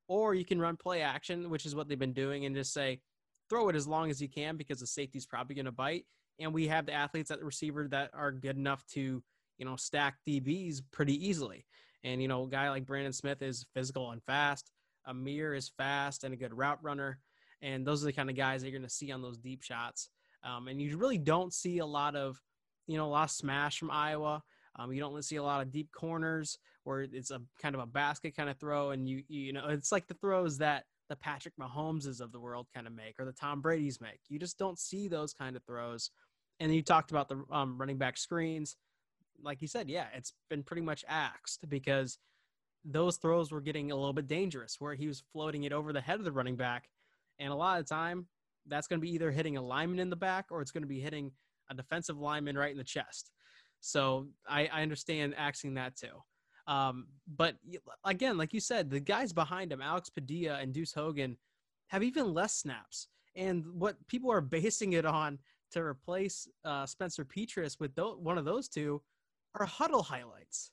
or 0.09 0.35
you 0.35 0.43
can 0.43 0.59
run 0.59 0.75
play 0.75 1.01
action, 1.01 1.49
which 1.49 1.65
is 1.65 1.73
what 1.73 1.87
they've 1.87 1.97
been 1.97 2.11
doing, 2.11 2.45
and 2.45 2.55
just 2.55 2.73
say, 2.73 2.99
throw 3.49 3.69
it 3.69 3.75
as 3.75 3.87
long 3.87 4.09
as 4.09 4.21
you 4.21 4.27
can 4.27 4.57
because 4.57 4.79
the 4.79 4.87
safety's 4.87 5.25
probably 5.25 5.55
going 5.55 5.65
to 5.65 5.71
bite 5.71 6.05
and 6.39 6.53
we 6.53 6.67
have 6.67 6.85
the 6.85 6.93
athletes 6.93 7.31
at 7.31 7.39
the 7.39 7.45
receiver 7.45 7.87
that 7.89 8.11
are 8.13 8.31
good 8.31 8.57
enough 8.57 8.85
to 8.87 9.23
you 9.57 9.65
know 9.65 9.75
stack 9.75 10.15
DBs 10.27 10.81
pretty 10.91 11.27
easily. 11.27 11.65
And 12.03 12.21
you 12.21 12.27
know, 12.27 12.43
a 12.43 12.49
guy 12.49 12.69
like 12.69 12.85
Brandon 12.85 13.13
Smith 13.13 13.41
is 13.41 13.65
physical 13.73 14.11
and 14.11 14.21
fast. 14.23 14.71
Ihmir 15.07 15.55
is 15.55 15.71
fast 15.77 16.23
and 16.23 16.33
a 16.33 16.37
good 16.37 16.53
route 16.53 16.79
runner, 16.81 17.19
and 17.61 17.85
those 17.85 18.03
are 18.03 18.05
the 18.05 18.13
kind 18.13 18.29
of 18.29 18.35
guys 18.35 18.61
that 18.61 18.69
you're 18.69 18.79
going 18.79 18.87
to 18.87 18.93
see 18.93 19.11
on 19.11 19.21
those 19.21 19.37
deep 19.37 19.63
shots. 19.63 20.09
Um, 20.43 20.67
and 20.67 20.81
you 20.81 20.97
really 20.97 21.17
don't 21.17 21.53
see 21.53 21.79
a 21.79 21.85
lot 21.85 22.15
of, 22.15 22.41
you 22.87 22.97
know, 22.97 23.05
a 23.05 23.07
lot 23.07 23.23
of 23.23 23.31
smash 23.31 23.79
from 23.79 23.91
Iowa. 23.91 24.43
Um, 24.77 24.91
you 24.91 24.99
don't 24.99 25.23
see 25.23 25.37
a 25.37 25.43
lot 25.43 25.61
of 25.61 25.71
deep 25.71 25.89
corners 25.91 26.57
where 26.83 27.01
it's 27.01 27.31
a 27.31 27.41
kind 27.61 27.75
of 27.75 27.81
a 27.81 27.85
basket 27.85 28.35
kind 28.35 28.49
of 28.49 28.57
throw, 28.57 28.91
and 28.91 29.07
you 29.07 29.23
you 29.27 29.53
know 29.53 29.67
it's 29.67 29.91
like 29.91 30.07
the 30.07 30.15
throws 30.15 30.57
that 30.57 30.83
the 31.09 31.15
Patrick 31.15 31.53
Mahomeses 31.59 32.21
of 32.21 32.31
the 32.31 32.39
world 32.39 32.67
kind 32.73 32.87
of 32.87 32.93
make 32.93 33.19
or 33.19 33.25
the 33.25 33.31
Tom 33.31 33.61
Brady's 33.61 34.01
make. 34.01 34.19
You 34.29 34.39
just 34.39 34.57
don't 34.57 34.79
see 34.79 35.07
those 35.07 35.33
kind 35.33 35.55
of 35.55 35.63
throws. 35.63 36.09
And 36.63 36.73
you 36.73 36.81
talked 36.81 37.11
about 37.11 37.27
the 37.27 37.43
um, 37.51 37.77
running 37.77 37.97
back 37.97 38.17
screens. 38.17 38.77
Like 39.43 39.61
you 39.61 39.67
said, 39.67 39.89
yeah, 39.89 40.05
it's 40.15 40.31
been 40.49 40.63
pretty 40.63 40.81
much 40.81 41.03
axed 41.09 41.67
because 41.67 42.17
those 42.85 43.17
throws 43.17 43.51
were 43.51 43.59
getting 43.59 43.91
a 43.91 43.95
little 43.95 44.13
bit 44.13 44.27
dangerous 44.27 44.77
where 44.79 44.95
he 44.95 45.05
was 45.07 45.23
floating 45.33 45.65
it 45.65 45.73
over 45.73 45.91
the 45.91 45.99
head 45.99 46.19
of 46.19 46.23
the 46.23 46.31
running 46.31 46.55
back. 46.55 46.87
And 47.37 47.51
a 47.51 47.55
lot 47.55 47.79
of 47.79 47.85
the 47.85 47.93
time, 47.93 48.27
that's 48.65 48.87
going 48.87 49.01
to 49.01 49.05
be 49.05 49.11
either 49.11 49.29
hitting 49.29 49.57
a 49.57 49.61
lineman 49.61 49.99
in 49.99 50.09
the 50.09 50.15
back 50.15 50.45
or 50.51 50.61
it's 50.61 50.71
going 50.71 50.83
to 50.83 50.87
be 50.87 51.01
hitting 51.01 51.33
a 51.69 51.73
defensive 51.73 52.17
lineman 52.17 52.57
right 52.57 52.71
in 52.71 52.77
the 52.77 52.83
chest. 52.85 53.31
So 53.81 54.27
I, 54.47 54.67
I 54.67 54.83
understand 54.83 55.35
axing 55.37 55.73
that 55.73 55.97
too. 55.97 56.23
Um, 56.65 57.07
but 57.27 57.55
again, 58.05 58.37
like 58.37 58.53
you 58.53 58.61
said, 58.61 58.89
the 58.89 59.01
guys 59.01 59.33
behind 59.33 59.73
him, 59.73 59.81
Alex 59.81 60.09
Padilla 60.09 60.59
and 60.59 60.73
Deuce 60.73 60.93
Hogan, 60.93 61.35
have 61.87 62.03
even 62.03 62.33
less 62.33 62.55
snaps. 62.55 63.09
And 63.35 63.65
what 63.73 63.97
people 64.07 64.31
are 64.31 64.39
basing 64.39 64.93
it 64.93 65.05
on 65.05 65.39
to 65.73 65.81
replace 65.81 66.47
uh, 66.65 66.85
Spencer 66.85 67.25
Petras 67.25 67.79
with 67.79 67.95
th- 67.95 68.17
one 68.17 68.37
of 68.37 68.45
those 68.45 68.67
two 68.67 69.01
are 69.55 69.65
Hudl 69.67 70.05
highlights. 70.05 70.71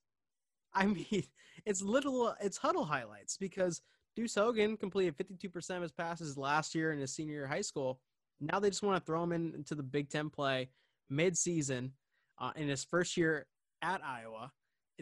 I 0.73 0.87
mean, 0.87 1.25
it's 1.67 1.83
little, 1.83 2.35
it's 2.41 2.59
Hudl 2.59 2.87
highlights 2.87 3.37
because 3.37 3.83
Deuce 4.17 4.35
Hogan 4.35 4.77
completed 4.77 5.17
52% 5.17 5.77
of 5.77 5.83
his 5.83 5.93
passes 5.93 6.37
last 6.37 6.75
year 6.75 6.93
in 6.93 6.99
his 6.99 7.15
senior 7.15 7.35
year 7.35 7.45
of 7.45 7.51
high 7.51 7.61
school. 7.61 8.01
Now 8.41 8.59
they 8.59 8.71
just 8.71 8.83
want 8.83 9.01
to 9.01 9.05
throw 9.05 9.23
him 9.23 9.33
in, 9.33 9.55
into 9.55 9.75
the 9.75 9.83
Big 9.83 10.09
Ten 10.09 10.31
play 10.31 10.71
mid-season 11.09 11.93
uh, 12.39 12.53
in 12.57 12.69
his 12.69 12.85
first 12.85 13.17
year 13.17 13.47
at 13.83 14.01
Iowa 14.05 14.51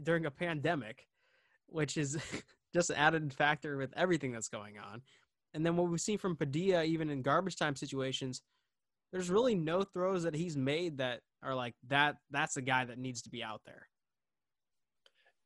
during 0.03 0.27
a 0.27 0.31
pandemic, 0.31 1.07
which 1.67 1.97
is 1.97 2.19
just 2.75 2.91
an 2.91 2.97
added 2.97 3.33
factor 3.33 3.77
with 3.77 3.93
everything 3.97 4.33
that's 4.33 4.49
going 4.49 4.79
on. 4.79 5.03
And 5.55 5.65
then 5.65 5.77
what 5.77 5.89
we've 5.89 6.01
seen 6.01 6.19
from 6.19 6.37
Padilla, 6.37 6.85
even 6.85 7.11
in 7.11 7.23
garbage 7.23 7.57
time 7.57 7.77
situations, 7.77 8.43
there's 9.13 9.31
really 9.31 9.55
no 9.55 9.83
throws 9.83 10.23
that 10.25 10.35
he's 10.35 10.57
made 10.57 10.99
that 10.99 11.21
are 11.43 11.55
like 11.55 11.75
that. 11.89 12.17
That's 12.31 12.55
the 12.55 12.63
guy 12.63 12.85
that 12.85 12.99
needs 12.99 13.23
to 13.23 13.31
be 13.31 13.43
out 13.43 13.63
there. 13.65 13.87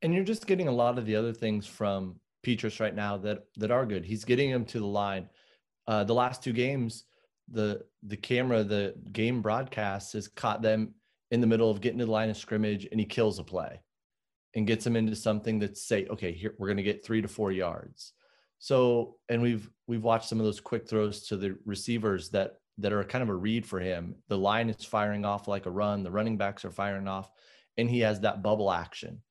And 0.01 0.13
you're 0.13 0.23
just 0.23 0.47
getting 0.47 0.67
a 0.67 0.71
lot 0.71 0.97
of 0.97 1.05
the 1.05 1.15
other 1.15 1.33
things 1.33 1.65
from 1.65 2.19
Petras 2.45 2.79
right 2.79 2.93
now 2.93 3.17
that 3.17 3.43
that 3.57 3.71
are 3.71 3.85
good. 3.85 4.03
He's 4.03 4.25
getting 4.25 4.49
him 4.49 4.65
to 4.65 4.79
the 4.79 4.85
line. 4.85 5.29
Uh, 5.87 6.03
the 6.03 6.13
last 6.13 6.43
two 6.43 6.51
games, 6.51 7.05
the 7.49 7.83
the 8.03 8.17
camera, 8.17 8.63
the 8.63 8.95
game 9.11 9.41
broadcast 9.41 10.13
has 10.13 10.27
caught 10.27 10.61
them 10.61 10.93
in 11.31 11.39
the 11.41 11.47
middle 11.47 11.71
of 11.71 11.81
getting 11.81 11.99
to 11.99 12.05
the 12.05 12.11
line 12.11 12.29
of 12.29 12.37
scrimmage, 12.37 12.85
and 12.91 12.99
he 12.99 13.05
kills 13.05 13.39
a 13.39 13.43
play 13.43 13.79
and 14.55 14.67
gets 14.67 14.83
them 14.83 14.95
into 14.95 15.15
something 15.15 15.57
that's 15.57 15.81
say, 15.81 16.05
okay, 16.07 16.31
here 16.31 16.53
we're 16.59 16.67
going 16.67 16.77
to 16.77 16.83
get 16.83 17.03
three 17.03 17.21
to 17.21 17.27
four 17.27 17.51
yards. 17.51 18.13
So, 18.59 19.17
and 19.29 19.41
we've 19.41 19.69
we've 19.87 20.03
watched 20.03 20.27
some 20.27 20.39
of 20.39 20.45
those 20.45 20.59
quick 20.59 20.87
throws 20.87 21.27
to 21.27 21.37
the 21.37 21.57
receivers 21.65 22.29
that 22.31 22.57
that 22.79 22.93
are 22.93 23.03
kind 23.03 23.21
of 23.21 23.29
a 23.29 23.35
read 23.35 23.65
for 23.65 23.79
him. 23.79 24.15
The 24.29 24.37
line 24.37 24.69
is 24.69 24.83
firing 24.83 25.25
off 25.25 25.47
like 25.47 25.65
a 25.65 25.71
run. 25.71 26.03
The 26.03 26.11
running 26.11 26.37
backs 26.37 26.65
are 26.65 26.71
firing 26.71 27.07
off, 27.07 27.29
and 27.77 27.89
he 27.89 27.99
has 27.99 28.19
that 28.21 28.41
bubble 28.41 28.71
action. 28.71 29.21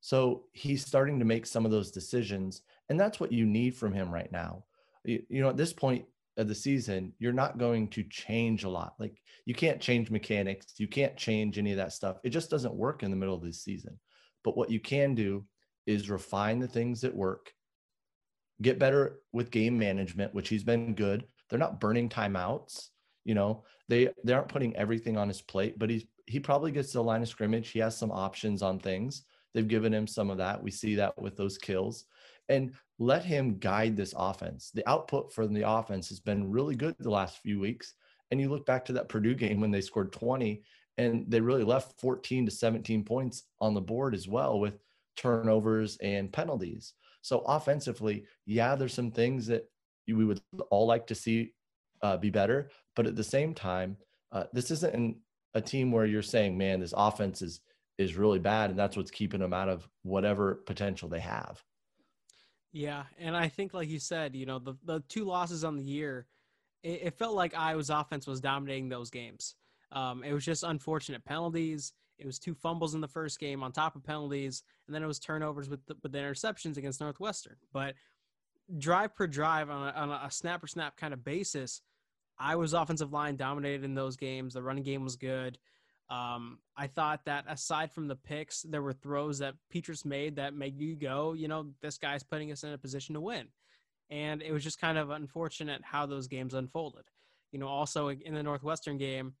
So 0.00 0.44
he's 0.52 0.84
starting 0.84 1.18
to 1.18 1.24
make 1.24 1.46
some 1.46 1.64
of 1.64 1.70
those 1.70 1.90
decisions, 1.90 2.62
and 2.88 2.98
that's 2.98 3.20
what 3.20 3.32
you 3.32 3.46
need 3.46 3.76
from 3.76 3.92
him 3.92 4.10
right 4.12 4.30
now. 4.30 4.64
You, 5.04 5.22
you 5.28 5.42
know, 5.42 5.48
at 5.48 5.56
this 5.56 5.72
point 5.72 6.04
of 6.36 6.48
the 6.48 6.54
season, 6.54 7.12
you're 7.18 7.32
not 7.32 7.58
going 7.58 7.88
to 7.88 8.04
change 8.04 8.64
a 8.64 8.68
lot. 8.68 8.94
Like 8.98 9.20
you 9.44 9.54
can't 9.54 9.80
change 9.80 10.10
mechanics, 10.10 10.74
you 10.78 10.88
can't 10.88 11.16
change 11.16 11.58
any 11.58 11.72
of 11.72 11.76
that 11.76 11.92
stuff. 11.92 12.18
It 12.24 12.30
just 12.30 12.50
doesn't 12.50 12.74
work 12.74 13.02
in 13.02 13.10
the 13.10 13.16
middle 13.16 13.34
of 13.34 13.42
the 13.42 13.52
season. 13.52 13.98
But 14.44 14.56
what 14.56 14.70
you 14.70 14.80
can 14.80 15.14
do 15.14 15.44
is 15.86 16.10
refine 16.10 16.58
the 16.58 16.68
things 16.68 17.00
that 17.02 17.14
work 17.14 17.52
get 18.60 18.78
better 18.78 19.20
with 19.32 19.50
game 19.50 19.78
management, 19.78 20.34
which 20.34 20.48
he's 20.48 20.64
been 20.64 20.94
good. 20.94 21.24
They're 21.48 21.58
not 21.58 21.80
burning 21.80 22.08
timeouts. 22.08 22.88
You 23.24 23.34
know, 23.34 23.64
they 23.88 24.10
they 24.24 24.32
aren't 24.32 24.48
putting 24.48 24.76
everything 24.76 25.16
on 25.16 25.28
his 25.28 25.40
plate, 25.40 25.78
but 25.78 25.90
he's 25.90 26.04
he 26.26 26.40
probably 26.40 26.72
gets 26.72 26.92
to 26.92 26.98
the 26.98 27.04
line 27.04 27.22
of 27.22 27.28
scrimmage. 27.28 27.70
He 27.70 27.78
has 27.80 27.96
some 27.96 28.12
options 28.12 28.62
on 28.62 28.78
things. 28.78 29.24
They've 29.54 29.66
given 29.66 29.92
him 29.92 30.06
some 30.06 30.30
of 30.30 30.38
that. 30.38 30.62
We 30.62 30.70
see 30.70 30.94
that 30.96 31.20
with 31.20 31.36
those 31.36 31.58
kills. 31.58 32.06
And 32.48 32.72
let 32.98 33.24
him 33.24 33.58
guide 33.58 33.96
this 33.96 34.14
offense. 34.16 34.70
The 34.74 34.88
output 34.88 35.32
from 35.32 35.52
the 35.52 35.68
offense 35.68 36.08
has 36.08 36.20
been 36.20 36.50
really 36.50 36.74
good 36.74 36.94
the 36.98 37.10
last 37.10 37.38
few 37.38 37.60
weeks. 37.60 37.94
And 38.30 38.40
you 38.40 38.48
look 38.48 38.64
back 38.64 38.84
to 38.86 38.92
that 38.94 39.08
Purdue 39.08 39.34
game 39.34 39.60
when 39.60 39.70
they 39.70 39.80
scored 39.80 40.12
20 40.12 40.62
and 40.98 41.24
they 41.28 41.40
really 41.40 41.64
left 41.64 42.00
14 42.00 42.46
to 42.46 42.52
17 42.52 43.04
points 43.04 43.44
on 43.60 43.74
the 43.74 43.80
board 43.80 44.14
as 44.14 44.28
well 44.28 44.60
with 44.60 44.78
turnovers 45.16 45.96
and 45.98 46.32
penalties. 46.32 46.94
So 47.22 47.40
offensively, 47.40 48.24
yeah, 48.46 48.74
there's 48.74 48.94
some 48.94 49.10
things 49.10 49.46
that 49.46 49.68
we 50.06 50.24
would 50.24 50.40
all 50.70 50.86
like 50.86 51.06
to 51.08 51.14
see 51.14 51.52
uh, 52.02 52.16
be 52.16 52.30
better, 52.30 52.70
but 52.96 53.06
at 53.06 53.16
the 53.16 53.24
same 53.24 53.54
time, 53.54 53.96
uh, 54.32 54.44
this 54.52 54.70
isn't 54.70 54.94
an, 54.94 55.16
a 55.54 55.60
team 55.60 55.92
where 55.92 56.06
you're 56.06 56.22
saying, 56.22 56.56
"Man, 56.56 56.80
this 56.80 56.94
offense 56.96 57.42
is 57.42 57.60
is 57.98 58.16
really 58.16 58.38
bad," 58.38 58.70
and 58.70 58.78
that's 58.78 58.96
what's 58.96 59.10
keeping 59.10 59.40
them 59.40 59.52
out 59.52 59.68
of 59.68 59.88
whatever 60.02 60.56
potential 60.66 61.08
they 61.08 61.20
have. 61.20 61.62
Yeah, 62.72 63.04
and 63.18 63.36
I 63.36 63.48
think, 63.48 63.74
like 63.74 63.88
you 63.88 63.98
said, 63.98 64.34
you 64.34 64.46
know, 64.46 64.58
the 64.58 64.74
the 64.84 65.00
two 65.08 65.24
losses 65.24 65.64
on 65.64 65.76
the 65.76 65.84
year, 65.84 66.26
it, 66.82 67.00
it 67.02 67.18
felt 67.18 67.34
like 67.34 67.54
Iowa's 67.56 67.90
offense 67.90 68.26
was 68.26 68.40
dominating 68.40 68.88
those 68.88 69.10
games. 69.10 69.54
Um, 69.92 70.24
it 70.24 70.32
was 70.32 70.44
just 70.44 70.62
unfortunate 70.62 71.24
penalties. 71.24 71.92
It 72.18 72.26
was 72.26 72.38
two 72.38 72.54
fumbles 72.54 72.94
in 72.94 73.00
the 73.00 73.08
first 73.08 73.38
game 73.38 73.62
on 73.62 73.72
top 73.72 73.94
of 73.94 74.04
penalties, 74.04 74.62
and 74.86 74.94
then 74.94 75.02
it 75.02 75.06
was 75.06 75.18
turnovers 75.18 75.68
with 75.68 75.84
the, 75.86 75.96
with 76.02 76.12
the 76.12 76.18
interceptions 76.18 76.76
against 76.76 77.00
Northwestern. 77.00 77.56
But 77.72 77.94
drive 78.78 79.14
per 79.14 79.26
drive 79.26 79.70
on 79.70 79.88
a, 79.88 79.90
on 79.92 80.10
a 80.10 80.30
snap 80.30 80.60
per 80.60 80.66
snap 80.66 80.96
kind 80.96 81.12
of 81.12 81.24
basis, 81.24 81.82
Iowa's 82.42 82.74
offensive 82.74 83.12
line 83.12 83.36
dominated 83.36 83.84
in 83.84 83.94
those 83.94 84.16
games. 84.16 84.54
The 84.54 84.62
running 84.62 84.82
game 84.82 85.04
was 85.04 85.16
good. 85.16 85.58
Um, 86.10 86.58
I 86.76 86.88
thought 86.88 87.24
that 87.24 87.44
aside 87.48 87.92
from 87.92 88.08
the 88.08 88.16
picks, 88.16 88.62
there 88.62 88.82
were 88.82 88.92
throws 88.92 89.38
that 89.38 89.54
Petras 89.74 90.04
made 90.04 90.36
that 90.36 90.54
made 90.54 90.78
you 90.78 90.94
go, 90.94 91.32
you 91.32 91.48
know, 91.48 91.68
this 91.80 91.96
guy's 91.96 92.22
putting 92.22 92.52
us 92.52 92.64
in 92.64 92.72
a 92.72 92.78
position 92.78 93.14
to 93.14 93.20
win. 93.20 93.46
And 94.10 94.42
it 94.42 94.52
was 94.52 94.62
just 94.62 94.80
kind 94.80 94.98
of 94.98 95.10
unfortunate 95.10 95.80
how 95.82 96.04
those 96.04 96.26
games 96.26 96.52
unfolded. 96.52 97.04
You 97.50 97.58
know, 97.58 97.68
also 97.68 98.08
in 98.10 98.34
the 98.34 98.42
Northwestern 98.42 98.98
game, 98.98 99.34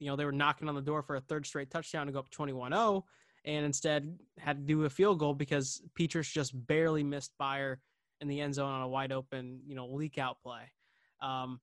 you 0.00 0.08
know, 0.08 0.16
they 0.16 0.24
were 0.24 0.32
knocking 0.32 0.68
on 0.68 0.74
the 0.74 0.82
door 0.82 1.02
for 1.02 1.16
a 1.16 1.20
third 1.20 1.46
straight 1.46 1.70
touchdown 1.70 2.06
to 2.06 2.12
go 2.12 2.18
up 2.18 2.30
21 2.30 2.72
0, 2.72 3.04
and 3.44 3.64
instead 3.64 4.18
had 4.38 4.58
to 4.58 4.62
do 4.64 4.84
a 4.84 4.90
field 4.90 5.18
goal 5.18 5.34
because 5.34 5.82
Petras 5.98 6.30
just 6.32 6.52
barely 6.66 7.04
missed 7.04 7.32
Beyer 7.38 7.80
in 8.20 8.28
the 8.28 8.40
end 8.40 8.54
zone 8.54 8.72
on 8.72 8.82
a 8.82 8.88
wide 8.88 9.12
open, 9.12 9.60
you 9.66 9.74
know, 9.74 9.86
leak 9.86 10.18
out 10.18 10.40
play. 10.42 10.72
Um, 11.20 11.60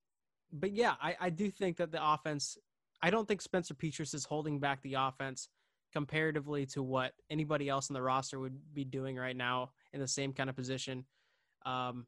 but 0.53 0.71
yeah, 0.71 0.93
I, 1.01 1.15
I 1.19 1.29
do 1.29 1.49
think 1.51 1.77
that 1.77 1.91
the 1.91 2.05
offense, 2.05 2.57
I 3.01 3.09
don't 3.09 3.27
think 3.27 3.41
Spencer 3.41 3.73
Petras 3.73 4.13
is 4.13 4.25
holding 4.25 4.59
back 4.59 4.81
the 4.81 4.95
offense 4.95 5.49
comparatively 5.91 6.65
to 6.67 6.81
what 6.81 7.13
anybody 7.29 7.69
else 7.69 7.89
in 7.89 7.93
the 7.93 8.01
roster 8.01 8.39
would 8.39 8.57
be 8.73 8.83
doing 8.83 9.15
right 9.15 9.35
now 9.35 9.71
in 9.93 9.99
the 9.99 10.07
same 10.07 10.33
kind 10.33 10.49
of 10.49 10.55
position. 10.55 11.05
Um, 11.65 12.07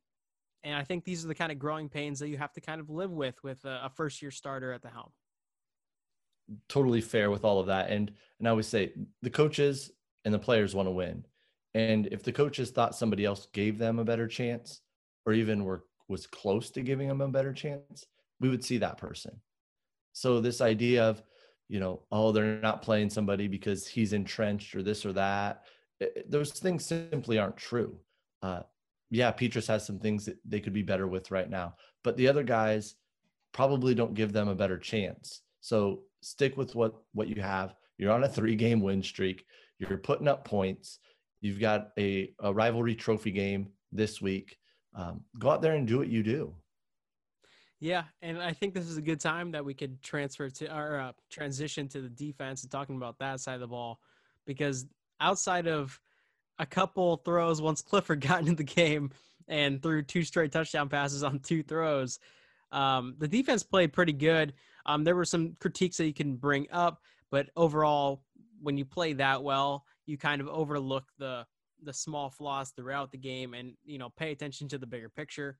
and 0.64 0.76
I 0.76 0.84
think 0.84 1.04
these 1.04 1.24
are 1.24 1.28
the 1.28 1.36
kind 1.36 1.52
of 1.52 1.60
growing 1.60 1.90
pains 1.90 2.20
that 2.20 2.30
you 2.30 2.38
have 2.38 2.54
to 2.54 2.62
kind 2.62 2.82
of 2.82 2.90
live 2.90 3.12
with 3.12 3.44
with 3.44 3.64
a, 3.66 3.82
a 3.86 3.90
first 3.90 4.22
year 4.22 4.32
starter 4.32 4.72
at 4.72 4.82
the 4.82 4.90
helm 4.90 5.12
totally 6.70 7.02
fair 7.02 7.32
with 7.32 7.44
all 7.44 7.60
of 7.60 7.68
that. 7.68 7.90
And 7.90 8.12
and 8.40 8.48
I 8.48 8.52
always 8.52 8.68
say 8.68 8.94
the 9.22 9.30
coaches 9.30 9.92
and 10.24 10.34
the 10.34 10.40
players 10.40 10.76
want 10.76 10.88
to 10.88 10.92
win. 10.92 11.26
And 11.74 12.08
if 12.08 12.24
the 12.24 12.32
coaches 12.32 12.72
thought 12.72 12.96
somebody 12.96 13.26
else 13.26 13.48
gave 13.54 13.78
them 13.78 14.00
a 14.00 14.06
better 14.06 14.28
chance, 14.28 14.82
or 15.26 15.34
even 15.34 15.64
were 15.64 15.86
was 16.08 16.28
close 16.28 16.70
to 16.72 16.82
giving 16.82 17.08
them 17.08 17.22
a 17.22 17.28
better 17.28 17.54
chance, 17.54 18.06
we 18.40 18.50
would 18.50 18.64
see 18.64 18.78
that 18.80 18.98
person. 18.98 19.40
So 20.14 20.40
this 20.40 20.62
idea 20.62 21.04
of, 21.04 21.22
you 21.68 21.80
know, 21.80 22.04
oh, 22.12 22.32
they're 22.32 22.60
not 22.62 22.82
playing 22.82 23.10
somebody 23.10 23.48
because 23.48 23.88
he's 23.88 24.14
entrenched 24.14 24.76
or 24.76 24.84
this 24.84 25.06
or 25.06 25.14
that, 25.14 25.64
it, 26.00 26.14
eh, 26.16 26.20
eh, 26.20 26.24
those 26.30 26.52
things 26.52 26.86
simply 26.86 27.40
aren't 27.40 27.58
true. 27.58 27.98
Uh, 28.42 28.62
yeah, 29.10 29.32
Petras 29.32 29.68
has 29.68 29.86
some 29.86 30.00
things 30.00 30.26
that 30.26 30.38
they 30.46 30.60
could 30.60 30.74
be 30.74 30.84
better 30.84 31.08
with 31.08 31.32
right 31.32 31.50
now, 31.50 31.76
but 32.04 32.18
the 32.18 32.28
other 32.28 32.44
guys 32.44 32.96
probably 33.54 33.96
don't 33.96 34.14
give 34.14 34.34
them 34.34 34.48
a 34.48 34.56
better 34.56 34.78
chance. 34.78 35.42
So 35.62 36.02
stick 36.22 36.58
with 36.58 36.76
what 36.76 36.96
what 37.14 37.28
you 37.28 37.42
have. 37.42 37.76
You're 37.98 38.12
on 38.12 38.24
a 38.24 38.30
three 38.30 38.56
game 38.56 38.82
win 38.82 39.02
streak. 39.02 39.46
You're 39.80 39.98
putting 39.98 40.28
up 40.28 40.46
points. 40.46 41.00
You've 41.42 41.60
got 41.60 41.90
a, 41.98 42.34
a 42.40 42.54
rivalry 42.54 42.96
trophy 42.96 43.32
game 43.32 43.70
this 43.92 44.22
week. 44.22 44.58
Um, 44.96 45.22
go 45.38 45.50
out 45.50 45.62
there 45.62 45.76
and 45.76 45.88
do 45.88 45.98
what 45.98 46.08
you 46.08 46.24
do. 46.24 46.54
Yeah, 47.86 48.06
and 48.24 48.42
I 48.42 48.52
think 48.52 48.74
this 48.74 48.88
is 48.88 48.98
a 48.98 49.02
good 49.02 49.20
time 49.20 49.52
that 49.52 49.64
we 49.64 49.76
could 49.76 50.02
transfer 50.02 50.50
to 50.50 50.76
or 50.76 51.00
uh, 51.00 51.12
transition 51.30 51.88
to 51.90 52.02
the 52.02 52.10
defense 52.10 52.64
and 52.64 52.72
talking 52.72 52.96
about 52.96 53.20
that 53.20 53.42
side 53.42 53.54
of 53.54 53.60
the 53.60 53.68
ball, 53.68 54.00
because 54.44 54.88
outside 55.22 55.68
of 55.68 56.02
a 56.58 56.66
couple 56.66 57.18
throws, 57.18 57.62
once 57.62 57.84
Clifford 57.84 58.22
got 58.28 58.40
into 58.40 58.56
the 58.56 58.64
game 58.64 59.12
and 59.48 59.84
threw 59.84 60.02
two 60.02 60.24
straight 60.24 60.52
touchdown 60.52 60.90
passes 60.90 61.22
on 61.22 61.38
two 61.38 61.62
throws, 61.62 62.18
um, 62.72 63.18
the 63.20 63.28
defense 63.28 63.62
played 63.62 63.94
pretty 63.94 64.14
good. 64.14 64.54
Um, 64.88 65.04
there 65.04 65.16
were 65.16 65.24
some 65.24 65.56
critiques 65.60 65.98
that 65.98 66.08
you 66.08 66.14
can 66.14 66.38
bring 66.38 66.66
up, 66.72 67.04
but 67.30 67.52
overall, 67.56 68.24
when 68.64 68.80
you 68.80 68.86
play 68.86 69.14
that 69.14 69.44
well, 69.44 69.86
you 70.08 70.18
kind 70.18 70.42
of 70.42 70.48
overlook 70.48 71.04
the 71.20 71.46
the 71.84 71.94
small 71.94 72.32
flaws 72.32 72.72
throughout 72.72 73.12
the 73.12 73.18
game 73.20 73.54
and 73.54 73.76
you 73.86 74.00
know 74.00 74.10
pay 74.10 74.32
attention 74.32 74.68
to 74.70 74.80
the 74.80 74.88
bigger 74.88 75.10
picture. 75.10 75.60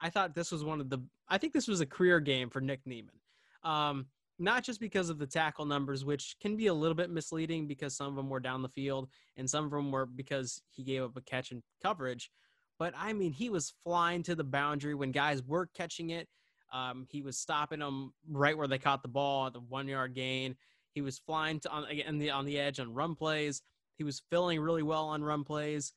I 0.00 0.10
thought 0.10 0.34
this 0.34 0.52
was 0.52 0.64
one 0.64 0.80
of 0.80 0.90
the 0.90 0.98
I 1.28 1.38
think 1.38 1.52
this 1.52 1.68
was 1.68 1.80
a 1.80 1.86
career 1.86 2.20
game 2.20 2.50
for 2.50 2.60
Nick 2.60 2.80
Niemann. 2.86 3.20
Um, 3.64 4.06
not 4.38 4.62
just 4.62 4.80
because 4.80 5.10
of 5.10 5.18
the 5.18 5.26
tackle 5.26 5.64
numbers, 5.64 6.04
which 6.04 6.36
can 6.40 6.56
be 6.56 6.68
a 6.68 6.74
little 6.74 6.94
bit 6.94 7.10
misleading 7.10 7.66
because 7.66 7.96
some 7.96 8.06
of 8.06 8.14
them 8.14 8.30
were 8.30 8.40
down 8.40 8.62
the 8.62 8.68
field 8.68 9.08
and 9.36 9.50
some 9.50 9.64
of 9.64 9.70
them 9.70 9.90
were 9.90 10.06
because 10.06 10.62
he 10.70 10.84
gave 10.84 11.02
up 11.02 11.16
a 11.16 11.20
catch 11.20 11.50
and 11.50 11.62
coverage. 11.82 12.30
But 12.78 12.94
I 12.96 13.12
mean, 13.12 13.32
he 13.32 13.50
was 13.50 13.74
flying 13.82 14.22
to 14.24 14.36
the 14.36 14.44
boundary 14.44 14.94
when 14.94 15.10
guys 15.10 15.42
were 15.42 15.66
catching 15.74 16.10
it. 16.10 16.28
Um, 16.72 17.06
he 17.10 17.22
was 17.22 17.38
stopping 17.38 17.80
them 17.80 18.12
right 18.30 18.56
where 18.56 18.68
they 18.68 18.78
caught 18.78 19.02
the 19.02 19.08
ball 19.08 19.48
at 19.48 19.54
the 19.54 19.60
one 19.60 19.88
yard 19.88 20.14
gain. 20.14 20.54
He 20.94 21.00
was 21.00 21.18
flying 21.18 21.60
to 21.60 21.70
on, 21.70 21.86
on 22.06 22.18
the 22.18 22.30
on 22.30 22.44
the 22.44 22.58
edge 22.58 22.78
on 22.78 22.94
run 22.94 23.14
plays. 23.14 23.62
He 23.96 24.04
was 24.04 24.22
filling 24.30 24.60
really 24.60 24.82
well 24.82 25.06
on 25.06 25.24
run 25.24 25.44
plays. 25.44 25.92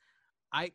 I 0.52 0.72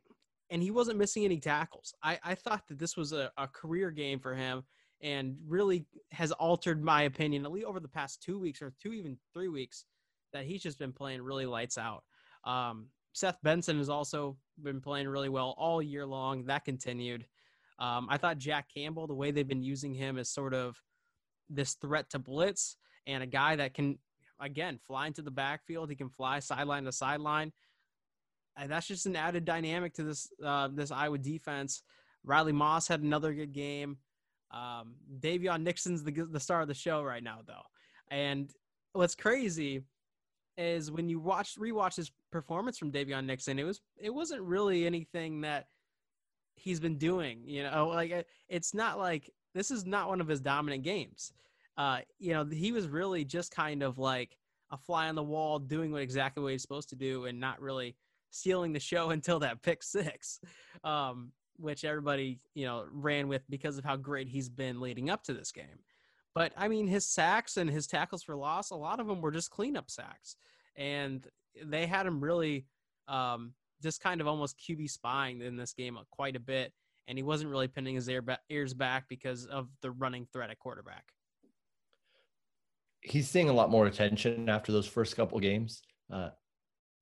and 0.51 0.63
he 0.63 0.71
wasn't 0.71 0.99
missing 0.99 1.25
any 1.25 1.41
tackles. 1.41 1.95
I, 2.03 2.19
I 2.25 2.35
thought 2.35 2.67
that 2.69 2.79
this 2.79 2.97
was 2.97 3.13
a, 3.13 3.31
a 3.37 3.49
career 3.49 3.91
game 3.91 4.21
for 4.21 4.35
him 4.35 4.65
and 5.01 5.37
really 5.47 5.85
has 6.13 6.33
altered 6.33 6.83
my 6.83 7.03
opinion 7.03 7.45
at 7.45 7.53
least 7.53 7.67
over 7.67 7.81
the 7.81 7.89
past 7.89 8.23
two 8.23 8.39
weeks 8.39 8.63
or 8.63 8.73
two 8.81 8.93
even 8.93 9.19
three 9.35 9.49
weeks 9.49 9.85
that 10.33 10.45
he's 10.45 10.63
just 10.63 10.79
been 10.79 10.93
playing 10.93 11.23
really 11.23 11.47
lights 11.47 11.79
out. 11.79 12.05
Um, 12.45 12.87
Seth 13.13 13.39
Benson 13.43 13.79
has 13.79 13.89
also 13.89 14.37
been 14.63 14.81
playing 14.81 15.09
really 15.09 15.29
well 15.29 15.55
all 15.59 15.83
year 15.83 16.07
long. 16.07 16.45
That 16.45 16.65
continued. 16.65 17.27
Um, 17.79 18.07
I 18.11 18.19
thought 18.19 18.39
Jack 18.39 18.67
Campbell, 18.75 19.07
the 19.07 19.15
way 19.15 19.31
they've 19.31 19.47
been 19.47 19.63
using 19.63 19.95
him 19.95 20.19
as 20.19 20.29
sort 20.29 20.55
of 20.55 20.81
this 21.49 21.75
threat 21.75 22.11
to 22.11 22.19
blitz 22.19 22.77
and 23.07 23.23
a 23.23 23.27
guy 23.27 23.57
that 23.57 23.75
can, 23.75 23.99
again, 24.41 24.79
fly 24.87 25.07
into 25.07 25.23
the 25.23 25.31
backfield. 25.31 25.91
He 25.91 25.97
can 25.97 26.09
fly 26.09 26.39
sideline 26.41 26.85
to 26.85 26.93
sideline. 26.93 27.53
And 28.57 28.71
that's 28.71 28.87
just 28.87 29.07
an 29.07 29.17
added 29.17 29.45
dynamic 29.45 29.95
to 29.95 30.03
this 30.03 30.29
uh, 30.45 30.69
this 30.73 30.91
Iowa 30.91 31.19
defense. 31.19 31.83
Riley 32.25 32.53
Moss 32.53 32.89
had 32.89 33.03
another 33.03 33.33
good 33.35 33.53
game. 33.53 33.99
Um, 34.51 34.95
Daviyon 35.21 35.63
Nixon's 35.63 36.03
the 36.03 36.13
the 36.13 36.41
star 36.41 36.63
of 36.63 36.69
the 36.69 36.75
show 36.75 37.03
right 37.03 37.23
now, 37.23 37.41
though. 37.47 37.63
And 38.11 38.51
what's 38.93 39.15
crazy 39.15 39.83
is 40.57 40.91
when 40.91 41.09
you 41.09 41.21
watch 41.21 41.57
rewatch 41.59 41.97
his 41.97 42.11
performance 42.33 42.79
from 42.79 42.93
Daviyon 42.93 43.27
Nixon, 43.27 43.59
it 43.59 43.65
was 43.65 43.81
it 43.99 44.13
wasn't 44.13 44.43
really 44.43 44.87
anything 44.87 45.43
that 45.43 45.67
he's 46.55 46.81
been 46.81 46.99
doing. 46.99 47.43
You 47.45 47.65
know, 47.65 47.89
like 47.89 48.27
it's 48.49 48.75
not 48.75 48.99
like 48.99 49.31
this 49.55 49.71
is 49.71 49.87
not 49.87 50.09
one 50.09 50.21
of 50.21 50.29
his 50.29 50.41
dominant 50.41 50.83
games. 50.83 51.33
Uh, 51.77 52.01
you 52.19 52.33
know, 52.33 52.45
he 52.45 52.73
was 52.73 52.89
really 52.89 53.25
just 53.25 53.55
kind 53.55 53.83
of 53.83 53.99
like 53.99 54.37
a 54.71 54.79
fly 54.79 55.09
on 55.09 55.15
the 55.15 55.23
wall, 55.23 55.59
doing 55.59 55.93
what 55.93 56.03
exactly 56.03 56.43
what 56.43 56.53
he's 56.53 56.63
supposed 56.63 56.89
to 56.89 56.97
do, 56.97 57.27
and 57.27 57.39
not 57.39 57.61
really 57.61 57.97
stealing 58.37 58.73
the 58.73 58.81
show 58.81 59.11
until 59.17 59.41
that 59.41 59.63
pick 59.63 59.83
six, 59.83 60.41
um, 60.85 61.33
which 61.59 61.85
everybody 61.85 62.39
you 62.55 62.67
know 62.67 62.85
ran 62.91 63.29
with 63.29 63.43
because 63.49 63.79
of 63.79 63.85
how 63.85 63.97
great 63.97 64.29
he's 64.29 64.49
been 64.49 64.81
leading 64.81 65.11
up 65.11 65.23
to 65.25 65.35
this 65.35 65.53
game. 65.53 65.81
But 66.35 66.53
I 66.57 66.69
mean, 66.69 66.87
his 66.87 67.07
sacks 67.07 67.57
and 67.57 67.71
his 67.71 67.87
tackles 67.87 68.23
for 68.23 68.37
loss, 68.37 68.71
a 68.71 68.77
lot 68.77 69.01
of 69.01 69.07
them 69.07 69.23
were 69.23 69.33
just 69.33 69.51
cleanup 69.51 69.91
sacks, 69.91 70.37
and 70.77 71.27
they 71.65 71.87
had 71.87 72.07
him 72.07 72.23
really 72.23 72.67
um, 73.09 73.55
just 73.83 74.03
kind 74.03 74.21
of 74.21 74.27
almost 74.27 74.59
QB 74.59 74.91
spying 74.91 75.41
in 75.41 75.57
this 75.57 75.73
game 75.73 75.99
quite 76.11 76.37
a 76.37 76.41
bit, 76.41 76.73
and 77.09 77.19
he 77.19 77.23
wasn't 77.23 77.51
really 77.51 77.69
pinning 77.69 77.95
his 77.95 78.11
ears 78.51 78.75
back 78.75 79.09
because 79.09 79.47
of 79.47 79.69
the 79.81 79.91
running 79.91 80.27
threat 80.33 80.51
at 80.51 80.59
quarterback. 80.59 81.05
He's 83.01 83.29
seeing 83.29 83.49
a 83.49 83.53
lot 83.53 83.71
more 83.71 83.87
attention 83.87 84.49
after 84.49 84.73
those 84.73 84.87
first 84.87 85.17
couple 85.17 85.39
games. 85.39 85.83
Uh, 86.13 86.31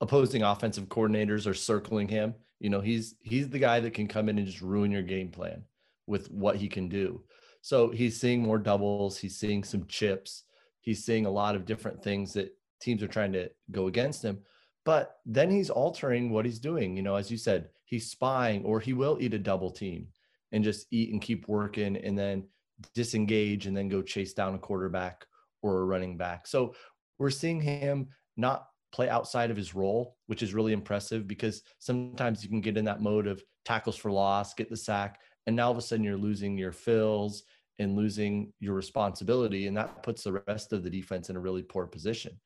opposing 0.05 0.43
offensive 0.43 0.89
coordinators 0.89 1.47
are 1.47 1.55
circling 1.55 2.09
him. 2.09 2.35
You 2.61 2.71
know, 2.71 2.81
he's 2.81 3.17
he's 3.23 3.49
the 3.49 3.59
guy 3.59 3.81
that 3.81 3.95
can 3.95 4.07
come 4.07 4.29
in 4.29 4.39
and 4.39 4.47
just 4.47 4.61
ruin 4.61 4.91
your 4.91 5.03
game 5.03 5.31
plan 5.31 5.65
with 6.07 6.31
what 6.31 6.57
he 6.57 6.69
can 6.69 6.89
do. 6.89 7.23
So 7.63 7.91
he's 7.91 8.21
seeing 8.21 8.43
more 8.43 8.59
doubles, 8.59 9.17
he's 9.17 9.39
seeing 9.39 9.65
some 9.65 9.87
chips, 9.87 10.45
he's 10.83 11.05
seeing 11.05 11.25
a 11.25 11.31
lot 11.31 11.57
of 11.57 11.65
different 11.65 12.03
things 12.05 12.35
that 12.35 12.55
teams 12.81 13.03
are 13.03 13.09
trying 13.09 13.33
to 13.33 13.51
go 13.71 13.87
against 13.87 14.23
him. 14.23 14.41
But 14.85 15.17
then 15.25 15.51
he's 15.51 15.71
altering 15.71 16.31
what 16.31 16.45
he's 16.45 16.59
doing. 16.59 16.95
You 16.95 17.03
know, 17.03 17.17
as 17.17 17.31
you 17.31 17.39
said, 17.39 17.71
he's 17.87 18.11
spying 18.11 18.63
or 18.65 18.81
he 18.81 18.93
will 18.93 19.17
eat 19.19 19.33
a 19.33 19.39
double 19.39 19.71
team 19.71 20.09
and 20.53 20.63
just 20.63 20.87
eat 20.91 21.11
and 21.11 21.23
keep 21.23 21.49
working 21.49 21.97
and 21.97 22.19
then 22.19 22.47
disengage 22.95 23.67
and 23.67 23.75
then 23.75 23.89
go 23.89 24.03
chase 24.03 24.35
down 24.35 24.55
a 24.55 24.59
quarterback 24.59 25.25
or 25.63 25.81
a 25.81 25.85
running 25.87 26.19
back. 26.19 26.47
So 26.47 26.75
we're 27.19 27.31
seeing 27.31 27.63
him 27.63 28.09
not 28.37 28.67
play 28.95 29.09
outside 29.09 29.51
of 29.51 29.57
his 29.57 29.75
role, 29.75 30.17
which 30.29 30.41
is 30.41 30.55
really 30.55 30.73
impressive 30.73 31.27
because 31.27 31.63
sometimes 31.81 32.45
you 32.45 32.49
can 32.49 32.61
get 32.61 32.77
in 32.77 32.85
that 32.85 33.03
mode 33.03 33.27
of 33.27 33.43
tackles 33.65 33.97
for 33.97 34.13
loss, 34.13 34.55
get 34.55 34.71
the 34.71 34.77
sack, 34.77 35.19
and 35.49 35.57
now 35.57 35.67
all 35.67 35.73
of 35.73 35.79
a 35.79 35.81
sudden 35.81 36.05
you're 36.05 36.17
losing 36.17 36.57
your 36.57 36.71
fills 36.71 37.43
and 37.81 37.97
losing 37.97 38.53
your 38.61 38.75
responsibility. 38.75 39.67
And 39.67 39.77
that 39.77 40.05
puts 40.05 40.23
the 40.23 40.45
rest 40.47 40.73
of 40.73 40.85
the 40.85 40.91
defense 40.91 41.29
in 41.29 41.35
a 41.35 41.41
really 41.41 41.63
poor 41.63 41.87
position. 41.87 42.39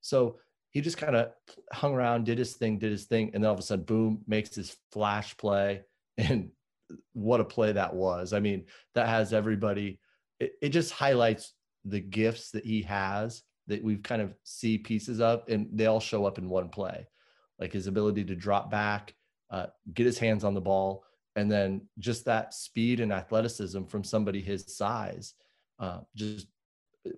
So 0.00 0.40
he 0.70 0.80
just 0.80 0.98
kind 0.98 1.14
of 1.14 1.28
hung 1.72 1.94
around, 1.94 2.26
did 2.26 2.38
his 2.38 2.54
thing, 2.54 2.80
did 2.80 2.90
his 2.90 3.04
thing, 3.04 3.30
and 3.32 3.44
then 3.44 3.48
all 3.48 3.54
of 3.54 3.60
a 3.60 3.62
sudden, 3.62 3.84
boom, 3.84 4.22
makes 4.26 4.56
his 4.56 4.76
flash 4.90 5.36
play. 5.36 5.82
And 6.18 6.50
what 7.14 7.40
a 7.40 7.44
play 7.44 7.72
that 7.72 7.94
was. 7.94 8.34
I 8.34 8.40
mean, 8.40 8.66
that 8.94 9.08
has 9.08 9.32
everybody, 9.32 9.98
it, 10.38 10.52
it 10.60 10.68
just 10.68 10.92
highlights 10.92 11.54
the 11.86 12.00
gifts 12.00 12.50
that 12.50 12.66
he 12.66 12.82
has 12.82 13.42
that 13.66 13.82
we've 13.82 14.02
kind 14.02 14.22
of 14.22 14.34
see 14.44 14.78
pieces 14.78 15.20
of, 15.20 15.42
and 15.48 15.68
they 15.72 15.86
all 15.86 16.00
show 16.00 16.26
up 16.26 16.38
in 16.38 16.48
one 16.48 16.68
play. 16.68 17.06
Like 17.58 17.72
his 17.72 17.86
ability 17.86 18.24
to 18.24 18.34
drop 18.34 18.70
back, 18.70 19.14
uh, 19.50 19.66
get 19.94 20.06
his 20.06 20.18
hands 20.18 20.44
on 20.44 20.54
the 20.54 20.60
ball, 20.60 21.04
and 21.36 21.50
then 21.50 21.82
just 21.98 22.24
that 22.24 22.54
speed 22.54 23.00
and 23.00 23.12
athleticism 23.12 23.84
from 23.84 24.04
somebody 24.04 24.40
his 24.40 24.76
size. 24.76 25.34
Uh, 25.78 26.00
just 26.14 26.46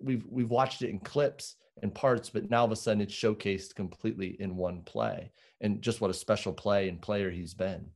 we've 0.01 0.25
we've 0.29 0.49
watched 0.49 0.81
it 0.81 0.89
in 0.89 0.99
clips 0.99 1.55
and 1.81 1.93
parts, 1.93 2.29
but 2.29 2.49
now 2.49 2.59
all 2.59 2.65
of 2.65 2.71
a 2.71 2.75
sudden 2.75 3.01
it's 3.01 3.13
showcased 3.13 3.75
completely 3.75 4.37
in 4.39 4.55
one 4.55 4.81
play. 4.81 5.31
And 5.61 5.81
just 5.81 6.01
what 6.01 6.11
a 6.11 6.13
special 6.13 6.53
play 6.53 6.89
and 6.89 7.01
player 7.01 7.29
he's 7.29 7.53
been. 7.53 7.87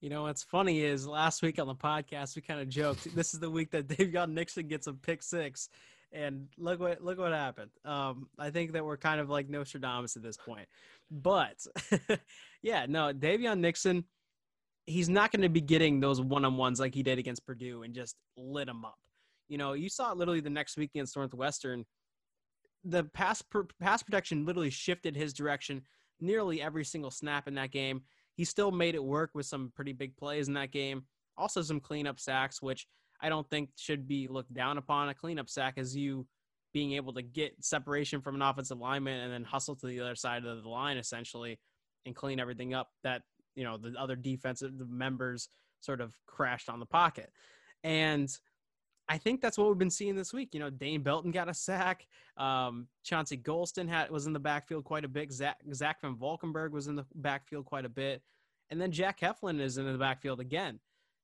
You 0.00 0.08
know, 0.08 0.22
what's 0.22 0.42
funny 0.42 0.80
is 0.80 1.06
last 1.06 1.42
week 1.42 1.58
on 1.58 1.66
the 1.66 1.74
podcast 1.74 2.34
we 2.34 2.42
kind 2.42 2.60
of 2.60 2.68
joked. 2.68 3.14
this 3.14 3.34
is 3.34 3.40
the 3.40 3.50
week 3.50 3.70
that 3.72 3.88
Daviyon 3.88 4.32
Nixon 4.32 4.66
gets 4.66 4.86
a 4.86 4.94
pick 4.94 5.22
six, 5.22 5.68
and 6.12 6.48
look 6.58 6.80
what 6.80 7.02
look 7.02 7.18
what 7.18 7.32
happened. 7.32 7.70
Um, 7.84 8.28
I 8.38 8.50
think 8.50 8.72
that 8.72 8.84
we're 8.84 8.96
kind 8.96 9.20
of 9.20 9.30
like 9.30 9.48
Nostradamus 9.48 10.16
at 10.16 10.22
this 10.22 10.36
point, 10.36 10.66
but 11.10 11.56
yeah, 12.62 12.86
no, 12.88 13.12
Daviyon 13.12 13.60
Nixon, 13.60 14.04
he's 14.86 15.08
not 15.08 15.32
going 15.32 15.42
to 15.42 15.48
be 15.48 15.60
getting 15.60 16.00
those 16.00 16.20
one 16.20 16.44
on 16.44 16.56
ones 16.56 16.80
like 16.80 16.94
he 16.94 17.02
did 17.02 17.18
against 17.18 17.46
Purdue 17.46 17.82
and 17.82 17.94
just 17.94 18.16
lit 18.36 18.68
him 18.68 18.84
up. 18.84 18.98
You 19.48 19.58
know, 19.58 19.72
you 19.72 19.88
saw 19.88 20.12
it 20.12 20.18
literally 20.18 20.40
the 20.40 20.50
next 20.50 20.76
week 20.76 20.90
against 20.94 21.16
Northwestern. 21.16 21.84
The 22.84 23.04
pass 23.04 23.42
per, 23.42 23.66
pass 23.80 24.02
protection 24.02 24.46
literally 24.46 24.70
shifted 24.70 25.16
his 25.16 25.32
direction 25.32 25.82
nearly 26.20 26.62
every 26.62 26.84
single 26.84 27.10
snap 27.10 27.48
in 27.48 27.54
that 27.54 27.72
game. 27.72 28.02
He 28.36 28.44
still 28.44 28.70
made 28.70 28.94
it 28.94 29.02
work 29.02 29.30
with 29.34 29.46
some 29.46 29.72
pretty 29.74 29.92
big 29.92 30.16
plays 30.16 30.48
in 30.48 30.54
that 30.54 30.70
game. 30.70 31.04
Also, 31.36 31.62
some 31.62 31.80
cleanup 31.80 32.20
sacks, 32.20 32.62
which 32.62 32.86
I 33.20 33.28
don't 33.28 33.48
think 33.48 33.70
should 33.76 34.08
be 34.08 34.28
looked 34.28 34.52
down 34.52 34.78
upon. 34.78 35.08
A 35.08 35.14
cleanup 35.14 35.48
sack 35.48 35.74
is 35.76 35.96
you 35.96 36.26
being 36.72 36.92
able 36.92 37.12
to 37.14 37.22
get 37.22 37.52
separation 37.64 38.20
from 38.20 38.36
an 38.36 38.42
offensive 38.42 38.78
lineman 38.78 39.20
and 39.20 39.32
then 39.32 39.44
hustle 39.44 39.74
to 39.76 39.86
the 39.86 40.00
other 40.00 40.14
side 40.14 40.44
of 40.44 40.62
the 40.62 40.68
line 40.68 40.96
essentially 40.96 41.58
and 42.06 42.14
clean 42.14 42.38
everything 42.38 42.74
up 42.74 42.90
that 43.02 43.22
you 43.54 43.64
know 43.64 43.76
the 43.76 43.94
other 43.98 44.16
defensive 44.16 44.72
members 44.88 45.48
sort 45.80 46.00
of 46.00 46.14
crashed 46.26 46.68
on 46.68 46.80
the 46.80 46.86
pocket. 46.86 47.30
And 47.82 48.30
I 49.08 49.18
think 49.18 49.40
that's 49.40 49.58
what 49.58 49.68
we've 49.68 49.78
been 49.78 49.90
seeing 49.90 50.14
this 50.14 50.32
week. 50.32 50.50
You 50.52 50.60
know, 50.60 50.70
Dane 50.70 51.02
Belton 51.02 51.32
got 51.32 51.48
a 51.48 51.54
sack. 51.54 52.06
Um, 52.36 52.86
Chauncey 53.02 53.36
Golston 53.36 53.88
had 53.88 54.10
was 54.10 54.26
in 54.26 54.32
the 54.32 54.38
backfield 54.38 54.84
quite 54.84 55.04
a 55.04 55.08
bit. 55.08 55.32
Zach, 55.32 55.56
Zach 55.74 56.00
Van 56.02 56.16
Valkenburg 56.16 56.72
was 56.72 56.86
in 56.86 56.94
the 56.94 57.04
backfield 57.16 57.64
quite 57.64 57.84
a 57.84 57.88
bit, 57.88 58.22
and 58.70 58.80
then 58.80 58.92
Jack 58.92 59.20
Heflin 59.20 59.60
is 59.60 59.78
in 59.78 59.90
the 59.90 59.98
backfield 59.98 60.38
again. 60.38 60.78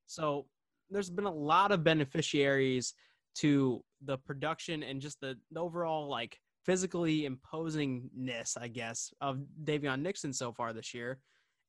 So 0.07 0.47
there's 0.91 1.11
been 1.11 1.25
a 1.25 1.33
lot 1.33 1.73
of 1.73 1.85
beneficiaries 1.85 2.95
to 3.37 3.83
the 4.05 4.19
production 4.19 4.83
and 4.83 5.01
just 5.01 5.21
the, 5.21 5.37
the 5.51 5.61
overall 5.61 6.09
like 6.09 6.39
physically 6.65 7.29
imposingness, 7.29 8.57
I 8.61 8.69
guess, 8.69 9.13
of 9.21 9.41
Daviyon 9.65 10.01
Nixon 10.01 10.33
so 10.33 10.53
far 10.53 10.73
this 10.73 10.95
year, 10.95 11.19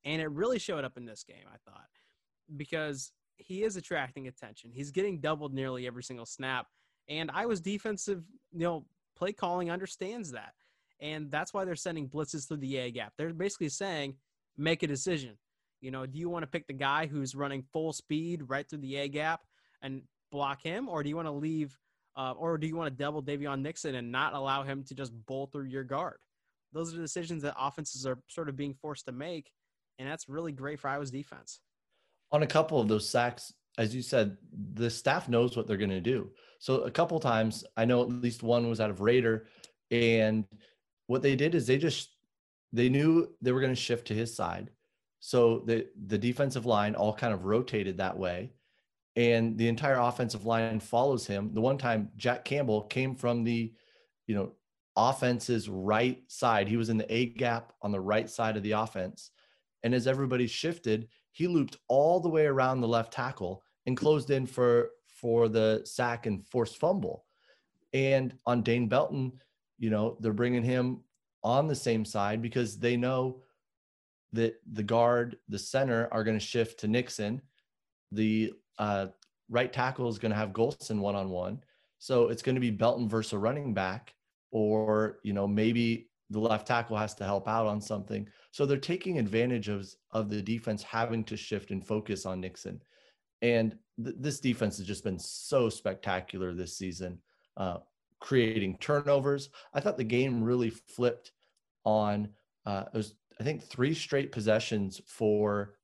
and 0.04 0.20
it 0.20 0.30
really 0.30 0.58
showed 0.58 0.84
up 0.84 0.96
in 0.96 1.04
this 1.04 1.24
game. 1.24 1.44
I 1.46 1.56
thought 1.70 1.86
because 2.56 3.12
he 3.36 3.62
is 3.62 3.76
attracting 3.76 4.26
attention. 4.28 4.70
He's 4.72 4.90
getting 4.90 5.20
doubled 5.20 5.54
nearly 5.54 5.86
every 5.86 6.02
single 6.02 6.26
snap. 6.26 6.66
And 7.08 7.30
Iowa's 7.32 7.60
defensive, 7.60 8.24
you 8.52 8.60
know, 8.60 8.86
play 9.16 9.32
calling 9.32 9.70
understands 9.70 10.32
that. 10.32 10.52
And 11.00 11.30
that's 11.30 11.54
why 11.54 11.64
they're 11.64 11.76
sending 11.76 12.08
blitzes 12.08 12.48
through 12.48 12.58
the 12.58 12.76
A 12.78 12.90
gap. 12.90 13.12
They're 13.16 13.32
basically 13.32 13.68
saying, 13.68 14.16
make 14.56 14.82
a 14.82 14.86
decision. 14.86 15.38
You 15.80 15.90
know, 15.90 16.06
do 16.06 16.18
you 16.18 16.28
want 16.28 16.42
to 16.42 16.46
pick 16.46 16.66
the 16.66 16.72
guy 16.72 17.06
who's 17.06 17.34
running 17.34 17.62
full 17.72 17.92
speed 17.92 18.42
right 18.46 18.68
through 18.68 18.80
the 18.80 18.96
A 18.96 19.08
gap 19.08 19.40
and 19.82 20.02
block 20.30 20.62
him, 20.62 20.88
or 20.88 21.02
do 21.02 21.08
you 21.08 21.16
want 21.16 21.28
to 21.28 21.32
leave, 21.32 21.76
uh, 22.16 22.32
or 22.32 22.58
do 22.58 22.66
you 22.66 22.76
want 22.76 22.92
to 22.92 23.02
double 23.02 23.22
Daviyon 23.22 23.60
Nixon 23.60 23.94
and 23.94 24.10
not 24.10 24.34
allow 24.34 24.62
him 24.62 24.82
to 24.84 24.94
just 24.94 25.12
bowl 25.26 25.46
through 25.46 25.66
your 25.66 25.84
guard? 25.84 26.18
Those 26.72 26.94
are 26.94 26.98
decisions 26.98 27.42
that 27.42 27.54
offenses 27.58 28.06
are 28.06 28.18
sort 28.28 28.48
of 28.48 28.56
being 28.56 28.74
forced 28.74 29.06
to 29.06 29.12
make, 29.12 29.50
and 29.98 30.08
that's 30.08 30.28
really 30.28 30.52
great 30.52 30.80
for 30.80 30.88
Iowa's 30.88 31.10
defense 31.10 31.60
on 32.30 32.42
a 32.42 32.46
couple 32.46 32.80
of 32.80 32.88
those 32.88 33.08
sacks, 33.08 33.52
as 33.78 33.94
you 33.94 34.02
said, 34.02 34.36
the 34.74 34.90
staff 34.90 35.28
knows 35.28 35.56
what 35.56 35.66
they're 35.66 35.76
going 35.76 35.90
to 35.90 36.00
do. 36.00 36.30
So 36.58 36.82
a 36.82 36.90
couple 36.90 37.18
times, 37.20 37.64
I 37.76 37.84
know 37.84 38.02
at 38.02 38.08
least 38.08 38.42
one 38.42 38.68
was 38.68 38.80
out 38.80 38.90
of 38.90 39.00
Raider, 39.00 39.46
and 39.90 40.44
what 41.06 41.22
they 41.22 41.36
did 41.36 41.54
is 41.54 41.66
they 41.66 41.78
just 41.78 42.10
they 42.72 42.88
knew 42.88 43.28
they 43.40 43.52
were 43.52 43.60
going 43.60 43.74
to 43.74 43.80
shift 43.80 44.08
to 44.08 44.14
his 44.14 44.34
side. 44.34 44.70
So 45.20 45.60
the 45.66 45.86
the 46.06 46.18
defensive 46.18 46.66
line 46.66 46.94
all 46.94 47.12
kind 47.12 47.34
of 47.34 47.44
rotated 47.44 47.98
that 47.98 48.16
way, 48.16 48.52
and 49.16 49.58
the 49.58 49.68
entire 49.68 49.98
offensive 49.98 50.46
line 50.46 50.80
follows 50.80 51.26
him. 51.26 51.52
The 51.52 51.60
one 51.60 51.78
time 51.78 52.10
Jack 52.16 52.44
Campbell 52.44 52.82
came 52.82 53.14
from 53.14 53.44
the, 53.44 53.72
you 54.26 54.34
know, 54.34 54.52
offense's 54.96 55.68
right 55.68 56.22
side. 56.28 56.68
He 56.68 56.76
was 56.76 56.88
in 56.88 56.98
the 56.98 57.12
A 57.12 57.26
gap 57.26 57.72
on 57.82 57.90
the 57.90 58.00
right 58.00 58.30
side 58.30 58.56
of 58.56 58.62
the 58.62 58.72
offense, 58.72 59.30
and 59.82 59.94
as 59.94 60.06
everybody 60.06 60.46
shifted, 60.46 61.08
he 61.32 61.48
looped 61.48 61.76
all 61.88 62.20
the 62.20 62.28
way 62.28 62.46
around 62.46 62.80
the 62.80 62.88
left 62.88 63.12
tackle 63.12 63.62
and 63.86 63.96
closed 63.96 64.30
in 64.30 64.46
for 64.46 64.90
for 65.08 65.48
the 65.48 65.82
sack 65.84 66.26
and 66.26 66.46
forced 66.46 66.78
fumble. 66.78 67.24
And 67.92 68.34
on 68.46 68.62
Dane 68.62 68.88
Belton, 68.88 69.32
you 69.78 69.90
know, 69.90 70.16
they're 70.20 70.32
bringing 70.32 70.62
him 70.62 71.00
on 71.42 71.66
the 71.66 71.74
same 71.74 72.04
side 72.04 72.42
because 72.42 72.78
they 72.78 72.96
know 72.96 73.40
that 74.32 74.60
the 74.72 74.82
guard, 74.82 75.36
the 75.48 75.58
center 75.58 76.08
are 76.12 76.24
going 76.24 76.38
to 76.38 76.44
shift 76.44 76.80
to 76.80 76.88
Nixon. 76.88 77.40
The 78.12 78.52
uh, 78.78 79.06
right 79.48 79.72
tackle 79.72 80.08
is 80.08 80.18
going 80.18 80.32
to 80.32 80.38
have 80.38 80.50
Golston 80.50 81.00
one 81.00 81.14
on 81.16 81.30
one. 81.30 81.62
So 81.98 82.28
it's 82.28 82.42
going 82.42 82.54
to 82.54 82.60
be 82.60 82.70
Belton 82.70 83.08
versus 83.08 83.32
a 83.32 83.38
running 83.38 83.74
back, 83.74 84.14
or, 84.50 85.18
you 85.22 85.32
know, 85.32 85.48
maybe 85.48 86.08
the 86.30 86.38
left 86.38 86.66
tackle 86.66 86.96
has 86.96 87.14
to 87.14 87.24
help 87.24 87.48
out 87.48 87.66
on 87.66 87.80
something. 87.80 88.28
So 88.52 88.66
they're 88.66 88.76
taking 88.76 89.18
advantage 89.18 89.68
of, 89.68 89.88
of 90.12 90.28
the 90.28 90.42
defense 90.42 90.82
having 90.82 91.24
to 91.24 91.36
shift 91.36 91.70
and 91.70 91.84
focus 91.84 92.26
on 92.26 92.40
Nixon. 92.40 92.82
And 93.40 93.76
th- 94.02 94.16
this 94.18 94.40
defense 94.40 94.76
has 94.78 94.86
just 94.86 95.04
been 95.04 95.18
so 95.18 95.70
spectacular 95.70 96.52
this 96.52 96.76
season, 96.76 97.18
uh, 97.56 97.78
creating 98.20 98.76
turnovers. 98.78 99.48
I 99.72 99.80
thought 99.80 99.96
the 99.96 100.04
game 100.04 100.44
really 100.44 100.70
flipped 100.70 101.32
on, 101.84 102.28
uh, 102.66 102.84
it 102.92 102.96
was, 102.96 103.14
I 103.40 103.44
think, 103.44 103.62
three 103.62 103.94
straight 103.94 104.32
possessions 104.32 105.00
for 105.06 105.74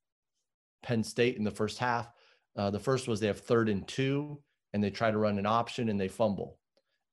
Penn 0.83 1.05
State 1.05 1.37
in 1.37 1.45
the 1.45 1.51
first 1.51 1.79
half. 1.79 2.13
Uh, 2.57 2.71
the 2.71 2.81
first 2.81 3.09
was 3.09 3.21
they 3.21 3.27
have 3.27 3.41
third 3.41 3.69
and 3.69 3.87
two, 3.87 4.41
and 4.73 4.83
they 4.83 4.91
try 4.91 5.11
to 5.11 5.19
run 5.19 5.39
an 5.39 5.47
option 5.47 5.89
and 5.89 6.01
they 6.01 6.09
fumble. 6.09 6.59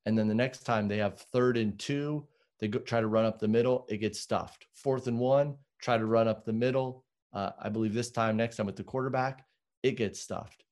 And 0.05 0.17
then 0.17 0.27
the 0.27 0.35
next 0.35 0.63
time 0.63 0.87
they 0.87 0.97
have 0.97 1.19
third 1.19 1.57
and 1.57 1.77
two, 1.77 2.27
they 2.59 2.67
go, 2.67 2.79
try 2.79 3.01
to 3.01 3.07
run 3.07 3.25
up 3.25 3.39
the 3.39 3.47
middle, 3.47 3.85
it 3.89 3.97
gets 3.97 4.19
stuffed. 4.19 4.67
Fourth 4.73 5.07
and 5.07 5.19
one, 5.19 5.55
try 5.81 5.97
to 5.97 6.05
run 6.05 6.27
up 6.27 6.43
the 6.43 6.53
middle. 6.53 7.03
Uh, 7.33 7.51
I 7.59 7.69
believe 7.69 7.93
this 7.93 8.11
time, 8.11 8.37
next 8.37 8.57
time 8.57 8.65
with 8.65 8.75
the 8.75 8.83
quarterback, 8.83 9.45
it 9.83 9.97
gets 9.97 10.19
stuffed. 10.19 10.63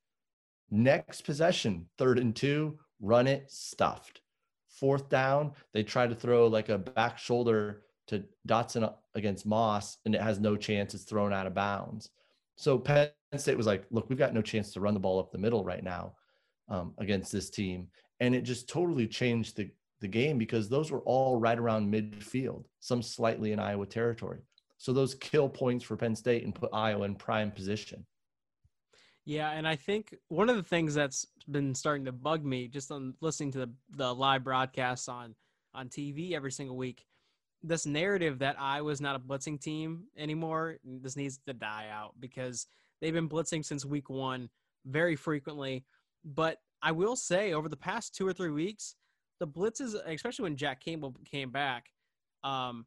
Next 0.72 1.22
possession, 1.22 1.88
third 1.98 2.20
and 2.20 2.36
two, 2.36 2.80
run 3.00 3.28
it, 3.28 3.50
stuffed. 3.50 4.22
Fourth 4.68 5.10
down, 5.10 5.54
they 5.74 5.84
try 5.84 6.06
to 6.06 6.16
throw 6.16 6.48
like 6.48 6.70
a 6.70 6.78
back 6.78 7.18
shoulder 7.18 7.84
to 8.10 8.24
Dotson 8.48 8.92
against 9.16 9.46
Moss, 9.46 9.98
and 10.06 10.14
it 10.14 10.22
has 10.22 10.40
no 10.40 10.56
chance. 10.56 10.94
It's 10.94 11.04
thrown 11.04 11.34
out 11.34 11.48
of 11.48 11.54
bounds. 11.54 12.10
So 12.56 12.78
Penn 12.78 13.10
State 13.38 13.58
was 13.58 13.68
like, 13.68 13.86
look, 13.92 14.10
we've 14.10 14.18
got 14.18 14.34
no 14.34 14.42
chance 14.42 14.74
to 14.74 14.82
run 14.82 14.94
the 14.94 15.00
ball 15.00 15.20
up 15.20 15.32
the 15.32 15.38
middle 15.38 15.64
right 15.64 15.84
now 15.84 16.14
um, 16.68 16.94
against 16.98 17.32
this 17.32 17.50
team. 17.50 17.88
And 18.20 18.36
it 18.36 18.42
just 18.42 18.68
totally 18.68 19.08
changed 19.08 19.56
the, 19.56 19.70
the 20.02 20.08
game 20.08 20.38
because 20.38 20.68
those 20.68 20.92
were 20.92 21.02
all 21.02 21.38
right 21.38 21.58
around 21.58 21.92
midfield, 21.92 22.66
some 22.80 23.02
slightly 23.02 23.54
in 23.54 23.60
Iowa 23.60 23.86
territory. 23.86 24.40
So 24.78 24.92
those 24.92 25.16
kill 25.16 25.48
points 25.48 25.86
for 25.86 25.96
Penn 25.96 26.16
State 26.16 26.44
and 26.44 26.56
put 26.56 26.70
Iowa 26.74 27.06
in 27.06 27.16
prime 27.16 27.52
position. 27.52 28.06
Yeah, 29.26 29.52
and 29.52 29.68
I 29.68 29.76
think 29.76 30.16
one 30.30 30.50
of 30.50 30.56
the 30.56 30.64
things 30.64 30.96
that's 30.96 31.28
been 31.52 31.76
starting 31.76 32.06
to 32.06 32.12
bug 32.12 32.44
me 32.44 32.68
just 32.68 32.92
on 32.92 33.14
listening 33.22 33.52
to 33.52 33.60
the, 33.60 33.72
the 33.96 34.14
live 34.14 34.44
broadcasts 34.44 35.08
on 35.08 35.36
on 35.74 35.88
TV 35.88 36.34
every 36.34 36.52
single 36.52 36.76
week, 36.76 37.06
this 37.64 37.86
narrative 37.86 38.40
that 38.40 38.56
I 38.60 38.82
was 38.82 39.02
not 39.02 39.16
a 39.16 39.20
blitzing 39.20 39.60
team 39.60 40.04
anymore, 40.18 40.78
this 40.84 41.16
needs 41.16 41.40
to 41.46 41.54
die 41.54 41.88
out 41.92 42.14
because 42.20 42.68
they've 43.02 43.14
been 43.14 43.30
blitzing 43.30 43.66
since 43.66 43.86
week 43.86 44.10
one 44.10 44.50
very 44.86 45.16
frequently. 45.16 45.84
But 46.24 46.58
I 46.82 46.92
will 46.92 47.16
say 47.16 47.54
over 47.54 47.70
the 47.70 47.78
past 47.78 48.16
two 48.16 48.26
or 48.26 48.34
three 48.34 48.52
weeks, 48.52 48.96
the 49.40 49.48
blitzes, 49.48 49.96
especially 50.06 50.44
when 50.44 50.56
Jack 50.56 50.84
Campbell 50.84 51.16
came 51.26 51.52
back, 51.52 51.88
um, 52.44 52.86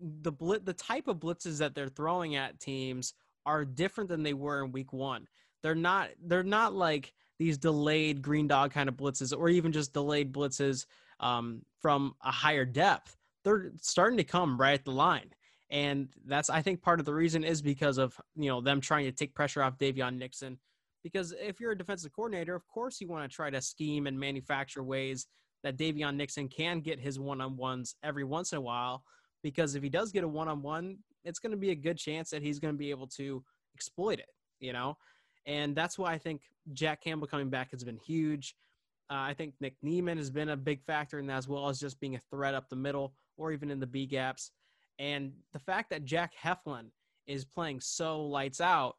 the 0.00 0.32
blit 0.32 0.64
the 0.64 0.72
type 0.72 1.06
of 1.06 1.18
blitzes 1.18 1.58
that 1.58 1.74
they're 1.74 1.88
throwing 1.88 2.34
at 2.34 2.58
teams 2.58 3.14
are 3.46 3.64
different 3.64 4.08
than 4.08 4.22
they 4.22 4.34
were 4.34 4.64
in 4.64 4.72
week 4.72 4.92
one. 4.92 5.28
They're 5.62 5.74
not 5.74 6.10
they're 6.24 6.42
not 6.42 6.74
like 6.74 7.12
these 7.38 7.58
delayed 7.58 8.22
green 8.22 8.48
dog 8.48 8.72
kind 8.72 8.88
of 8.88 8.96
blitzes 8.96 9.36
or 9.36 9.48
even 9.48 9.72
just 9.72 9.92
delayed 9.92 10.32
blitzes 10.32 10.86
um, 11.20 11.62
from 11.80 12.14
a 12.24 12.30
higher 12.30 12.64
depth. 12.64 13.16
They're 13.44 13.72
starting 13.80 14.18
to 14.18 14.24
come 14.24 14.60
right 14.60 14.74
at 14.74 14.84
the 14.84 14.92
line. 14.92 15.30
And 15.70 16.08
that's 16.26 16.50
I 16.50 16.60
think 16.60 16.82
part 16.82 17.00
of 17.00 17.06
the 17.06 17.14
reason 17.14 17.44
is 17.44 17.62
because 17.62 17.96
of 17.98 18.14
you 18.36 18.48
know 18.48 18.60
them 18.60 18.80
trying 18.80 19.06
to 19.06 19.12
take 19.12 19.34
pressure 19.34 19.62
off 19.62 19.78
Daviyon 19.78 20.18
Nixon. 20.18 20.58
Because 21.02 21.34
if 21.40 21.58
you're 21.58 21.72
a 21.72 21.78
defensive 21.78 22.12
coordinator, 22.12 22.54
of 22.54 22.68
course 22.68 23.00
you 23.00 23.08
want 23.08 23.28
to 23.28 23.34
try 23.34 23.50
to 23.50 23.60
scheme 23.60 24.06
and 24.06 24.20
manufacture 24.20 24.82
ways 24.82 25.26
that 25.64 25.76
Daviyon 25.76 26.16
Nixon 26.16 26.48
can 26.48 26.80
get 26.80 27.00
his 27.00 27.18
one-on-ones 27.18 27.96
every 28.02 28.24
once 28.24 28.52
in 28.52 28.58
a 28.58 28.60
while. 28.60 29.02
Because 29.42 29.74
if 29.74 29.82
he 29.82 29.88
does 29.88 30.12
get 30.12 30.22
a 30.22 30.28
one-on-one, 30.28 30.98
it's 31.24 31.40
going 31.40 31.50
to 31.50 31.56
be 31.56 31.70
a 31.70 31.74
good 31.74 31.96
chance 31.96 32.30
that 32.30 32.42
he's 32.42 32.60
going 32.60 32.74
to 32.74 32.78
be 32.78 32.90
able 32.90 33.08
to 33.08 33.42
exploit 33.74 34.18
it. 34.18 34.28
You 34.60 34.72
know, 34.72 34.96
and 35.46 35.74
that's 35.74 35.98
why 35.98 36.12
I 36.12 36.18
think 36.18 36.42
Jack 36.72 37.02
Campbell 37.02 37.26
coming 37.26 37.50
back 37.50 37.70
has 37.72 37.82
been 37.82 37.98
huge. 37.98 38.54
Uh, 39.10 39.14
I 39.14 39.34
think 39.34 39.54
Nick 39.60 39.74
Niemann 39.82 40.18
has 40.18 40.30
been 40.30 40.50
a 40.50 40.56
big 40.56 40.82
factor 40.82 41.18
in 41.18 41.26
that, 41.26 41.38
as 41.38 41.48
well 41.48 41.68
as 41.68 41.80
just 41.80 41.98
being 41.98 42.14
a 42.14 42.20
threat 42.30 42.54
up 42.54 42.68
the 42.68 42.76
middle 42.76 43.14
or 43.36 43.52
even 43.52 43.70
in 43.70 43.80
the 43.80 43.86
B 43.86 44.06
gaps. 44.06 44.50
And 44.98 45.32
the 45.52 45.58
fact 45.58 45.90
that 45.90 46.04
Jack 46.04 46.32
Heflin 46.40 46.86
is 47.26 47.44
playing 47.44 47.80
so 47.80 48.24
lights 48.24 48.60
out, 48.60 48.96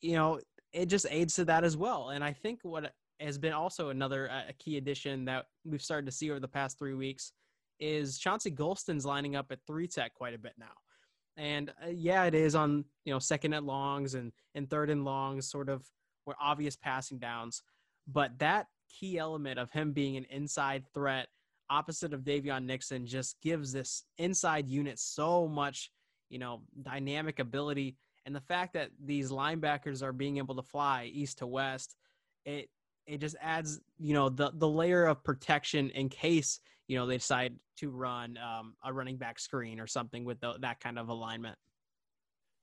you 0.00 0.14
know, 0.14 0.40
it 0.72 0.86
just 0.86 1.06
aids 1.10 1.34
to 1.34 1.44
that 1.46 1.64
as 1.64 1.76
well. 1.76 2.10
And 2.10 2.24
I 2.24 2.32
think 2.32 2.60
what 2.62 2.92
has 3.20 3.38
been 3.38 3.52
also 3.52 3.90
another 3.90 4.30
uh, 4.30 4.52
key 4.58 4.76
addition 4.78 5.24
that 5.26 5.46
we've 5.64 5.82
started 5.82 6.06
to 6.06 6.12
see 6.12 6.30
over 6.30 6.40
the 6.40 6.48
past 6.48 6.78
three 6.78 6.94
weeks 6.94 7.32
is 7.78 8.18
Chauncey 8.18 8.50
Golston's 8.50 9.04
lining 9.04 9.36
up 9.36 9.46
at 9.50 9.58
three 9.66 9.88
tech 9.88 10.14
quite 10.14 10.34
a 10.34 10.38
bit 10.38 10.54
now. 10.58 10.72
And 11.36 11.70
uh, 11.84 11.90
yeah, 11.90 12.24
it 12.24 12.34
is 12.34 12.54
on 12.54 12.84
you 13.04 13.12
know 13.12 13.18
second 13.18 13.54
and 13.54 13.66
longs 13.66 14.14
and 14.14 14.32
and 14.54 14.68
third 14.68 14.90
and 14.90 15.04
longs, 15.04 15.50
sort 15.50 15.68
of 15.68 15.84
where 16.24 16.36
obvious 16.40 16.76
passing 16.76 17.18
downs. 17.18 17.62
But 18.06 18.38
that 18.38 18.66
key 18.90 19.18
element 19.18 19.58
of 19.58 19.70
him 19.70 19.92
being 19.92 20.16
an 20.16 20.26
inside 20.30 20.84
threat, 20.92 21.28
opposite 21.72 22.12
of 22.12 22.20
Daviyon 22.20 22.64
Nixon, 22.64 23.06
just 23.06 23.40
gives 23.40 23.72
this 23.72 24.04
inside 24.18 24.68
unit 24.68 24.98
so 24.98 25.48
much 25.48 25.90
you 26.28 26.38
know 26.38 26.62
dynamic 26.82 27.38
ability. 27.38 27.96
And 28.24 28.34
the 28.34 28.40
fact 28.40 28.74
that 28.74 28.90
these 29.04 29.30
linebackers 29.30 30.02
are 30.02 30.12
being 30.12 30.38
able 30.38 30.54
to 30.56 30.62
fly 30.62 31.10
east 31.12 31.38
to 31.38 31.46
west, 31.46 31.96
it 32.44 32.68
it 33.06 33.20
just 33.20 33.36
adds 33.40 33.80
you 33.98 34.14
know 34.14 34.28
the 34.28 34.52
the 34.54 34.68
layer 34.68 35.06
of 35.06 35.22
protection 35.22 35.90
in 35.90 36.08
case 36.08 36.60
you 36.88 36.96
know 36.96 37.06
they 37.06 37.16
decide 37.16 37.54
to 37.78 37.90
run 37.90 38.38
um, 38.38 38.74
a 38.84 38.92
running 38.92 39.16
back 39.16 39.38
screen 39.38 39.80
or 39.80 39.86
something 39.86 40.24
with 40.24 40.40
the, 40.40 40.54
that 40.60 40.80
kind 40.80 40.98
of 40.98 41.08
alignment. 41.08 41.56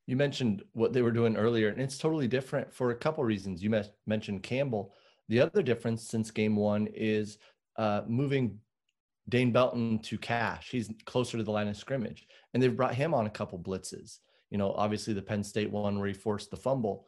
You 0.08 0.16
mentioned 0.16 0.64
what 0.74 0.94
they 0.94 1.02
were 1.02 1.12
doing 1.12 1.36
earlier 1.36 1.70
and 1.70 1.82
it's 1.82 1.98
totally 1.98 2.28
different 2.28 2.74
for 2.74 2.92
a 2.92 2.96
couple 2.96 3.24
reasons. 3.24 3.62
You 3.62 3.84
mentioned 4.08 4.44
campbell. 4.44 4.94
The 5.28 5.40
other 5.40 5.62
difference 5.62 6.08
since 6.08 6.32
game 6.32 6.56
one 6.56 6.88
is 6.88 7.38
uh, 7.78 8.02
moving 8.08 8.60
dane 9.30 9.52
belton 9.52 10.00
to 10.00 10.18
cash. 10.18 10.70
He's 10.72 10.90
closer 11.06 11.38
to 11.38 11.44
the 11.44 11.52
line 11.52 11.68
of 11.68 11.78
scrimmage. 11.78 12.28
And 12.54 12.62
they've 12.62 12.76
brought 12.76 12.96
him 12.96 13.14
on 13.14 13.28
a 13.28 13.32
couple 13.32 13.60
blitzes. 13.60 14.20
You 14.50 14.58
know 14.58 14.74
obviously 14.74 15.14
the 15.14 15.22
penn 15.22 15.44
state 15.44 15.72
one 15.72 16.00
where 16.00 16.08
he 16.08 16.14
forced 16.14 16.52
the 16.52 16.58
fumble. 16.58 17.08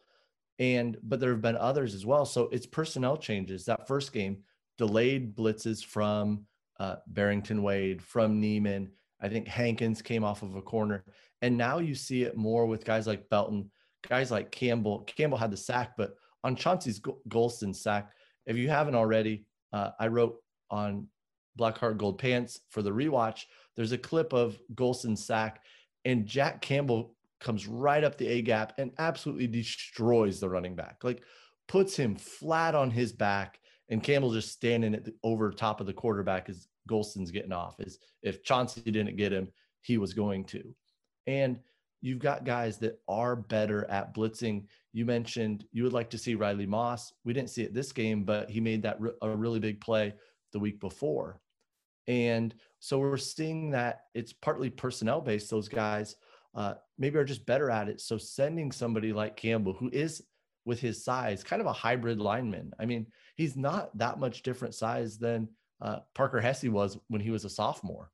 And 0.60 0.98
but 1.04 1.20
there 1.20 1.32
have 1.32 1.42
been 1.42 1.58
others 1.58 1.96
as 1.96 2.06
well. 2.06 2.26
So 2.26 2.50
it's 2.52 2.68
personnel 2.68 3.18
changes. 3.18 3.66
That 3.66 3.88
first 3.88 4.14
game 4.14 4.44
delayed 4.78 5.36
blitzes 5.36 5.84
from 5.84 6.46
uh, 6.80 6.96
barrington 7.08 7.62
wade 7.62 8.02
from 8.02 8.40
niemann 8.40 8.90
i 9.22 9.30
think 9.30 9.48
hankins 9.48 10.02
came 10.02 10.24
off 10.24 10.42
of 10.42 10.56
a 10.56 10.62
corner. 10.62 11.04
And 11.44 11.58
now 11.58 11.80
you 11.80 11.96
see 11.96 12.24
it 12.24 12.38
more 12.38 12.66
with 12.66 12.86
guys 12.86 13.08
like 13.08 13.30
belton 13.30 13.70
guys 14.08 14.32
like 14.32 14.52
campbell. 14.52 15.02
Campbell 15.02 15.38
had 15.38 15.52
the 15.52 15.58
sack 15.58 15.92
but 15.98 16.16
on 16.44 16.56
chauncey's 16.56 17.00
golston 17.30 17.76
sack. 17.76 18.12
If 18.48 18.58
you 18.58 18.70
haven't 18.70 18.96
already 18.96 19.46
uh, 19.74 19.92
i 20.00 20.08
wrote 20.08 20.38
on 20.70 21.08
black 21.56 21.78
heart 21.78 21.98
gold 21.98 22.18
pants 22.18 22.60
for 22.70 22.82
the 22.82 22.92
rewatch 22.92 23.44
there's 23.76 23.92
a 23.92 23.98
clip 23.98 24.34
of 24.34 24.60
golston's 24.76 25.26
sack 25.26 25.62
and 26.06 26.26
jack 26.26 26.62
campbell 26.62 27.16
comes 27.42 27.68
right 27.68 28.04
up 28.04 28.18
the 28.18 28.28
A 28.28 28.42
gap 28.42 28.74
and 28.78 28.92
absolutely 29.00 29.48
destroys 29.48 30.40
the 30.40 30.48
running 30.48 30.76
back. 30.76 31.04
Like 31.04 31.24
puts 31.68 31.96
him 31.96 32.16
flat 32.16 32.76
on 32.76 32.92
his 32.92 33.12
back, 33.12 33.60
and 33.90 34.02
Campbell 34.02 34.32
just 34.32 34.52
standing 34.52 34.96
at 34.96 35.04
the, 35.04 35.14
over 35.24 35.52
top 35.52 35.82
of 35.82 35.88
the 35.88 35.94
quarterback 35.94 36.48
as 36.48 36.68
Golston's 36.88 37.32
getting 37.32 37.52
off. 37.52 37.80
Is 37.80 37.98
if 38.22 38.44
Chauncey 38.44 38.82
didn't 38.82 39.18
get 39.18 39.34
him, 39.34 39.50
he 39.82 39.98
was 39.98 40.14
going 40.14 40.46
to. 40.46 40.64
And 41.28 41.60
you've 42.00 42.20
got 42.20 42.46
guys 42.46 42.78
that 42.78 43.00
are 43.08 43.36
better 43.36 43.90
at 43.90 44.14
blitzing. 44.14 44.66
You 44.94 45.06
mentioned 45.06 45.66
you 45.72 45.84
would 45.84 45.94
like 45.94 46.10
to 46.12 46.18
see 46.18 46.36
Riley 46.36 46.66
Moss. 46.66 47.14
We 47.26 47.34
didn't 47.34 47.50
see 47.50 47.64
it 47.64 47.74
this 47.74 47.92
game, 47.92 48.24
but 48.24 48.50
he 48.50 48.60
made 48.60 48.84
that 48.84 49.02
re- 49.02 49.12
a 49.22 49.30
really 49.30 49.60
big 49.60 49.82
play 49.82 50.14
the 50.52 50.60
week 50.60 50.80
before. 50.80 51.40
And 52.08 52.54
so 52.80 53.00
we're 53.00 53.18
seeing 53.18 53.72
that 53.72 54.02
it's 54.14 54.34
partly 54.34 54.70
personnel 54.70 55.22
based. 55.22 55.50
Those 55.50 55.70
guys 55.70 56.16
uh, 56.56 56.76
maybe 56.98 57.18
are 57.18 57.24
just 57.24 57.46
better 57.46 57.70
at 57.70 57.90
it. 57.90 58.02
So 58.02 58.18
sending 58.18 58.72
somebody 58.72 59.14
like 59.14 59.38
Campbell, 59.38 59.74
who 59.74 59.90
is 59.92 60.24
with 60.66 60.80
his 60.80 61.04
size, 61.04 61.44
kind 61.44 61.62
of 61.62 61.68
a 61.68 61.74
hybrid 61.74 62.20
lineman. 62.20 62.74
I 62.80 62.86
mean, 62.86 63.08
he's 63.36 63.56
not 63.56 63.96
that 63.98 64.20
much 64.20 64.44
different 64.44 64.76
size 64.76 65.18
than 65.18 65.48
uh, 65.82 66.00
Parker 66.14 66.40
Hesse 66.40 66.66
was 66.66 66.98
when 67.08 67.22
he 67.22 67.32
was 67.32 67.46
a 67.46 67.50
sophomore. 67.50 68.12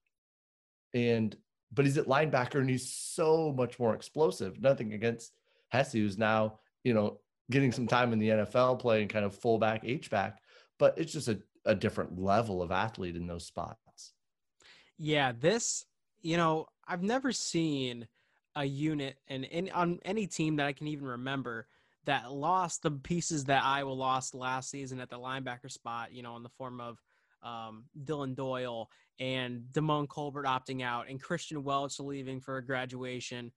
And 0.94 1.36
but 1.72 1.86
he's 1.86 1.98
at 1.98 2.08
linebacker 2.08 2.60
and 2.60 2.70
he's 2.70 2.90
so 2.90 3.52
much 3.52 3.78
more 3.78 3.94
explosive. 3.94 4.62
Nothing 4.62 4.94
against 4.94 5.34
Hesse, 5.70 5.94
who's 5.94 6.18
now, 6.18 6.60
you 6.84 6.94
know, 6.94 7.20
getting 7.52 7.72
some 7.72 7.88
time 7.88 8.14
in 8.14 8.20
the 8.20 8.30
NFL 8.30 8.80
playing 8.80 9.10
kind 9.10 9.26
of 9.26 9.36
fullback, 9.36 9.82
H 9.84 10.10
back, 10.10 10.40
but 10.80 10.98
it's 10.98 11.12
just 11.12 11.28
a, 11.28 11.40
a 11.68 11.76
different 11.76 12.20
level 12.20 12.64
of 12.64 12.72
athlete 12.72 13.16
in 13.16 13.28
those 13.28 13.46
spots. 13.46 14.14
Yeah, 14.98 15.34
this, 15.38 15.86
you 16.22 16.38
know, 16.38 16.66
I've 16.88 17.04
never 17.04 17.32
seen 17.32 18.08
a 18.56 18.66
unit 18.66 19.18
and 19.28 19.44
in, 19.46 19.70
on 19.70 20.00
any 20.04 20.26
team 20.26 20.56
that 20.56 20.66
I 20.66 20.74
can 20.74 20.88
even 20.88 21.06
remember 21.06 21.68
that 22.06 22.32
lost 22.32 22.82
the 22.82 22.90
pieces 22.90 23.44
that 23.44 23.64
Iowa 23.64 23.92
lost 23.92 24.34
last 24.34 24.72
season 24.72 25.00
at 25.00 25.10
the 25.10 25.20
linebacker 25.20 25.70
spot, 25.70 26.14
you 26.14 26.24
know, 26.24 26.38
in 26.38 26.42
the 26.42 26.50
form 26.50 26.80
of 26.80 26.98
um, 27.44 27.84
Dillon 28.06 28.34
Doyle 28.34 28.90
and 29.20 29.66
Djimon 29.74 30.08
Colbert 30.08 30.46
opting 30.46 30.82
out 30.82 31.10
and 31.10 31.22
Kristian 31.22 31.64
Welch 31.64 32.00
leaving 32.00 32.40
for 32.40 32.58
a 32.58 32.66
graduation 32.66 33.52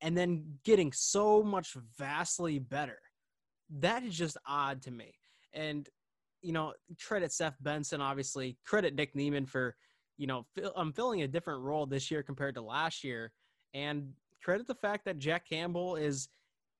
and 0.00 0.16
then 0.16 0.58
getting 0.64 0.92
so 0.92 1.42
much 1.42 1.76
vastly 1.98 2.58
better. 2.58 2.98
That 3.78 4.02
is 4.02 4.16
just 4.16 4.38
odd 4.48 4.82
to 4.82 4.90
me. 4.90 5.14
And, 5.52 5.88
you 6.42 6.52
know, 6.52 6.74
credit 7.06 7.32
Seth 7.32 7.56
Benson, 7.60 8.00
obviously, 8.00 8.56
credit 8.64 8.94
Nick 8.94 9.14
Niemann 9.14 9.46
for, 9.46 9.76
you 10.16 10.26
know, 10.26 10.46
I'm 10.58 10.88
um, 10.88 10.92
filling 10.92 11.22
a 11.22 11.28
different 11.28 11.62
role 11.62 11.86
this 11.86 12.10
year 12.10 12.22
compared 12.22 12.54
to 12.54 12.62
last 12.62 13.04
year. 13.04 13.32
And 13.74 14.12
credit 14.42 14.66
the 14.66 14.74
fact 14.74 15.04
that 15.04 15.18
Jack 15.18 15.48
Campbell 15.48 15.96
is 15.96 16.28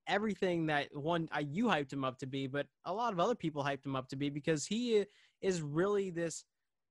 everything 0.07 0.67
that 0.67 0.89
one 0.95 1.29
you 1.49 1.67
hyped 1.67 1.93
him 1.93 2.05
up 2.05 2.19
to 2.19 2.27
be, 2.27 2.47
but 2.47 2.67
a 2.85 2.93
lot 2.93 3.13
of 3.13 3.21
other 3.21 3.35
people 3.35 3.63
hyped 3.63 3.87
him 3.87 3.97
up 3.97 4.09
to 4.09 4.17
be 4.17 4.29
because 4.29 4.67
he 4.67 5.05
is 5.41 5.63
really 5.63 6.11
this 6.11 6.45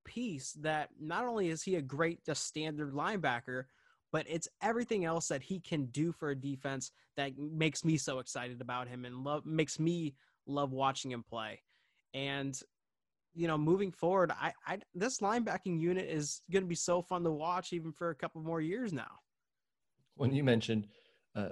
piece 0.06 0.54
that 0.54 0.90
not 1.00 1.26
only 1.26 1.50
is 1.50 1.62
he 1.62 1.76
a 1.76 1.82
great 1.82 2.26
just 2.26 2.46
standard 2.46 2.94
linebacker, 2.94 3.66
but 4.12 4.26
it's 4.28 4.48
everything 4.62 5.06
else 5.06 5.28
that 5.28 5.44
he 5.44 5.60
can 5.60 5.86
do 5.88 6.12
for 6.12 6.30
a 6.30 6.36
defense 6.36 6.92
that 7.16 7.38
makes 7.38 7.84
me 7.86 7.98
so 7.98 8.20
excited 8.20 8.62
about 8.62 8.88
him 8.88 9.06
and 9.06 9.24
love 9.24 9.46
makes 9.46 9.80
me 9.80 10.16
love 10.48 10.72
watching 10.72 11.12
him 11.12 11.24
play. 11.30 11.62
And 12.14 12.60
you 13.34 13.48
know, 13.48 13.58
moving 13.58 13.92
forward, 13.92 14.32
I, 14.32 14.54
I 14.66 14.80
this 14.96 15.20
linebacking 15.20 15.80
unit 15.80 16.10
is 16.10 16.42
going 16.52 16.64
to 16.64 16.68
be 16.68 16.76
so 16.76 17.02
fun 17.02 17.24
to 17.24 17.32
watch 17.32 17.74
even 17.74 17.92
for 17.92 18.10
a 18.10 18.16
couple 18.16 18.42
more 18.42 18.62
years 18.62 18.92
now. 18.92 19.20
When 20.16 20.34
you 20.34 20.44
mentioned 20.44 20.88
uh, 21.36 21.50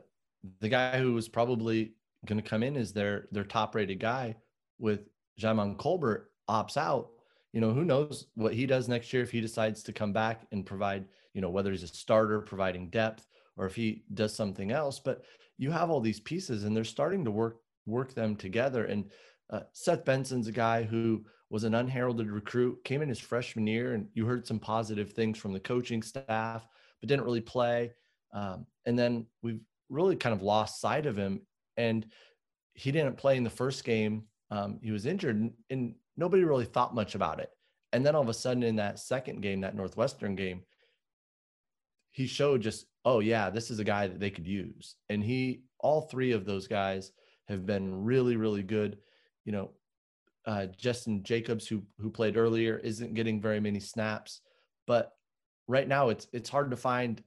the 0.59 0.69
guy 0.69 0.99
who 0.99 1.13
was 1.13 1.29
probably 1.29 1.93
going 2.25 2.41
to 2.41 2.47
come 2.47 2.63
in 2.63 2.75
as 2.75 2.93
their 2.93 3.27
their 3.31 3.43
top 3.43 3.75
rated 3.75 3.99
guy 3.99 4.35
with 4.79 5.07
Djimon 5.39 5.77
Colbert 5.77 6.31
opts 6.49 6.77
out, 6.77 7.09
you 7.53 7.61
know, 7.61 7.71
who 7.71 7.85
knows 7.85 8.27
what 8.35 8.53
he 8.53 8.65
does 8.65 8.87
next 8.87 9.13
year 9.13 9.23
if 9.23 9.31
he 9.31 9.41
decides 9.41 9.83
to 9.83 9.93
come 9.93 10.13
back 10.13 10.45
and 10.51 10.65
provide, 10.65 11.05
you 11.33 11.41
know, 11.41 11.49
whether 11.49 11.71
he's 11.71 11.83
a 11.83 11.87
starter 11.87 12.41
providing 12.41 12.89
depth 12.89 13.27
or 13.55 13.65
if 13.65 13.75
he 13.75 14.03
does 14.13 14.35
something 14.35 14.71
else. 14.71 14.99
But 14.99 15.23
you 15.57 15.71
have 15.71 15.89
all 15.89 16.01
these 16.01 16.19
pieces 16.19 16.63
and 16.63 16.75
they're 16.75 16.83
starting 16.83 17.23
to 17.25 17.31
work 17.31 17.57
work 17.85 18.13
them 18.13 18.35
together. 18.35 18.85
And 18.85 19.05
uh, 19.49 19.61
Seth 19.73 20.05
Benson's 20.05 20.47
a 20.47 20.51
guy 20.51 20.83
who 20.83 21.25
was 21.49 21.63
an 21.63 21.75
unheralded 21.75 22.29
recruit, 22.29 22.83
came 22.83 23.01
in 23.01 23.09
his 23.09 23.19
freshman 23.19 23.67
year, 23.67 23.93
and 23.93 24.07
you 24.13 24.25
heard 24.25 24.45
some 24.45 24.59
positive 24.59 25.13
things 25.13 25.37
from 25.37 25.53
the 25.53 25.59
coaching 25.59 26.03
staff, 26.03 26.67
but 26.99 27.07
didn't 27.07 27.25
really 27.25 27.41
play. 27.41 27.93
Um, 28.33 28.65
and 28.85 28.99
then 28.99 29.25
we've 29.41 29.61
really 29.89 30.15
kind 30.15 30.33
of 30.33 30.41
lost 30.41 30.81
sight 30.81 31.05
of 31.05 31.15
him. 31.15 31.41
And 31.77 32.05
he 32.73 32.91
didn't 32.91 33.17
play 33.17 33.37
in 33.37 33.43
the 33.43 33.49
first 33.49 33.83
game. 33.85 34.23
Um, 34.51 34.79
he 34.83 34.91
was 34.91 35.05
injured, 35.05 35.37
and, 35.37 35.53
and 35.69 35.95
nobody 36.17 36.43
really 36.43 36.65
thought 36.65 36.95
much 36.95 37.15
about 37.15 37.39
it. 37.39 37.49
And 37.93 38.05
then 38.05 38.15
all 38.15 38.21
of 38.21 38.29
a 38.29 38.33
sudden, 38.33 38.63
in 38.63 38.75
that 38.75 38.99
second 38.99 39.41
game, 39.41 39.61
that 39.61 39.75
Northwestern 39.75 40.35
game, 40.35 40.63
he 42.11 42.27
showed 42.27 42.61
just, 42.61 42.87
oh, 43.05 43.19
yeah, 43.19 43.49
this 43.49 43.71
is 43.71 43.79
a 43.79 43.85
guy 43.85 44.07
that 44.07 44.19
they 44.19 44.29
could 44.29 44.47
use. 44.47 44.95
And 45.07 45.23
he, 45.23 45.63
all 45.79 46.01
three 46.01 46.33
of 46.33 46.45
those 46.45 46.67
guys 46.67 47.11
have 47.47 47.65
been 47.65 48.03
really, 48.03 48.35
really 48.35 48.63
good. 48.63 48.97
You 49.47 49.53
know, 49.53 49.71
uh, 50.45 50.67
Jestin 50.77 51.23
Jacobs, 51.23 51.65
who 51.65 51.81
who 51.97 52.09
played 52.09 52.35
earlier, 52.35 52.77
isn't 52.79 53.13
getting 53.13 53.41
very 53.41 53.61
many 53.61 53.79
snaps, 53.79 54.41
but 54.85 55.13
right 55.69 55.87
now 55.87 56.09
it's 56.09 56.27
it's 56.33 56.49
hard 56.49 56.69
to 56.71 56.77
find. 56.77 57.23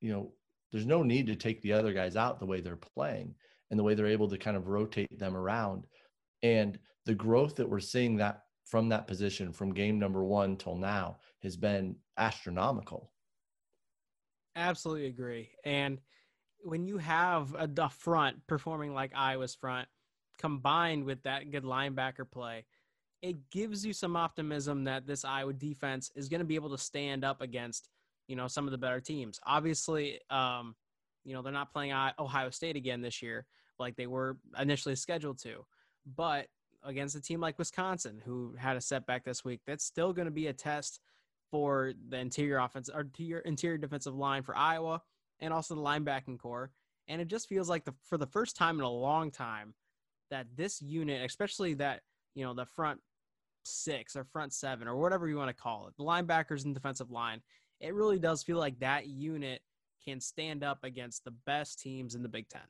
You 0.00 0.12
know, 0.12 0.32
there's 0.70 0.86
no 0.86 1.02
need 1.02 1.26
to 1.26 1.34
take 1.34 1.60
the 1.62 1.72
other 1.72 1.92
guys 1.92 2.14
out 2.14 2.38
the 2.38 2.46
way 2.46 2.60
they're 2.60 2.76
playing 2.76 3.34
and 3.70 3.78
the 3.78 3.82
way 3.82 3.94
they're 3.94 4.06
able 4.06 4.28
to 4.28 4.38
kind 4.38 4.56
of 4.56 4.68
rotate 4.68 5.18
them 5.18 5.36
around, 5.36 5.88
and 6.44 6.78
the 7.06 7.14
growth 7.14 7.56
that 7.56 7.68
we're 7.68 7.80
seeing 7.80 8.16
that 8.18 8.44
from 8.64 8.88
that 8.90 9.08
position 9.08 9.52
from 9.52 9.74
game 9.74 9.98
number 9.98 10.24
one 10.24 10.56
till 10.56 10.76
now 10.76 11.18
has 11.42 11.56
been 11.56 11.96
astronomical. 12.18 13.10
Absolutely 14.54 15.06
agree. 15.06 15.50
And 15.64 15.98
when 16.60 16.86
you 16.86 16.98
have 16.98 17.52
a, 17.54 17.68
a 17.78 17.90
front 17.90 18.46
performing 18.46 18.94
like 18.94 19.12
Iowa's 19.14 19.56
front, 19.56 19.88
combined 20.38 21.04
with 21.04 21.22
that 21.22 21.50
good 21.50 21.64
linebacker 21.64 22.30
play, 22.30 22.64
it 23.22 23.50
gives 23.50 23.84
you 23.84 23.92
some 23.92 24.16
optimism 24.16 24.84
that 24.84 25.06
this 25.06 25.24
Iowa 25.24 25.52
defense 25.52 26.10
is 26.14 26.28
going 26.28 26.40
to 26.40 26.46
be 26.46 26.56
able 26.56 26.70
to 26.70 26.78
stand 26.78 27.24
up 27.24 27.40
against, 27.40 27.88
you 28.28 28.36
know, 28.36 28.48
some 28.48 28.66
of 28.66 28.72
the 28.72 28.78
better 28.78 29.00
teams. 29.00 29.40
Obviously, 29.46 30.20
um, 30.30 30.74
you 31.24 31.32
know, 31.32 31.40
they're 31.40 31.52
not 31.52 31.72
playing 31.72 31.92
Ohio 32.18 32.50
State 32.50 32.76
again 32.76 33.00
this 33.00 33.22
year 33.22 33.46
like 33.78 33.96
they 33.96 34.06
were 34.06 34.36
initially 34.58 34.94
scheduled 34.94 35.38
to, 35.38 35.64
but 36.14 36.46
against 36.84 37.16
a 37.16 37.20
team 37.20 37.40
like 37.40 37.58
Wisconsin, 37.58 38.20
who 38.24 38.54
had 38.58 38.76
a 38.76 38.80
setback 38.80 39.24
this 39.24 39.44
week, 39.44 39.60
that's 39.66 39.84
still 39.84 40.12
going 40.12 40.26
to 40.26 40.32
be 40.32 40.48
a 40.48 40.52
test 40.52 41.00
for 41.50 41.92
the 42.08 42.18
interior 42.18 42.58
offense 42.58 42.90
or 42.92 43.00
interior, 43.00 43.38
interior 43.40 43.78
defensive 43.78 44.14
line 44.14 44.42
for 44.42 44.56
Iowa 44.56 45.00
and 45.40 45.52
also 45.52 45.74
the 45.74 45.80
linebacking 45.80 46.38
core. 46.38 46.70
And 47.08 47.20
it 47.20 47.28
just 47.28 47.48
feels 47.48 47.68
like 47.68 47.84
the 47.84 47.94
for 48.02 48.18
the 48.18 48.26
first 48.26 48.56
time 48.56 48.78
in 48.78 48.84
a 48.84 48.90
long 48.90 49.30
time 49.30 49.74
that 50.34 50.46
this 50.56 50.82
unit, 50.82 51.24
especially 51.24 51.74
that 51.74 52.00
you 52.34 52.44
know 52.44 52.54
the 52.54 52.66
front 52.66 53.00
six 53.64 54.16
or 54.16 54.24
front 54.24 54.52
seven 54.52 54.88
or 54.88 54.96
whatever 54.96 55.28
you 55.28 55.36
want 55.36 55.48
to 55.48 55.62
call 55.62 55.86
it, 55.86 55.94
the 55.96 56.04
linebackers 56.04 56.64
and 56.64 56.74
defensive 56.74 57.10
line, 57.10 57.40
it 57.80 57.94
really 57.94 58.18
does 58.18 58.42
feel 58.42 58.58
like 58.58 58.78
that 58.80 59.06
unit 59.06 59.62
can 60.04 60.20
stand 60.20 60.62
up 60.62 60.78
against 60.82 61.24
the 61.24 61.30
best 61.46 61.80
teams 61.80 62.14
in 62.14 62.22
the 62.22 62.28
Big 62.28 62.48
Ten 62.48 62.62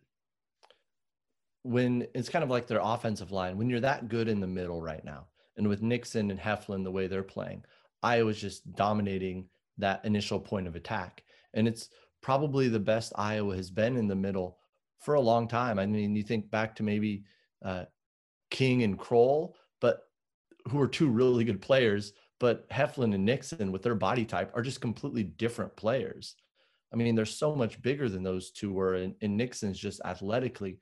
when 1.64 2.06
it's 2.14 2.28
kind 2.28 2.44
of 2.44 2.50
like 2.50 2.66
their 2.66 2.80
offensive 2.82 3.32
line, 3.32 3.56
when 3.56 3.70
you're 3.70 3.80
that 3.80 4.08
good 4.08 4.28
in 4.28 4.38
the 4.38 4.46
middle 4.46 4.82
right 4.82 5.04
now, 5.04 5.26
and 5.56 5.66
with 5.66 5.82
Nixon 5.82 6.30
and 6.30 6.38
Heflin 6.38 6.84
the 6.84 6.90
way 6.90 7.06
they're 7.06 7.22
playing, 7.22 7.64
Iowa's 8.02 8.38
just 8.38 8.70
dominating 8.74 9.48
that 9.78 10.04
initial 10.04 10.38
point 10.38 10.68
of 10.68 10.76
attack. 10.76 11.24
And 11.54 11.66
it's 11.66 11.88
probably 12.20 12.68
the 12.68 12.78
best 12.78 13.14
Iowa 13.16 13.56
has 13.56 13.70
been 13.70 13.96
in 13.96 14.08
the 14.08 14.14
middle 14.14 14.58
for 15.00 15.14
a 15.14 15.20
long 15.20 15.48
time. 15.48 15.78
I 15.78 15.86
mean, 15.86 16.14
you 16.14 16.22
think 16.22 16.50
back 16.50 16.76
to 16.76 16.82
maybe 16.82 17.24
uh, 17.64 17.84
King 18.50 18.82
and 18.82 18.98
Kroul, 18.98 19.54
but 19.80 20.04
who 20.68 20.80
are 20.80 20.88
two 20.88 21.08
really 21.08 21.44
good 21.44 21.60
players, 21.60 22.12
but 22.38 22.68
Heflin 22.70 23.14
and 23.14 23.24
Nixon 23.24 23.72
with 23.72 23.82
their 23.82 23.94
body 23.94 24.24
type 24.24 24.52
are 24.54 24.62
just 24.62 24.80
completely 24.80 25.24
different 25.24 25.74
players. 25.76 26.36
I 26.92 26.96
mean, 26.96 27.14
they're 27.14 27.24
so 27.24 27.56
much 27.56 27.82
bigger 27.82 28.08
than 28.08 28.22
those 28.22 28.50
two 28.50 28.72
were, 28.72 28.94
and, 28.94 29.14
and 29.20 29.36
Nixon's 29.36 29.78
just 29.78 30.00
athletically 30.04 30.78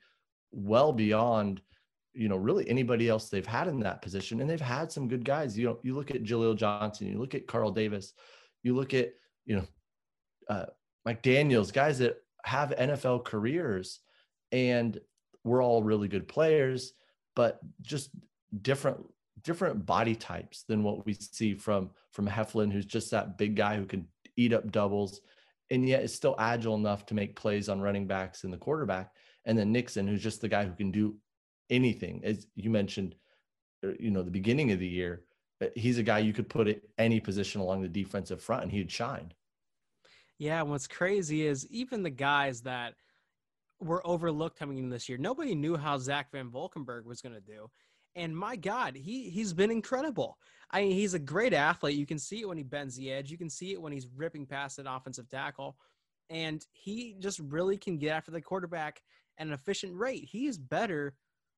well 0.51 0.93
beyond 0.93 1.61
you 2.13 2.29
know 2.29 2.37
really 2.37 2.69
anybody 2.69 3.09
else 3.09 3.29
they've 3.29 3.45
had 3.45 3.67
in 3.67 3.79
that 3.79 4.01
position 4.01 4.39
and 4.39 4.49
they've 4.49 4.61
had 4.61 4.91
some 4.91 5.07
good 5.07 5.25
guys 5.25 5.57
you 5.57 5.65
know 5.65 5.79
you 5.81 5.95
look 5.95 6.11
at 6.11 6.23
Jaleel 6.23 6.55
Johnson 6.55 7.07
you 7.07 7.17
look 7.17 7.33
at 7.33 7.47
Carl 7.47 7.71
Davis 7.71 8.13
you 8.61 8.75
look 8.75 8.93
at 8.93 9.13
you 9.45 9.55
know 9.55 9.65
uh, 10.47 10.65
Mike 11.05 11.23
Daniels 11.23 11.71
guys 11.71 11.97
that 11.99 12.17
have 12.45 12.69
NFL 12.77 13.25
careers 13.25 13.99
and 14.51 14.99
we're 15.43 15.63
all 15.63 15.83
really 15.83 16.07
good 16.07 16.27
players 16.27 16.93
but 17.35 17.59
just 17.81 18.09
different 18.61 18.97
different 19.43 19.85
body 19.85 20.15
types 20.15 20.63
than 20.63 20.83
what 20.83 21.05
we 21.05 21.13
see 21.13 21.53
from 21.53 21.89
from 22.11 22.27
Heflin 22.27 22.71
who's 22.71 22.85
just 22.85 23.11
that 23.11 23.37
big 23.37 23.55
guy 23.55 23.75
who 23.75 23.85
can 23.85 24.07
eat 24.37 24.53
up 24.53 24.71
doubles 24.71 25.21
and 25.69 25.87
yet 25.87 26.03
is 26.03 26.13
still 26.13 26.35
agile 26.37 26.75
enough 26.75 27.05
to 27.07 27.13
make 27.13 27.35
plays 27.35 27.69
on 27.69 27.81
running 27.81 28.07
backs 28.07 28.43
and 28.43 28.53
the 28.53 28.57
quarterback 28.57 29.11
and 29.45 29.57
then 29.57 29.71
Nixon, 29.71 30.07
who's 30.07 30.23
just 30.23 30.41
the 30.41 30.47
guy 30.47 30.65
who 30.65 30.73
can 30.73 30.91
do 30.91 31.15
anything. 31.69 32.21
As 32.23 32.47
you 32.55 32.69
mentioned, 32.69 33.15
uh, 33.83 33.91
you 33.99 34.11
know, 34.11 34.23
the 34.23 34.31
beginning 34.31 34.71
of 34.71 34.79
the 34.79 34.87
year, 34.87 35.23
uh, 35.61 35.67
he's 35.75 35.97
a 35.97 36.03
guy 36.03 36.19
you 36.19 36.33
could 36.33 36.49
put 36.49 36.67
at 36.67 36.81
any 36.97 37.19
position 37.19 37.61
along 37.61 37.81
the 37.81 37.87
defensive 37.87 38.41
front 38.41 38.63
and 38.63 38.71
he'd 38.71 38.91
shine. 38.91 39.33
Yeah, 40.39 40.61
what's 40.63 40.87
crazy 40.87 41.45
is 41.45 41.67
even 41.67 42.03
the 42.03 42.09
guys 42.09 42.61
that 42.61 42.95
were 43.83 44.05
overlooked 44.05 44.57
coming 44.57 44.77
in 44.77 44.89
this 44.89 45.07
year, 45.07 45.17
nobody 45.17 45.55
knew 45.55 45.77
how 45.77 45.97
Zach 45.97 46.31
Van 46.31 46.49
Valkenburg 46.49 47.05
was 47.05 47.21
going 47.21 47.35
to 47.35 47.41
do. 47.41 47.69
And 48.15 48.35
my 48.35 48.55
God, 48.55 48.95
he 48.95 49.29
he's 49.29 49.53
been 49.53 49.71
incredible. 49.71 50.37
I 50.69 50.81
mean, 50.81 50.91
he's 50.91 51.13
a 51.13 51.19
great 51.19 51.53
athlete. 51.53 51.97
You 51.97 52.05
can 52.05 52.19
see 52.19 52.41
it 52.41 52.47
when 52.47 52.57
he 52.57 52.63
bends 52.63 52.95
the 52.95 53.11
edge. 53.11 53.31
You 53.31 53.37
can 53.37 53.49
see 53.49 53.73
it 53.73 53.81
when 53.81 53.91
he's 53.91 54.07
ripping 54.15 54.45
past 54.45 54.79
an 54.79 54.87
offensive 54.87 55.29
tackle. 55.29 55.77
And 56.29 56.65
he 56.71 57.15
just 57.19 57.39
really 57.39 57.77
can 57.77 57.97
get 57.97 58.11
after 58.11 58.31
the 58.31 58.41
quarterback 58.41 59.01
at 59.37 59.47
an 59.47 59.53
efficient 59.53 59.95
rate. 59.95 60.23
He 60.23 60.47
is 60.47 60.57
better 60.57 61.15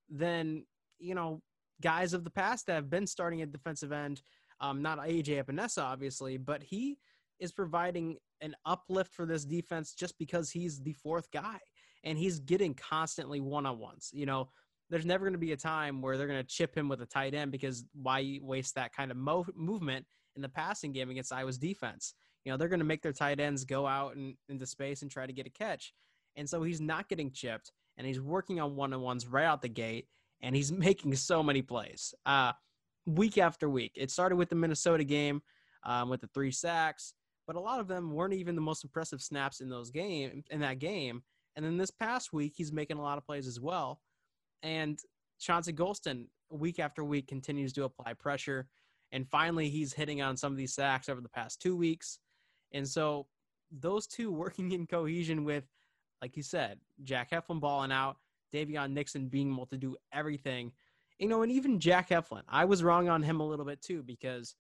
than, 0.10 0.66
you 1.00 1.16
know, 1.16 1.42
guys 1.82 2.14
of 2.14 2.24
the 2.24 2.30
past 2.30 2.68
that 2.68 2.76
have 2.76 2.90
been 2.90 3.08
starting 3.08 3.42
at 3.42 3.52
defensive 3.52 3.92
end. 3.92 4.22
Um, 4.62 4.82
not 4.82 5.00
AJ 5.00 5.44
Epenesa, 5.44 5.84
obviously, 5.84 6.38
but 6.38 6.64
he 6.64 6.98
is 7.40 7.52
providing 7.52 8.18
an 8.42 8.56
uplift 8.66 9.14
for 9.14 9.26
this 9.26 9.44
defense 9.44 9.94
just 9.94 10.18
because 10.18 10.52
he's 10.52 10.80
the 10.82 10.94
fourth 10.94 11.30
guy 11.32 11.60
and 12.06 12.18
he's 12.18 12.40
getting 12.40 12.74
constantly 12.74 13.42
one 13.42 13.66
on 13.66 13.80
ones. 13.80 14.12
You 14.14 14.26
know, 14.26 14.50
there's 14.90 15.06
never 15.06 15.26
going 15.26 15.34
to 15.34 15.40
be 15.40 15.52
a 15.52 15.58
time 15.58 16.02
where 16.02 16.18
they're 16.18 16.28
going 16.28 16.42
to 16.42 16.48
chip 16.48 16.78
him 16.78 16.88
with 16.88 17.02
a 17.02 17.06
tight 17.06 17.34
end 17.34 17.52
because 17.52 17.84
why 17.94 18.40
waste 18.42 18.76
that 18.76 18.94
kind 18.94 19.12
of 19.12 19.18
mo- 19.18 19.46
movement 19.56 20.06
in 20.36 20.42
the 20.42 20.50
passing 20.50 20.94
game 20.94 21.10
against 21.10 21.34
Iowa's 21.34 21.58
defense? 21.58 22.14
You 22.44 22.52
know, 22.52 22.58
they're 22.58 22.70
going 22.70 22.80
to 22.80 22.86
make 22.86 23.02
their 23.02 23.12
tight 23.12 23.40
ends 23.40 23.66
go 23.66 23.88
out 23.88 24.16
and 24.16 24.36
into 24.48 24.68
space 24.68 25.02
and 25.02 25.10
try 25.10 25.26
to 25.26 25.34
get 25.34 25.48
a 25.48 25.50
catch. 25.50 25.94
And 26.36 26.48
so 26.48 26.62
he's 26.62 26.80
not 26.80 27.10
getting 27.10 27.32
chipped 27.32 27.72
and 27.98 28.06
he's 28.06 28.22
working 28.22 28.60
on 28.60 28.76
one 28.76 28.94
on 28.94 29.02
ones 29.02 29.26
right 29.26 29.46
out 29.46 29.62
the 29.62 29.70
gate 29.70 30.08
and 30.42 30.56
he's 30.56 30.72
making 30.88 31.16
so 31.16 31.42
many 31.42 31.64
plays 31.64 32.14
uh, 32.28 32.52
week 33.08 33.40
after 33.40 33.68
week. 33.68 33.94
It 33.96 34.12
started 34.12 34.36
with 34.36 34.50
the 34.50 34.56
Minnesota 34.56 35.04
game 35.04 35.42
um, 35.84 36.10
with 36.10 36.22
the 36.22 36.30
three 36.34 36.52
sacks, 36.52 37.14
but 37.48 37.56
a 37.56 37.60
lot 37.60 37.80
of 37.80 37.88
them 37.88 38.12
weren't 38.12 38.34
even 38.34 38.56
the 38.56 38.62
most 38.62 38.84
impressive 38.84 39.22
snaps 39.22 39.62
in 39.62 39.70
those 39.70 39.90
game 39.90 40.44
in 40.52 40.60
that 40.62 40.78
game. 40.78 41.24
And 41.56 41.66
then 41.66 41.78
this 41.78 41.92
past 41.92 42.34
week, 42.34 42.54
he's 42.56 42.72
making 42.72 42.98
a 42.98 43.02
lot 43.02 43.18
of 43.18 43.26
plays 43.26 43.48
as 43.48 43.60
well. 43.60 44.02
And 44.64 45.00
Chauncey 45.40 45.74
Golston, 45.74 46.26
week 46.50 46.80
after 46.80 47.04
week, 47.04 47.28
continues 47.28 47.72
to 47.74 47.84
apply 47.84 48.14
pressure. 48.14 48.68
And 49.12 49.28
finally, 49.30 49.70
he's 49.70 49.94
hitting 49.94 50.22
on 50.22 50.36
some 50.36 50.52
of 50.52 50.58
these 50.58 50.74
sacks 50.74 51.08
over 51.08 51.22
the 51.22 51.30
past 51.30 51.62
two 51.62 51.78
weeks. 51.78 52.20
And 52.74 52.88
so 52.88 53.28
those 53.72 54.08
two 54.08 54.32
working 54.34 54.72
in 54.72 54.88
cohesion 54.88 55.44
with 55.44 55.66
like 56.22 56.38
you 56.38 56.44
said, 56.44 56.80
Jack 57.04 57.32
Heflin 57.32 57.60
balling 57.60 57.92
out, 57.92 58.18
Daviyon 58.54 58.92
Nixon 58.94 59.28
being 59.28 59.54
able 59.54 59.66
to 59.68 59.78
do 59.78 59.96
everything. 60.14 60.72
You 61.20 61.28
know, 61.28 61.44
and 61.44 61.52
even 61.52 61.80
Jack 61.80 62.10
Heflin, 62.10 62.42
I 62.50 62.66
was 62.66 62.84
wrong 62.84 63.10
on 63.10 63.24
him 63.24 63.40
a 63.40 63.48
little 63.48 63.66
bit 63.66 63.82
too 63.82 64.04
because 64.04 64.56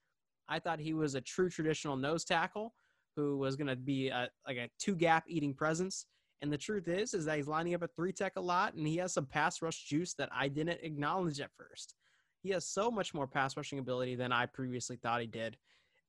I 0.48 0.60
thought 0.60 0.80
he 0.80 0.94
was 0.94 1.16
a 1.16 1.22
true 1.22 1.50
traditional 1.50 1.98
nose 1.98 2.24
tackle, 2.24 2.74
who 3.16 3.38
was 3.38 3.56
going 3.56 3.68
to 3.68 3.76
be 3.76 4.10
a, 4.10 4.30
like 4.48 4.58
a 4.58 4.70
two 4.80 4.96
gap 4.96 5.24
eating 5.28 5.54
presence. 5.54 6.06
And 6.42 6.52
the 6.52 6.58
truth 6.58 6.88
is, 6.88 7.14
is 7.14 7.26
that 7.26 7.38
he's 7.38 7.48
lining 7.48 7.74
up 7.74 7.84
at 7.84 7.96
three 7.96 8.12
tech 8.12 8.34
a 8.36 8.42
lot, 8.42 8.74
and 8.74 8.86
he 8.88 8.98
has 8.98 9.14
some 9.14 9.26
pass 9.26 9.62
rush 9.62 9.84
juice 9.86 10.14
that 10.16 10.30
I 10.34 10.48
didn't 10.48 10.82
acknowledge 10.84 11.40
at 11.40 11.52
first. 11.58 11.96
He 12.42 12.50
has 12.50 12.66
so 12.66 12.92
much 12.92 13.14
more 13.14 13.26
pass 13.26 13.58
rushing 13.58 13.80
ability 13.80 14.16
than 14.16 14.32
I 14.32 14.46
previously 14.46 14.98
thought 14.98 15.22
he 15.22 15.28
did, 15.28 15.58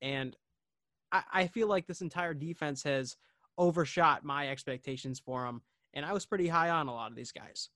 and 0.03 0.37
I, 1.13 1.23
I 1.33 1.47
feel 1.47 1.69
like 1.69 1.87
this 1.87 2.03
entire 2.03 2.35
defense 2.35 2.83
has 2.83 3.17
overshot 3.57 4.25
my 4.25 4.49
expectations 4.49 5.19
for 5.19 5.47
him, 5.47 5.63
and 5.95 6.05
I 6.05 6.13
was 6.13 6.27
pretty 6.27 6.49
high 6.49 6.71
on 6.71 6.89
a 6.89 6.93
lot 6.93 7.11
of 7.11 7.17
these 7.17 7.33
guys. 7.33 7.71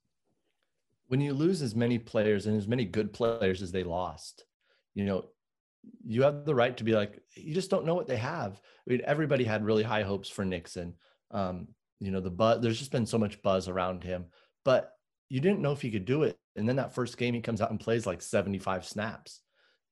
When 1.07 1.21
you 1.21 1.33
lose 1.33 1.63
as 1.63 1.75
many 1.75 1.99
players 1.99 2.47
and 2.47 2.57
as 2.57 2.69
many 2.69 2.85
good 2.85 3.13
players 3.13 3.63
as 3.63 3.73
they 3.73 3.83
lost, 3.83 4.45
you 4.95 5.05
know, 5.05 5.27
you 6.05 6.23
have 6.23 6.45
the 6.45 6.55
right 6.55 6.77
to 6.77 6.85
be 6.85 6.93
like, 6.93 7.21
you 7.35 7.55
just 7.55 7.71
don't 7.71 7.87
know 7.87 7.95
what 7.95 8.07
they 8.07 8.17
have. 8.17 8.61
I 8.87 8.91
mean, 8.91 9.01
everybody 9.05 9.45
had 9.45 9.65
really 9.65 9.83
high 9.83 10.03
hopes 10.03 10.29
for 10.29 10.45
Nixon. 10.45 10.95
Um, 11.31 11.69
you 12.01 12.11
know, 12.11 12.21
the 12.21 12.31
buzz, 12.31 12.61
there's 12.61 12.79
just 12.79 12.93
been 12.93 13.07
so 13.07 13.19
much 13.19 13.43
buzz 13.43 13.69
around 13.69 14.03
him, 14.03 14.27
but 14.65 14.93
you 15.29 15.41
didn't 15.41 15.61
know 15.61 15.73
if 15.73 15.83
he 15.83 15.91
could 15.91 16.07
do 16.07 16.25
it. 16.25 16.37
And 16.57 16.69
then 16.69 16.77
that 16.77 16.95
first 16.95 17.17
game, 17.17 17.35
he 17.35 17.41
comes 17.41 17.61
out 17.61 17.71
and 17.71 17.79
plays 17.79 18.07
like 18.07 18.23
75 18.23 18.85
snaps. 18.85 19.41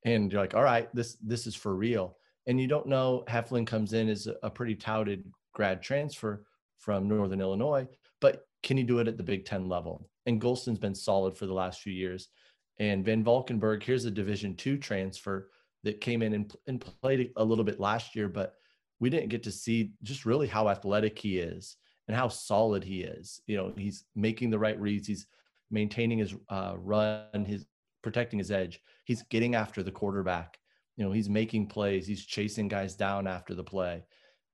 And 0.05 0.33
you're 0.33 0.41
like, 0.41 0.55
all 0.55 0.63
right, 0.63 0.93
this 0.95 1.17
this 1.23 1.47
is 1.47 1.55
for 1.55 1.75
real. 1.75 2.17
And 2.47 2.61
you 2.61 2.67
don't 2.67 2.87
know 2.87 3.25
Heflin 3.29 3.67
comes 3.67 3.93
in 3.93 4.09
as 4.09 4.27
a 4.43 4.51
pretty 4.51 4.75
touted 4.75 5.31
grad 5.53 5.83
transfer 5.83 6.45
from 6.79 7.09
Northern 7.09 7.41
Illinois, 7.41 7.87
but 8.21 8.47
can 8.63 8.77
he 8.77 8.83
do 8.83 9.01
it 9.01 9.09
at 9.09 9.17
the 9.17 9.23
Big 9.23 9.45
Ten 9.45 9.69
level? 9.69 10.09
And 10.27 10.41
Golston's 10.41 10.79
been 10.79 10.95
solid 10.95 11.37
for 11.37 11.47
the 11.47 11.55
last 11.55 11.81
few 11.81 11.93
years. 11.93 12.29
And 12.79 13.05
Van 13.05 13.25
Valkenburg, 13.25 13.83
here's 13.83 14.05
a 14.05 14.11
Division 14.11 14.55
two 14.57 14.79
transfer 14.79 15.51
that 15.85 16.01
came 16.01 16.23
in 16.23 16.33
and, 16.33 16.55
and 16.67 16.81
played 17.03 17.33
a 17.37 17.45
little 17.45 17.65
bit 17.65 17.81
last 17.81 18.17
year, 18.17 18.29
but 18.29 18.55
we 19.01 19.11
didn't 19.11 19.29
get 19.29 19.43
to 19.45 19.53
see 19.53 19.93
just 20.03 20.27
really 20.27 20.47
how 20.47 20.69
athletic 20.69 21.19
he 21.19 21.39
is 21.39 21.77
and 22.09 22.17
how 22.17 22.29
solid 22.29 22.83
he 22.83 23.03
is. 23.03 23.41
You 23.47 23.57
know, 23.59 23.73
he's 23.77 24.05
making 24.17 24.51
the 24.51 24.59
right 24.59 24.81
reads. 24.81 25.07
He's 25.07 25.27
maintaining 25.71 26.19
his 26.19 26.35
uh, 26.49 26.75
run, 26.77 27.45
his 27.45 27.67
protecting 28.03 28.39
his 28.39 28.51
edge. 28.51 28.81
He's 29.05 29.23
getting 29.25 29.55
after 29.55 29.83
the 29.83 29.93
quarterback. 29.93 30.59
You 30.97 31.05
know, 31.05 31.13
he's 31.13 31.29
making 31.29 31.69
plays. 31.69 32.07
He's 32.07 32.25
chasing 32.25 32.67
guys 32.67 32.97
down 32.97 33.27
after 33.27 33.55
the 33.55 33.63
play, 33.63 34.03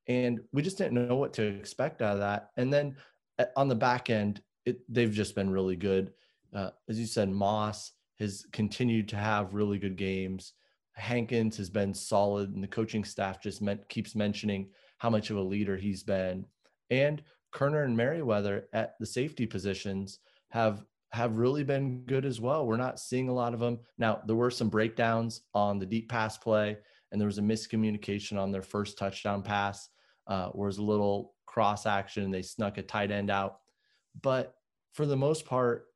and 0.09 0.41
we 0.53 0.63
just 0.63 0.77
didn't 0.77 1.09
know 1.09 1.17
what 1.17 1.33
to 1.35 1.43
expect 1.43 2.03
out 2.03 2.15
of 2.15 2.21
that. 2.21 2.51
And 2.57 2.73
then 2.73 2.97
uh, 3.39 3.47
on 3.57 3.69
the 3.69 3.75
back 3.75 4.11
end, 4.11 4.43
it, 4.67 4.81
they've 4.93 5.11
just 5.11 5.35
been 5.35 5.49
really 5.49 5.77
good. 5.77 6.13
Uh, 6.55 6.71
as 6.89 6.99
you 7.01 7.07
said, 7.07 7.31
Moss 7.31 7.93
has 8.19 8.47
continued 8.53 9.09
to 9.09 9.17
have 9.17 9.55
really 9.55 9.79
good 9.79 9.97
games. 9.97 10.53
Hankins 10.97 11.57
has 11.57 11.71
been 11.71 11.95
solid, 11.95 12.55
and 12.55 12.63
the 12.63 12.69
coaching 12.69 13.05
staff 13.05 13.43
just 13.43 13.63
meant, 13.63 13.89
keeps 13.89 14.15
mentioning 14.15 14.69
how 14.99 15.11
much 15.11 15.31
of 15.31 15.37
a 15.37 15.43
leader 15.43 15.77
he's 15.77 16.03
been. 16.03 16.47
And 16.91 17.23
Koerner 17.55 17.85
and 17.85 17.97
Merriweather 17.97 18.69
at 18.73 18.95
the 18.99 19.07
safety 19.07 19.47
positions 19.47 20.19
have 20.51 20.85
have 21.13 21.37
really 21.37 21.63
been 21.63 22.03
good 22.07 22.25
as 22.25 22.41
well. 22.41 22.67
We're 22.67 22.77
not 22.77 22.99
seeing 22.99 23.29
a 23.29 23.35
lot 23.35 23.55
of 23.55 23.61
them 23.61 23.79
now. 23.99 24.21
There 24.27 24.35
were 24.35 24.51
some 24.51 24.69
breakdowns 24.69 25.43
on 25.55 25.79
the 25.79 25.87
deep 25.87 26.09
pass 26.09 26.37
play, 26.37 26.77
and 27.13 27.21
there 27.21 27.29
was 27.29 27.39
a 27.39 27.43
miscommunication 27.43 28.37
on 28.37 28.51
their 28.51 28.63
first 28.63 28.99
touchdown 28.99 29.43
pass, 29.43 29.89
uh, 30.27 30.49
where 30.49 30.67
was 30.67 30.79
a 30.79 30.83
little 30.83 31.35
cross 31.47 31.87
action 31.87 32.33
they 32.33 32.43
snuck 32.43 32.79
a 32.79 32.83
tight 32.83 33.13
end 33.13 33.31
out. 33.31 33.61
But 34.21 34.57
for 34.93 35.07
the 35.07 35.17
most 35.17 35.47
part, 35.47 35.87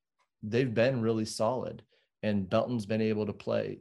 they've 0.44 0.72
been 0.72 1.02
really 1.02 1.24
solid, 1.24 1.82
and 2.22 2.48
Belton's 2.48 2.86
been 2.86 3.02
able 3.02 3.26
to 3.26 3.32
play 3.32 3.80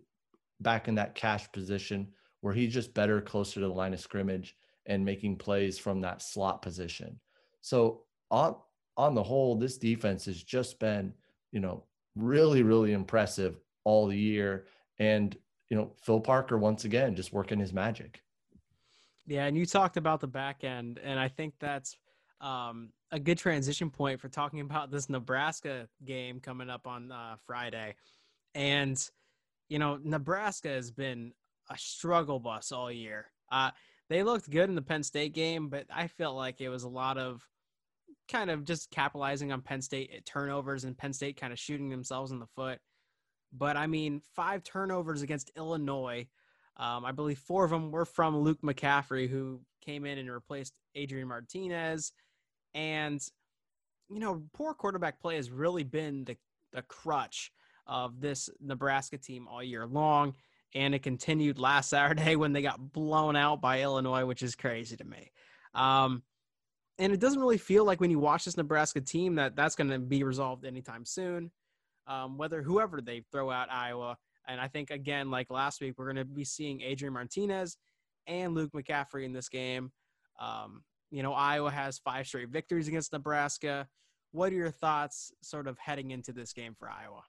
back 0.60 0.88
in 0.88 0.96
that 0.96 1.14
cash 1.14 1.52
position 1.52 2.08
where 2.42 2.54
he's 2.56 2.74
just 2.74 2.96
better 2.96 3.22
closer 3.22 3.60
to 3.60 3.68
the 3.68 3.74
line 3.74 3.94
of 3.94 4.00
scrimmage 4.00 4.56
and 4.88 5.06
making 5.06 5.38
plays 5.38 5.78
from 5.78 6.02
that 6.02 6.24
slot 6.24 6.64
position. 6.64 7.20
So 7.68 8.04
on 8.32 8.56
on 8.96 9.14
the 9.14 9.24
whole, 9.24 9.56
this 9.56 9.78
defense 9.78 10.26
has 10.26 10.42
just 10.42 10.80
been, 10.80 11.14
you 11.52 11.60
know, 11.60 11.84
really, 12.16 12.64
really 12.64 12.94
impressive 12.94 13.60
all 13.84 14.12
year. 14.12 14.66
And, 15.00 15.38
you 15.70 15.76
know, 15.76 15.92
Phil 16.02 16.22
Parker 16.22 16.58
once 16.58 16.86
again 16.86 17.14
just 17.14 17.34
working 17.34 17.60
his 17.60 17.74
magic. 17.74 18.24
Yeah, 19.28 19.46
and 19.46 19.58
you 19.58 19.66
talked 19.66 19.98
about 19.98 20.22
the 20.22 20.28
back 20.28 20.64
end, 20.64 21.02
and 21.04 21.20
I 21.20 21.28
think 21.28 21.56
that's 21.60 21.98
um, 22.40 22.94
a 23.12 23.20
good 23.20 23.38
transition 23.38 23.90
point 23.90 24.22
for 24.22 24.30
talking 24.30 24.62
about 24.62 24.90
this 24.90 25.10
Nebraska 25.10 25.90
game 26.06 26.40
coming 26.40 26.70
up 26.70 26.88
on 26.88 27.12
uh, 27.12 27.36
Friday. 27.46 27.96
And 28.56 28.98
you 29.68 29.78
know, 29.78 30.00
Nebraska 30.02 30.70
has 30.70 30.90
been 30.90 31.34
a 31.70 31.78
struggle 31.78 32.40
bus 32.40 32.72
all 32.72 32.90
year. 32.90 33.26
Uh, 33.52 33.72
they 34.10 34.24
looked 34.24 34.50
good 34.50 34.70
in 34.70 34.76
the 34.76 34.82
Penn 34.82 35.04
State 35.04 35.34
game, 35.34 35.68
but 35.68 35.86
I 35.94 36.08
felt 36.08 36.38
like 36.38 36.62
it 36.62 36.70
was 36.70 36.84
a 36.84 36.90
lot 36.90 37.18
of 37.18 37.46
kind 38.28 38.50
of 38.50 38.66
just 38.66 38.92
capitalizing 38.92 39.52
on 39.52 39.62
Penn 39.62 39.82
State 39.82 40.26
turnovers 40.26 40.84
and 40.84 40.98
Penn 40.98 41.14
State 41.14 41.40
kind 41.40 41.54
of 41.54 41.60
shooting 41.60 41.90
themselves 41.90 42.32
in 42.32 42.40
the 42.40 42.48
foot. 42.48 42.80
But 43.54 43.78
I 43.78 43.88
mean, 43.88 44.22
five 44.36 44.64
turnovers 44.64 45.22
against 45.22 45.52
Illinois. 45.56 46.28
Um, 46.78 47.06
I 47.06 47.12
believe 47.12 47.40
four 47.40 47.64
of 47.64 47.72
them 47.72 47.92
were 47.92 48.06
from 48.06 48.38
Luke 48.38 48.62
McCaffrey, 48.62 49.30
who 49.30 49.62
came 49.82 50.06
in 50.06 50.18
and 50.18 50.32
replaced 50.32 50.74
Adrian 50.96 51.28
Martinez. 51.28 52.12
And, 52.74 53.22
you 54.10 54.20
know, 54.20 54.44
poor 54.54 54.74
quarterback 54.74 55.20
play 55.20 55.38
has 55.38 55.50
really 55.50 55.84
been 55.84 56.26
the, 56.26 56.38
the 56.74 56.84
crutch 56.84 57.52
of 57.88 58.20
this 58.20 58.50
Nebraska 58.60 59.18
team 59.18 59.48
all 59.48 59.64
year 59.64 59.88
long. 59.88 60.36
And 60.76 60.94
it 60.94 61.02
continued 61.02 61.58
last 61.58 61.90
Saturday 61.92 62.36
when 62.36 62.54
they 62.54 62.62
got 62.62 62.94
blown 62.94 63.36
out 63.36 63.62
by 63.62 63.82
Illinois, 63.82 64.26
which 64.26 64.44
is 64.44 64.56
crazy 64.56 64.98
to 64.98 65.04
me. 65.04 65.32
Um, 65.74 66.22
and 67.00 67.14
it 67.14 67.20
doesn't 67.20 67.40
really 67.40 67.58
feel 67.58 67.86
like 67.86 68.02
when 68.02 68.12
you 68.12 68.20
watch 68.20 68.46
this 68.46 68.58
Nebraska 68.58 69.02
team 69.02 69.36
that 69.36 69.56
that's 69.56 69.76
going 69.76 69.90
to 69.90 70.00
be 70.00 70.24
resolved 70.24 70.66
anytime 70.66 71.06
soon. 71.06 71.52
Um, 72.08 72.38
whether 72.38 72.62
whoever 72.62 73.02
they 73.02 73.24
throw 73.32 73.52
out 73.52 73.70
Iowa, 73.70 74.18
and 74.48 74.62
I 74.62 74.68
think 74.70 74.92
again, 74.92 75.30
like 75.30 75.52
last 75.52 75.82
week, 75.82 75.96
we're 75.98 76.06
going 76.06 76.16
to 76.16 76.26
be 76.26 76.46
seeing 76.46 76.82
Adrian 76.82 77.14
Martinez 77.14 77.78
and 78.28 78.56
Luke 78.56 78.72
McCaffrey 78.74 79.26
in 79.26 79.34
this 79.34 79.50
game. 79.50 79.92
Um, 80.40 80.84
you 81.12 81.22
know, 81.22 81.34
Iowa 81.34 81.70
has 81.70 82.00
five 82.00 82.28
straight 82.28 82.50
victories 82.50 82.88
against 82.88 83.12
Nebraska. 83.12 83.88
What 84.32 84.52
are 84.52 84.56
your 84.56 84.72
thoughts, 84.72 85.32
sort 85.42 85.68
of 85.68 85.78
heading 85.80 86.12
into 86.12 86.32
this 86.32 86.54
game 86.54 86.76
for 86.78 86.90
Iowa? 86.90 87.24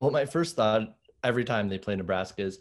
Well, 0.00 0.10
my 0.10 0.26
first 0.26 0.56
thought 0.56 0.96
every 1.22 1.44
time 1.44 1.68
they 1.68 1.78
play 1.78 1.96
Nebraska 1.96 2.42
is 2.42 2.60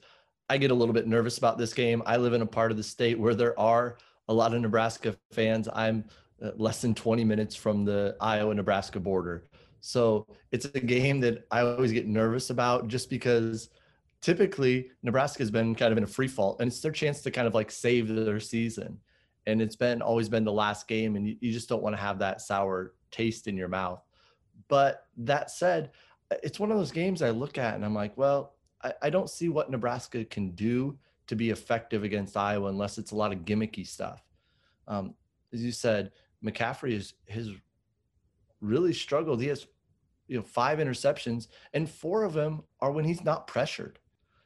I 0.50 0.58
get 0.58 0.72
a 0.72 0.74
little 0.74 0.94
bit 0.94 1.08
nervous 1.08 1.38
about 1.38 1.58
this 1.58 1.74
game. 1.74 2.02
I 2.06 2.18
live 2.18 2.34
in 2.34 2.42
a 2.42 2.46
part 2.46 2.72
of 2.72 2.78
the 2.78 2.84
state 2.84 3.20
where 3.20 3.36
there 3.36 3.60
are 3.60 3.98
a 4.28 4.34
lot 4.34 4.54
of 4.54 4.62
Nebraska 4.62 5.16
fans. 5.32 5.68
I'm 5.74 6.06
uh, 6.42 6.52
less 6.58 6.82
than 6.82 6.94
20 6.96 7.24
minutes 7.24 7.56
from 7.56 7.86
the 7.86 8.16
Iowa 8.20 8.54
Nebraska 8.54 9.00
border. 9.00 9.46
So 9.82 10.28
it's 10.52 10.66
a 10.66 10.80
game 10.80 11.20
that 11.22 11.46
I 11.52 11.62
always 11.62 11.92
get 11.92 12.08
nervous 12.08 12.50
about 12.50 12.88
just 12.88 13.10
because 13.10 13.70
typically 14.22 14.90
Nebraska 15.04 15.44
has 15.44 15.52
been 15.52 15.76
kind 15.76 15.92
of 15.92 15.98
in 15.98 16.06
a 16.06 16.08
free 16.08 16.30
fall 16.30 16.56
and 16.60 16.70
it's 16.70 16.80
their 16.80 16.92
chance 16.92 17.22
to 17.22 17.32
kind 17.32 17.48
of 17.48 17.54
like 17.54 17.70
save 17.70 18.08
their 18.08 18.40
season. 18.40 18.98
And 19.46 19.62
it's 19.62 19.76
been 19.76 20.02
always 20.02 20.30
been 20.30 20.46
the 20.46 20.54
last 20.54 20.88
game 20.88 21.18
and 21.18 21.28
you, 21.28 21.36
you 21.42 21.52
just 21.52 21.68
don't 21.68 21.84
want 21.84 21.96
to 21.96 22.02
have 22.02 22.20
that 22.20 22.40
sour 22.40 22.94
taste 23.12 23.48
in 23.48 23.58
your 23.58 23.68
mouth. 23.68 24.02
But 24.70 25.06
that 25.18 25.52
said, 25.52 25.92
it's 26.42 26.60
one 26.60 26.72
of 26.72 26.78
those 26.78 26.92
games 26.92 27.22
I 27.22 27.32
look 27.32 27.58
at 27.58 27.76
and 27.76 27.84
I'm 27.84 27.94
like, 27.94 28.18
well, 28.18 28.56
I, 28.82 28.94
I 29.02 29.10
don't 29.10 29.30
see 29.30 29.50
what 29.50 29.70
Nebraska 29.70 30.24
can 30.24 30.52
do 30.52 30.98
to 31.34 31.38
be 31.38 31.50
effective 31.50 32.04
against 32.04 32.38
Iowa 32.38 32.70
unless 32.70 32.98
it's 32.98 33.12
a 33.12 33.16
lot 33.16 33.34
of 33.34 33.40
gimmicky 33.40 33.86
stuff. 33.86 34.24
Um, 34.88 35.16
as 35.52 35.64
you 35.64 35.72
said, 35.72 36.12
McCaffrey 36.46 36.94
is 36.94 37.14
has 37.30 37.50
really 38.62 38.94
struggled. 38.94 39.42
He 39.42 39.48
has 39.48 39.66
you 40.28 40.38
know 40.38 40.44
five 40.44 40.80
interceptions, 40.80 41.48
and 41.74 41.90
four 41.90 42.24
of 42.24 42.34
them 42.34 42.64
are 42.80 42.92
when 42.92 43.06
he's 43.06 43.24
not 43.24 43.48
pressured. 43.48 44.00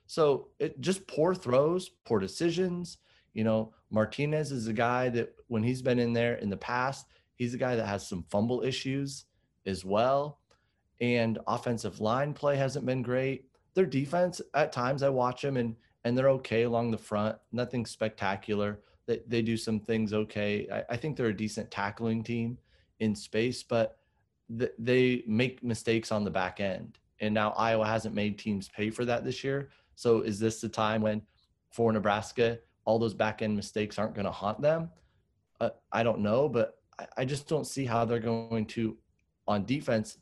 So 0.05 0.49
it 0.59 0.79
just 0.79 1.05
poor 1.07 1.35
throws, 1.35 1.89
poor 2.05 2.19
decisions. 2.19 2.97
You 3.33 3.43
know, 3.43 3.73
Martinez 3.91 4.51
is 4.51 4.67
a 4.67 4.73
guy 4.73 5.09
that 5.09 5.35
when 5.47 5.63
he's 5.63 5.81
been 5.81 5.99
in 5.99 6.13
there 6.13 6.35
in 6.35 6.49
the 6.49 6.57
past, 6.57 7.05
he's 7.35 7.53
a 7.53 7.57
guy 7.57 7.75
that 7.75 7.85
has 7.85 8.07
some 8.07 8.23
fumble 8.29 8.63
issues 8.63 9.25
as 9.65 9.83
well. 9.83 10.39
And 11.01 11.37
offensive 11.45 11.99
line 11.99 12.33
play 12.33 12.55
hasn't 12.55 12.85
been 12.85 13.01
great. 13.01 13.45
Their 13.75 13.85
defense, 13.85 14.41
at 14.55 14.71
times, 14.71 15.03
I 15.03 15.09
watch 15.09 15.43
them 15.43 15.57
and 15.57 15.75
and 16.07 16.17
they're 16.17 16.29
okay 16.29 16.63
along 16.63 16.89
the 16.89 16.97
front. 16.97 17.35
Nothing 17.51 17.85
spectacular. 17.85 18.79
They, 19.07 19.19
they 19.27 19.41
do 19.41 19.57
some 19.57 19.81
things 19.81 20.13
okay. 20.13 20.65
I, 20.71 20.93
I 20.93 20.97
think 20.97 21.17
they're 21.17 21.27
a 21.27 21.35
decent 21.35 21.69
tackling 21.69 22.23
team 22.23 22.57
in 23.01 23.13
space, 23.13 23.61
but 23.61 23.97
th- 24.57 24.71
they 24.79 25.23
make 25.27 25.61
mistakes 25.65 26.13
on 26.13 26.23
the 26.23 26.31
back 26.31 26.61
end. 26.61 26.97
And 27.19 27.33
now 27.33 27.49
Iowa 27.57 27.85
hasn't 27.85 28.15
made 28.15 28.39
teams 28.39 28.69
pay 28.69 28.89
for 28.89 29.03
that 29.03 29.25
this 29.25 29.43
year. 29.43 29.69
So 29.95 30.21
is 30.21 30.39
this 30.39 30.61
the 30.61 30.69
time 30.69 31.01
when, 31.01 31.23
for 31.71 31.91
Nebraska, 31.91 32.59
all 32.85 32.99
those 32.99 33.13
back 33.13 33.41
end 33.41 33.57
mistakes 33.57 33.99
aren't 33.99 34.15
going 34.15 34.25
to 34.25 34.31
haunt 34.31 34.61
them? 34.61 34.89
Uh, 35.59 35.71
I 35.91 36.03
don't 36.03 36.19
know, 36.19 36.47
but 36.47 36.77
I, 36.97 37.07
I 37.17 37.25
just 37.25 37.49
don't 37.49 37.67
see 37.67 37.83
how 37.83 38.05
they're 38.05 38.19
going 38.19 38.65
to, 38.67 38.95
on 39.45 39.65
defense, 39.65 40.19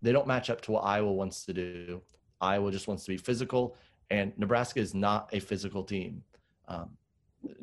they 0.00 0.12
don't 0.12 0.26
match 0.26 0.48
up 0.48 0.62
to 0.62 0.72
what 0.72 0.84
Iowa 0.84 1.12
wants 1.12 1.44
to 1.44 1.52
do. 1.52 2.00
Iowa 2.40 2.72
just 2.72 2.88
wants 2.88 3.04
to 3.04 3.10
be 3.10 3.18
physical 3.18 3.76
and 4.12 4.32
Nebraska 4.36 4.78
is 4.78 4.94
not 4.94 5.30
a 5.32 5.40
physical 5.40 5.82
team. 5.82 6.22
Um, 6.68 6.90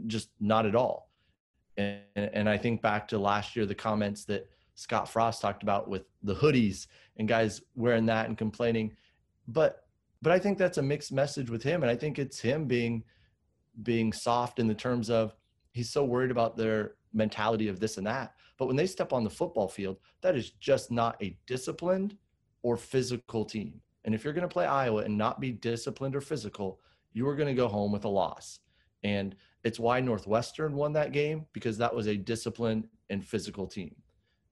just 0.07 0.31
not 0.39 0.65
at 0.65 0.75
all. 0.75 1.11
And, 1.77 2.01
and 2.15 2.49
I 2.49 2.57
think 2.57 2.81
back 2.81 3.07
to 3.09 3.19
last 3.19 3.55
year, 3.55 3.67
the 3.67 3.75
comments 3.75 4.25
that 4.25 4.49
Scott 4.73 5.07
Frost 5.07 5.41
talked 5.41 5.61
about 5.61 5.87
with 5.87 6.03
the 6.23 6.35
hoodies 6.35 6.87
and 7.17 7.27
guys 7.27 7.61
wearing 7.75 8.07
that 8.07 8.27
and 8.27 8.37
complaining. 8.37 8.95
But 9.47 9.83
but 10.21 10.33
I 10.33 10.39
think 10.39 10.57
that's 10.57 10.79
a 10.79 10.81
mixed 10.81 11.13
message 11.13 11.49
with 11.49 11.63
him, 11.63 11.81
and 11.81 11.89
I 11.89 11.95
think 11.95 12.19
it's 12.19 12.41
him 12.41 12.65
being 12.65 13.03
being 13.83 14.11
soft 14.11 14.59
in 14.59 14.67
the 14.67 14.73
terms 14.73 15.09
of 15.09 15.33
he's 15.71 15.91
so 15.91 16.03
worried 16.03 16.31
about 16.31 16.57
their 16.57 16.95
mentality 17.13 17.67
of 17.69 17.79
this 17.79 17.97
and 17.97 18.07
that. 18.07 18.33
But 18.57 18.65
when 18.65 18.75
they 18.75 18.87
step 18.87 19.13
on 19.13 19.23
the 19.23 19.29
football 19.29 19.69
field, 19.69 19.97
that 20.21 20.35
is 20.35 20.49
just 20.49 20.91
not 20.91 21.15
a 21.21 21.37
disciplined 21.45 22.17
or 22.63 22.75
physical 22.75 23.45
team. 23.45 23.81
And 24.09 24.15
if 24.15 24.23
you're 24.23 24.33
going 24.33 24.41
to 24.41 24.51
play 24.51 24.65
Iowa 24.65 25.03
and 25.03 25.15
not 25.15 25.39
be 25.39 25.51
disciplined 25.51 26.15
or 26.15 26.21
physical, 26.21 26.79
you 27.13 27.27
are 27.27 27.35
going 27.35 27.47
to 27.47 27.53
go 27.53 27.67
home 27.67 27.91
with 27.91 28.05
a 28.05 28.09
loss. 28.09 28.57
And 29.03 29.35
it's 29.63 29.79
why 29.79 29.99
Northwestern 29.99 30.73
won 30.73 30.93
that 30.93 31.11
game 31.11 31.45
because 31.53 31.77
that 31.77 31.93
was 31.93 32.07
a 32.07 32.17
disciplined 32.17 32.87
and 33.11 33.23
physical 33.23 33.67
team. 33.67 33.95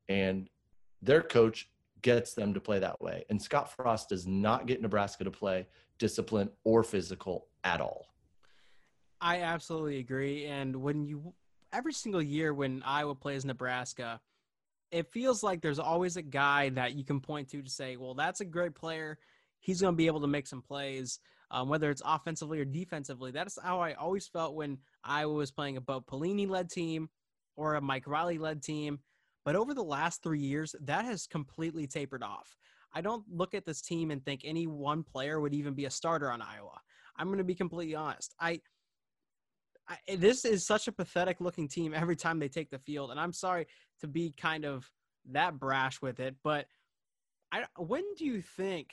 And 0.10 0.47
their 1.01 1.24
coach 1.24 1.72
gets 2.03 2.36
them 2.36 2.53
to 2.53 2.60
play 2.60 2.78
that 2.78 3.01
way. 3.01 3.26
And 3.32 3.41
Scott 3.41 3.76
Frost 3.76 4.10
does 4.10 4.28
not 4.28 4.68
get 4.68 4.80
Nebraska 4.80 5.24
to 5.24 5.32
play 5.32 5.66
disciplined 5.97 6.51
or 6.64 6.84
physical 6.84 7.47
at 7.64 7.82
all. 7.82 8.10
I 9.20 9.41
absolutely 9.41 9.97
agree. 9.97 10.45
And 10.45 10.76
when 10.76 11.03
you 11.03 11.34
every 11.74 11.93
single 11.93 12.22
year 12.22 12.53
when 12.53 12.84
Iowa 12.86 13.16
plays 13.16 13.43
Nebraska, 13.43 14.22
it 14.91 15.12
feels 15.12 15.41
like 15.41 15.62
there's 15.62 15.80
always 15.80 16.16
a 16.16 16.22
guy 16.22 16.70
that 16.70 16.93
you 16.93 17.03
can 17.03 17.20
point 17.20 17.49
to 17.49 17.64
to 17.64 17.70
say, 17.72 17.97
well, 17.97 18.14
that's 18.14 18.41
a 18.41 18.45
great 18.45 18.76
player. 18.76 19.18
He's 19.60 19.82
going 19.82 19.93
to 19.93 19.97
be 19.97 20.08
able 20.08 20.22
to 20.22 20.28
make 20.28 20.47
some 20.47 20.62
plays, 20.62 21.20
um, 21.51 21.70
whether 21.70 21.89
it's 21.89 22.01
offensively 22.05 22.60
or 22.60 22.66
defensively. 22.66 23.32
That's 23.32 23.58
how 23.62 23.80
I 23.80 23.93
always 23.93 24.28
felt 24.28 24.55
when 24.55 24.78
Iowa 25.03 25.34
was 25.34 25.51
playing 25.51 25.78
a 25.78 25.82
Bo 25.82 26.01
Pelini 26.01 26.47
led 26.47 26.70
team 26.70 27.10
or 27.55 27.76
a 27.76 27.82
Mike 27.82 28.08
Riley 28.08 28.38
led 28.38 28.62
team. 28.62 28.99
But 29.45 29.55
over 29.55 29.74
the 29.74 29.84
last 29.84 30.24
three 30.24 30.41
years, 30.41 30.76
that 30.82 31.05
has 31.05 31.28
completely 31.28 31.88
tapered 31.88 32.24
off. 32.24 32.55
I 32.93 33.01
don't 33.01 33.24
look 33.30 33.53
at 33.53 33.66
this 33.66 33.82
team 33.82 34.12
and 34.12 34.24
think 34.24 34.41
any 34.43 34.68
one 34.68 35.03
player 35.03 35.39
would 35.39 35.53
even 35.53 35.74
be 35.74 35.86
a 35.86 35.91
starter 35.91 36.32
on 36.32 36.41
Iowa. 36.41 36.80
I'm 37.18 37.28
going 37.28 37.38
to 37.39 37.43
be 37.43 37.55
completely 37.55 37.95
honest. 37.95 38.34
I– 38.39 38.62
I, 39.89 40.18
this 40.18 40.43
is 40.43 40.68
such 40.68 40.89
a 40.89 40.91
pathetic 40.91 41.39
looking 41.39 41.70
team 41.70 41.93
every 41.93 42.18
time 42.18 42.39
they 42.39 42.49
take 42.49 42.70
the 42.70 42.78
field, 42.78 43.10
and 43.10 43.18
I'm 43.18 43.32
sorry 43.32 43.68
to 44.01 44.08
be 44.08 44.34
kind 44.36 44.66
of 44.66 44.91
that 45.32 45.58
brash 45.58 46.01
with 46.01 46.20
it, 46.20 46.36
but 46.43 46.66
I, 47.53 47.64
when 47.78 48.03
do 48.18 48.26
you 48.26 48.41
think 48.41 48.89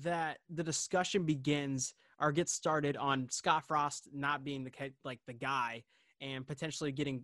that 0.00 0.38
the 0.50 0.62
discussion 0.62 1.24
begins 1.24 1.94
or 2.20 2.32
gets 2.32 2.52
started 2.52 2.96
on 2.96 3.28
Scott 3.30 3.66
Frost 3.66 4.08
not 4.12 4.44
being 4.44 4.64
the 4.64 4.72
like 5.04 5.20
the 5.26 5.32
guy 5.32 5.84
and 6.20 6.46
potentially 6.46 6.92
getting 6.92 7.22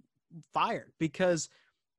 fired? 0.52 0.92
Because 0.98 1.48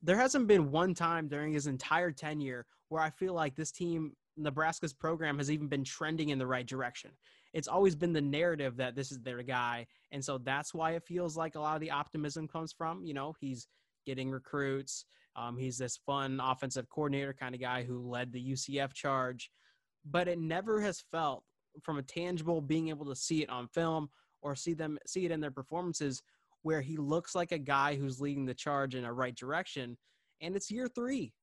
there 0.01 0.17
hasn't 0.17 0.47
been 0.47 0.71
one 0.71 0.93
time 0.93 1.27
during 1.27 1.53
his 1.53 1.67
entire 1.67 2.11
tenure 2.11 2.65
where 2.89 3.01
I 3.01 3.09
feel 3.09 3.33
like 3.33 3.55
this 3.55 3.71
team, 3.71 4.13
Nebraska's 4.37 4.93
program, 4.93 5.37
has 5.37 5.49
even 5.49 5.67
been 5.67 5.83
trending 5.83 6.29
in 6.29 6.39
the 6.39 6.47
right 6.47 6.65
direction 6.65 7.11
it's 7.55 7.69
always 7.69 7.95
been 7.95 8.11
the 8.11 8.21
narrative 8.21 8.75
that 8.75 8.95
this 8.95 9.13
is 9.13 9.21
their 9.21 9.41
guy. 9.41 9.87
And 10.11 10.23
so 10.23 10.37
that's 10.37 10.73
why 10.73 10.91
it 10.91 11.05
feels 11.05 11.37
like 11.37 11.55
a 11.55 11.59
lot 11.59 11.75
of 11.75 11.81
the 11.81 11.89
optimism 11.89 12.49
comes 12.49 12.73
from. 12.73 13.05
You 13.05 13.13
know, 13.13 13.33
he's 13.39 13.67
getting 14.05 14.29
recruits. 14.29 15.05
Um, 15.37 15.57
he's 15.57 15.77
this 15.77 15.97
fun 16.05 16.41
offensive 16.43 16.89
coordinator 16.89 17.33
kind 17.33 17.55
of 17.55 17.61
guy 17.61 17.83
who 17.83 18.09
led 18.09 18.33
the 18.33 18.51
UCF 18.51 18.93
charge. 18.93 19.49
But 20.05 20.27
it 20.27 20.39
never 20.39 20.81
has 20.81 21.03
felt 21.11 21.43
from 21.81 21.97
a 21.97 22.03
tangible 22.03 22.61
being 22.61 22.89
able 22.89 23.05
to 23.07 23.15
see 23.15 23.41
it 23.41 23.49
on 23.49 23.67
film 23.67 24.09
or 24.41 24.55
see 24.55 24.73
them 24.73 24.97
see 25.05 25.25
it 25.25 25.31
in 25.31 25.41
their 25.41 25.51
performances 25.51 26.21
where 26.61 26.81
he 26.81 26.97
looks 26.97 27.35
like 27.35 27.51
a 27.51 27.57
guy 27.57 27.95
who's 27.95 28.21
leading 28.21 28.45
the 28.45 28.53
charge 28.53 28.95
in 28.95 29.05
a 29.05 29.13
right 29.13 29.35
direction. 29.35 29.97
And 30.41 30.55
it's 30.55 30.71
year 30.71 30.87
three. 30.87 31.33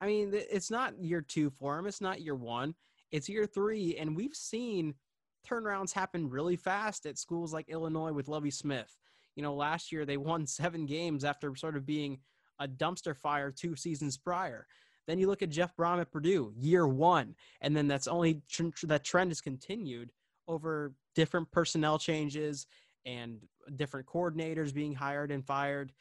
I 0.00 0.06
mean, 0.06 0.30
it's 0.32 0.70
not 0.70 0.98
year 1.02 1.20
two 1.20 1.50
for 1.50 1.78
him. 1.78 1.86
It's 1.86 2.00
not 2.00 2.22
year 2.22 2.34
one. 2.36 2.74
It's 3.12 3.28
year 3.28 3.46
three. 3.46 3.96
And 3.96 4.16
we've 4.16 4.34
seen– 4.34 4.94
turnarounds 5.48 5.92
happen 5.92 6.28
really 6.28 6.56
fast 6.56 7.06
at 7.06 7.18
schools 7.18 7.52
like 7.52 7.68
Illinois 7.68 8.12
with 8.12 8.28
Lovie 8.28 8.50
Smith. 8.50 8.96
You 9.36 9.42
know, 9.42 9.54
last 9.54 9.92
year 9.92 10.04
they 10.04 10.16
won 10.16 10.46
seven 10.46 10.86
games 10.86 11.24
after 11.24 11.54
sort 11.56 11.76
of 11.76 11.86
being 11.86 12.18
a 12.58 12.68
dumpster 12.68 13.16
fire 13.16 13.50
two 13.50 13.76
seasons 13.76 14.18
prior. 14.18 14.66
Then 15.06 15.18
you 15.18 15.26
look 15.26 15.42
at 15.42 15.50
Jeff 15.50 15.74
Brohm 15.76 16.00
at 16.00 16.12
Purdue, 16.12 16.52
year 16.56 16.86
one, 16.86 17.34
and 17.60 17.76
then 17.76 17.88
that's 17.88 18.06
only 18.06 18.42
that 18.84 19.04
trend 19.04 19.30
has 19.30 19.40
continued 19.40 20.10
over 20.46 20.92
different 21.14 21.50
personnel 21.50 21.98
changes 21.98 22.66
and 23.06 23.38
different 23.76 24.06
coordinators 24.06 24.74
being 24.74 24.94
hired 24.94 25.30
and 25.30 25.46
fired. 25.46 25.92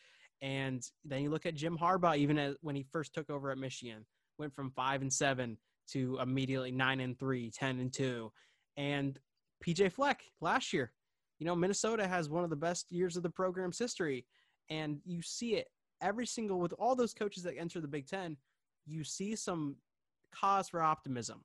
And 0.41 0.83
then 1.03 1.21
you 1.21 1.29
look 1.29 1.45
at 1.45 1.55
Jim 1.55 1.77
Harbaugh, 1.77 2.17
even 2.17 2.55
when 2.61 2.75
he 2.75 2.85
first 2.91 3.13
took 3.13 3.29
over 3.29 3.51
at 3.51 3.57
Michigan, 3.57 4.05
went 4.37 4.53
from 4.53 4.71
five 4.71 5.01
and 5.01 5.11
seven 5.11 5.57
to 5.91 6.17
immediately 6.21 6.71
nine 6.71 6.99
and 6.99 7.17
three, 7.17 7.51
10 7.51 7.79
and 7.79 7.91
two. 7.91 8.31
And 8.77 9.19
PJ 9.65 9.91
Fleck 9.91 10.21
last 10.41 10.71
year. 10.71 10.91
You 11.39 11.45
know, 11.45 11.55
Minnesota 11.55 12.07
has 12.07 12.29
one 12.29 12.43
of 12.43 12.49
the 12.49 12.55
best 12.55 12.91
years 12.91 13.17
of 13.17 13.23
the 13.23 13.29
program's 13.29 13.79
history. 13.79 14.25
And 14.69 14.99
you 15.05 15.21
see 15.21 15.55
it 15.55 15.67
every 16.01 16.25
single, 16.25 16.59
with 16.59 16.73
all 16.73 16.95
those 16.95 17.13
coaches 17.13 17.43
that 17.43 17.57
enter 17.57 17.81
the 17.81 17.87
Big 17.87 18.07
Ten, 18.07 18.37
you 18.89 19.03
see 19.03 19.35
some 19.35 19.75
cause 20.33 20.69
for 20.69 20.81
optimism. 20.81 21.43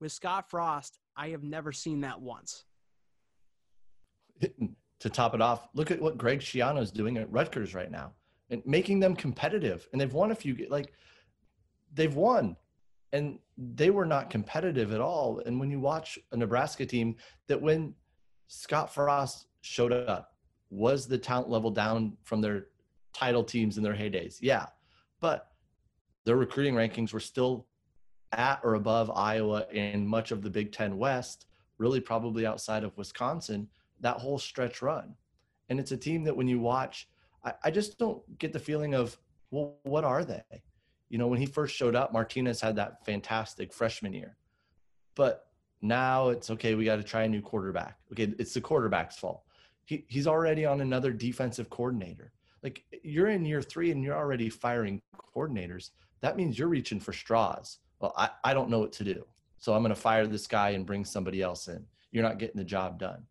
With 0.00 0.12
Scott 0.12 0.50
Frost, 0.50 0.98
I 1.16 1.28
have 1.28 1.42
never 1.42 1.72
seen 1.72 2.00
that 2.00 2.20
once. 2.20 2.64
To 5.00 5.10
top 5.10 5.34
it 5.34 5.40
off, 5.40 5.68
look 5.74 5.90
at 5.90 6.00
what 6.00 6.18
Greg 6.18 6.40
Schiano 6.40 6.80
is 6.80 6.90
doing 6.90 7.16
at 7.16 7.30
Rutgers 7.30 7.74
right 7.74 7.90
now 7.90 8.12
and 8.50 8.62
making 8.66 9.00
them 9.00 9.14
competitive. 9.16 9.88
And 9.92 10.00
they've 10.00 10.12
won 10.12 10.30
a 10.30 10.34
few, 10.34 10.66
like, 10.68 10.92
they've 11.94 12.14
won 12.14 12.56
and 13.12 13.38
they 13.56 13.90
were 13.90 14.04
not 14.04 14.30
competitive 14.30 14.92
at 14.92 15.00
all. 15.00 15.40
And 15.46 15.58
when 15.58 15.70
you 15.70 15.80
watch 15.80 16.18
a 16.32 16.36
Nebraska 16.36 16.84
team 16.84 17.16
that 17.48 17.60
when 17.60 17.94
Scott 18.48 18.92
Frost 18.92 19.46
showed 19.62 19.92
up, 19.92 20.32
was 20.70 21.06
the 21.06 21.18
talent 21.18 21.48
level 21.48 21.70
down 21.70 22.16
from 22.24 22.40
their 22.40 22.66
title 23.14 23.44
teams 23.44 23.78
in 23.78 23.82
their 23.82 23.94
heydays? 23.94 24.36
Yeah. 24.40 24.66
But 25.20 25.48
their 26.26 26.36
recruiting 26.36 26.74
rankings 26.74 27.14
were 27.14 27.20
still 27.20 27.66
at 28.32 28.60
or 28.62 28.74
above 28.74 29.10
Iowa 29.10 29.66
and 29.72 30.06
much 30.06 30.30
of 30.30 30.42
the 30.42 30.50
Big 30.50 30.72
Ten 30.72 30.98
West, 30.98 31.46
really 31.78 32.00
probably 32.00 32.44
outside 32.44 32.84
of 32.84 32.96
Wisconsin, 32.98 33.68
that 34.00 34.18
whole 34.18 34.38
stretch 34.38 34.82
run. 34.82 35.14
And 35.70 35.80
it's 35.80 35.92
a 35.92 35.96
team 35.96 36.24
that 36.24 36.36
when 36.36 36.48
you 36.48 36.60
watch, 36.60 37.08
I, 37.42 37.54
I 37.64 37.70
just 37.70 37.98
don't 37.98 38.20
get 38.38 38.52
the 38.52 38.58
feeling 38.58 38.94
of, 38.94 39.16
well, 39.50 39.78
what 39.84 40.04
are 40.04 40.24
they? 40.24 40.42
you 41.08 41.18
know, 41.18 41.28
when 41.28 41.38
he 41.38 41.46
first 41.46 41.74
showed 41.74 41.94
up, 41.94 42.12
Martinez 42.12 42.60
had 42.60 42.76
that 42.76 43.04
fantastic 43.04 43.72
freshman 43.72 44.12
year. 44.12 44.36
But 45.14 45.46
now 45.82 46.30
it's 46.30 46.50
okay, 46.50 46.74
we 46.74 46.84
got 46.84 46.96
to 46.96 47.02
try 47.02 47.22
a 47.22 47.28
new 47.28 47.40
quarterback. 47.40 47.98
Okay, 48.12 48.34
it's 48.38 48.54
the 48.54 48.60
quarterback's 48.60 49.16
fault. 49.16 49.42
He, 49.84 50.04
he's 50.08 50.26
already 50.26 50.64
on 50.66 50.80
another 50.80 51.12
defensive 51.12 51.70
coordinator. 51.70 52.32
Like 52.62 52.84
you're 53.04 53.28
in 53.28 53.44
year 53.44 53.62
three 53.62 53.92
and 53.92 54.02
you're 54.02 54.16
already 54.16 54.48
firing 54.48 55.00
coordinators. 55.34 55.90
That 56.20 56.36
means 56.36 56.58
you're 56.58 56.68
reaching 56.68 57.00
for 57.00 57.12
straws. 57.12 57.78
Well, 58.00 58.14
I, 58.16 58.30
I 58.44 58.54
don't 58.54 58.70
know 58.70 58.78
what 58.78 58.92
to 58.94 59.04
do. 59.04 59.24
So 59.58 59.74
I'm 59.74 59.82
going 59.82 59.94
to 59.94 60.00
fire 60.00 60.26
this 60.26 60.46
guy 60.46 60.70
and 60.70 60.86
bring 60.86 61.04
somebody 61.04 61.42
else 61.42 61.68
in. 61.68 61.84
You're 62.12 62.22
not 62.22 62.38
getting 62.38 62.56
the 62.56 62.64
job 62.64 62.98
done. 62.98 63.22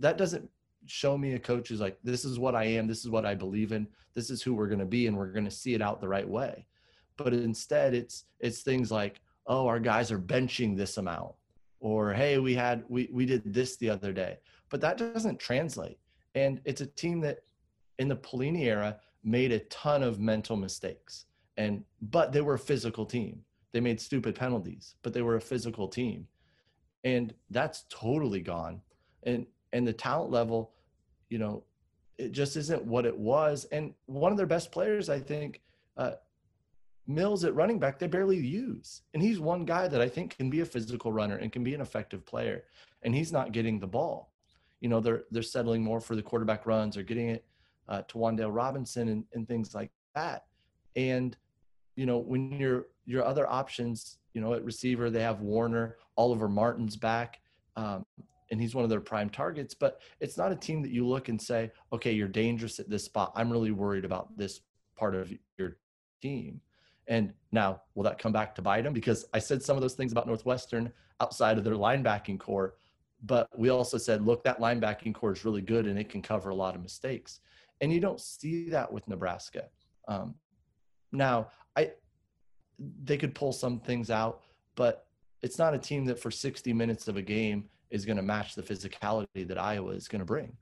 That 0.00 0.18
doesn't 0.18 0.48
show 0.86 1.16
me 1.16 1.34
a 1.34 1.38
coach 1.38 1.68
who's 1.68 1.80
like, 1.80 1.98
this 2.02 2.24
is 2.24 2.38
what 2.38 2.54
I 2.54 2.64
am. 2.64 2.86
This 2.86 3.04
is 3.04 3.10
what 3.10 3.26
I 3.26 3.34
believe 3.34 3.72
in. 3.72 3.86
This 4.14 4.30
is 4.30 4.42
who 4.42 4.54
we're 4.54 4.66
going 4.66 4.78
to 4.80 4.84
be. 4.84 5.06
And 5.06 5.16
we're 5.16 5.32
going 5.32 5.44
to 5.44 5.50
see 5.50 5.74
it 5.74 5.82
out 5.82 6.00
the 6.00 6.08
right 6.08 6.28
way 6.28 6.66
but 7.18 7.34
instead 7.34 7.92
it's 7.92 8.24
it's 8.40 8.62
things 8.62 8.90
like 8.90 9.20
oh 9.46 9.66
our 9.66 9.78
guys 9.78 10.10
are 10.10 10.18
benching 10.18 10.74
this 10.74 10.96
amount 10.96 11.34
or 11.80 12.14
hey 12.14 12.38
we 12.38 12.54
had 12.54 12.82
we 12.88 13.10
we 13.12 13.26
did 13.26 13.42
this 13.52 13.76
the 13.76 13.90
other 13.90 14.12
day 14.12 14.38
but 14.70 14.80
that 14.80 14.96
doesn't 14.96 15.38
translate 15.38 15.98
and 16.34 16.62
it's 16.64 16.80
a 16.80 16.86
team 16.86 17.20
that 17.20 17.40
in 17.98 18.08
the 18.08 18.16
Pelini 18.16 18.64
era 18.64 18.96
made 19.24 19.52
a 19.52 19.58
ton 19.64 20.02
of 20.02 20.20
mental 20.20 20.56
mistakes 20.56 21.26
and 21.58 21.84
but 22.00 22.32
they 22.32 22.40
were 22.40 22.54
a 22.54 22.58
physical 22.58 23.04
team 23.04 23.42
they 23.72 23.80
made 23.80 24.00
stupid 24.00 24.34
penalties 24.34 24.94
but 25.02 25.12
they 25.12 25.20
were 25.20 25.36
a 25.36 25.40
physical 25.40 25.86
team 25.86 26.26
and 27.04 27.34
that's 27.50 27.84
totally 27.90 28.40
gone 28.40 28.80
and 29.24 29.46
and 29.74 29.86
the 29.86 29.92
talent 29.92 30.30
level 30.30 30.72
you 31.28 31.38
know 31.38 31.62
it 32.16 32.32
just 32.32 32.56
isn't 32.56 32.82
what 32.84 33.04
it 33.04 33.16
was 33.16 33.66
and 33.66 33.92
one 34.06 34.32
of 34.32 34.38
their 34.38 34.46
best 34.46 34.72
players 34.72 35.10
i 35.10 35.20
think 35.20 35.60
uh, 35.98 36.12
Mills 37.08 37.42
at 37.42 37.54
running 37.54 37.78
back, 37.78 37.98
they 37.98 38.06
barely 38.06 38.36
use. 38.36 39.00
And 39.14 39.22
he's 39.22 39.40
one 39.40 39.64
guy 39.64 39.88
that 39.88 40.00
I 40.00 40.08
think 40.08 40.36
can 40.36 40.50
be 40.50 40.60
a 40.60 40.66
physical 40.66 41.10
runner 41.10 41.36
and 41.36 41.50
can 41.50 41.64
be 41.64 41.74
an 41.74 41.80
effective 41.80 42.24
player. 42.26 42.64
And 43.02 43.14
he's 43.14 43.32
not 43.32 43.52
getting 43.52 43.80
the 43.80 43.86
ball. 43.86 44.30
You 44.80 44.90
know, 44.90 45.00
they're 45.00 45.24
they're 45.30 45.42
settling 45.42 45.82
more 45.82 46.00
for 46.00 46.14
the 46.14 46.22
quarterback 46.22 46.66
runs 46.66 46.98
or 46.98 47.02
getting 47.02 47.30
it 47.30 47.46
uh, 47.88 48.02
to 48.08 48.18
Wan'Dale 48.18 48.54
Robinson 48.54 49.08
and, 49.08 49.24
and 49.32 49.48
things 49.48 49.74
like 49.74 49.90
that. 50.14 50.44
And, 50.94 51.36
you 51.98 52.06
know, 52.06 52.18
when 52.18 52.52
your 52.52 52.86
your 53.06 53.24
other 53.24 53.50
options, 53.50 54.18
you 54.32 54.40
know, 54.40 54.54
at 54.54 54.64
receiver, 54.64 55.10
they 55.10 55.22
have 55.22 55.40
Warner, 55.40 55.96
Oliver 56.16 56.48
Martin's 56.48 56.96
back. 56.96 57.40
Um, 57.74 58.06
and 58.50 58.60
he's 58.60 58.72
one 58.74 58.84
of 58.84 58.90
their 58.90 59.00
prime 59.00 59.28
targets, 59.28 59.74
but 59.74 60.00
it's 60.20 60.38
not 60.38 60.52
a 60.52 60.56
team 60.56 60.80
that 60.82 60.92
you 60.92 61.06
look 61.06 61.28
and 61.28 61.42
say, 61.42 61.72
okay, 61.92 62.12
you're 62.12 62.28
dangerous 62.28 62.78
at 62.78 62.88
this 62.88 63.04
spot. 63.04 63.32
I'm 63.34 63.50
really 63.50 63.72
worried 63.72 64.04
about 64.04 64.36
this 64.38 64.60
part 64.96 65.16
of 65.16 65.32
your 65.58 65.76
team. 66.22 66.60
And 67.08 67.32
now, 67.50 67.82
will 67.96 68.04
that 68.04 68.18
come 68.18 68.32
back 68.32 68.54
to 68.54 68.62
bite 68.62 68.84
them? 68.84 68.92
Because 68.92 69.26
I 69.34 69.40
said 69.40 69.60
some 69.60 69.76
of 69.76 69.82
those 69.82 69.94
things 69.94 70.12
about 70.12 70.26
Northwestern 70.28 70.92
outside 71.20 71.58
of 71.58 71.64
their 71.64 71.74
linebacking 71.74 72.38
core, 72.38 72.74
but 73.24 73.48
we 73.58 73.70
also 73.70 73.98
said, 73.98 74.24
look, 74.24 74.44
that 74.44 74.60
linebacking 74.60 75.14
core 75.14 75.32
is 75.32 75.44
really 75.44 75.62
good 75.62 75.86
and 75.86 75.98
it 75.98 76.08
can 76.08 76.22
cover 76.22 76.50
a 76.50 76.54
lot 76.54 76.76
of 76.76 76.82
mistakes. 76.82 77.40
And 77.80 77.92
you 77.92 77.98
don't 77.98 78.20
see 78.20 78.70
that 78.70 78.90
with 78.92 79.06
Nebraska. 79.08 79.64
Um, 80.06 80.36
now, 81.12 81.48
they 82.78 83.16
could 83.16 83.34
pull 83.34 83.52
some 83.52 83.80
things 83.80 84.10
out, 84.10 84.42
but 84.74 85.06
it's 85.42 85.58
not 85.58 85.74
a 85.74 85.78
team 85.78 86.04
that 86.06 86.18
for 86.18 86.30
60 86.30 86.72
minutes 86.72 87.08
of 87.08 87.16
a 87.16 87.22
game 87.22 87.68
is 87.90 88.04
going 88.04 88.16
to 88.16 88.22
match 88.22 88.54
the 88.54 88.62
physicality 88.62 89.46
that 89.46 89.58
Iowa 89.58 89.92
is 89.92 90.08
going 90.08 90.20
to 90.20 90.26
bring. 90.26 90.56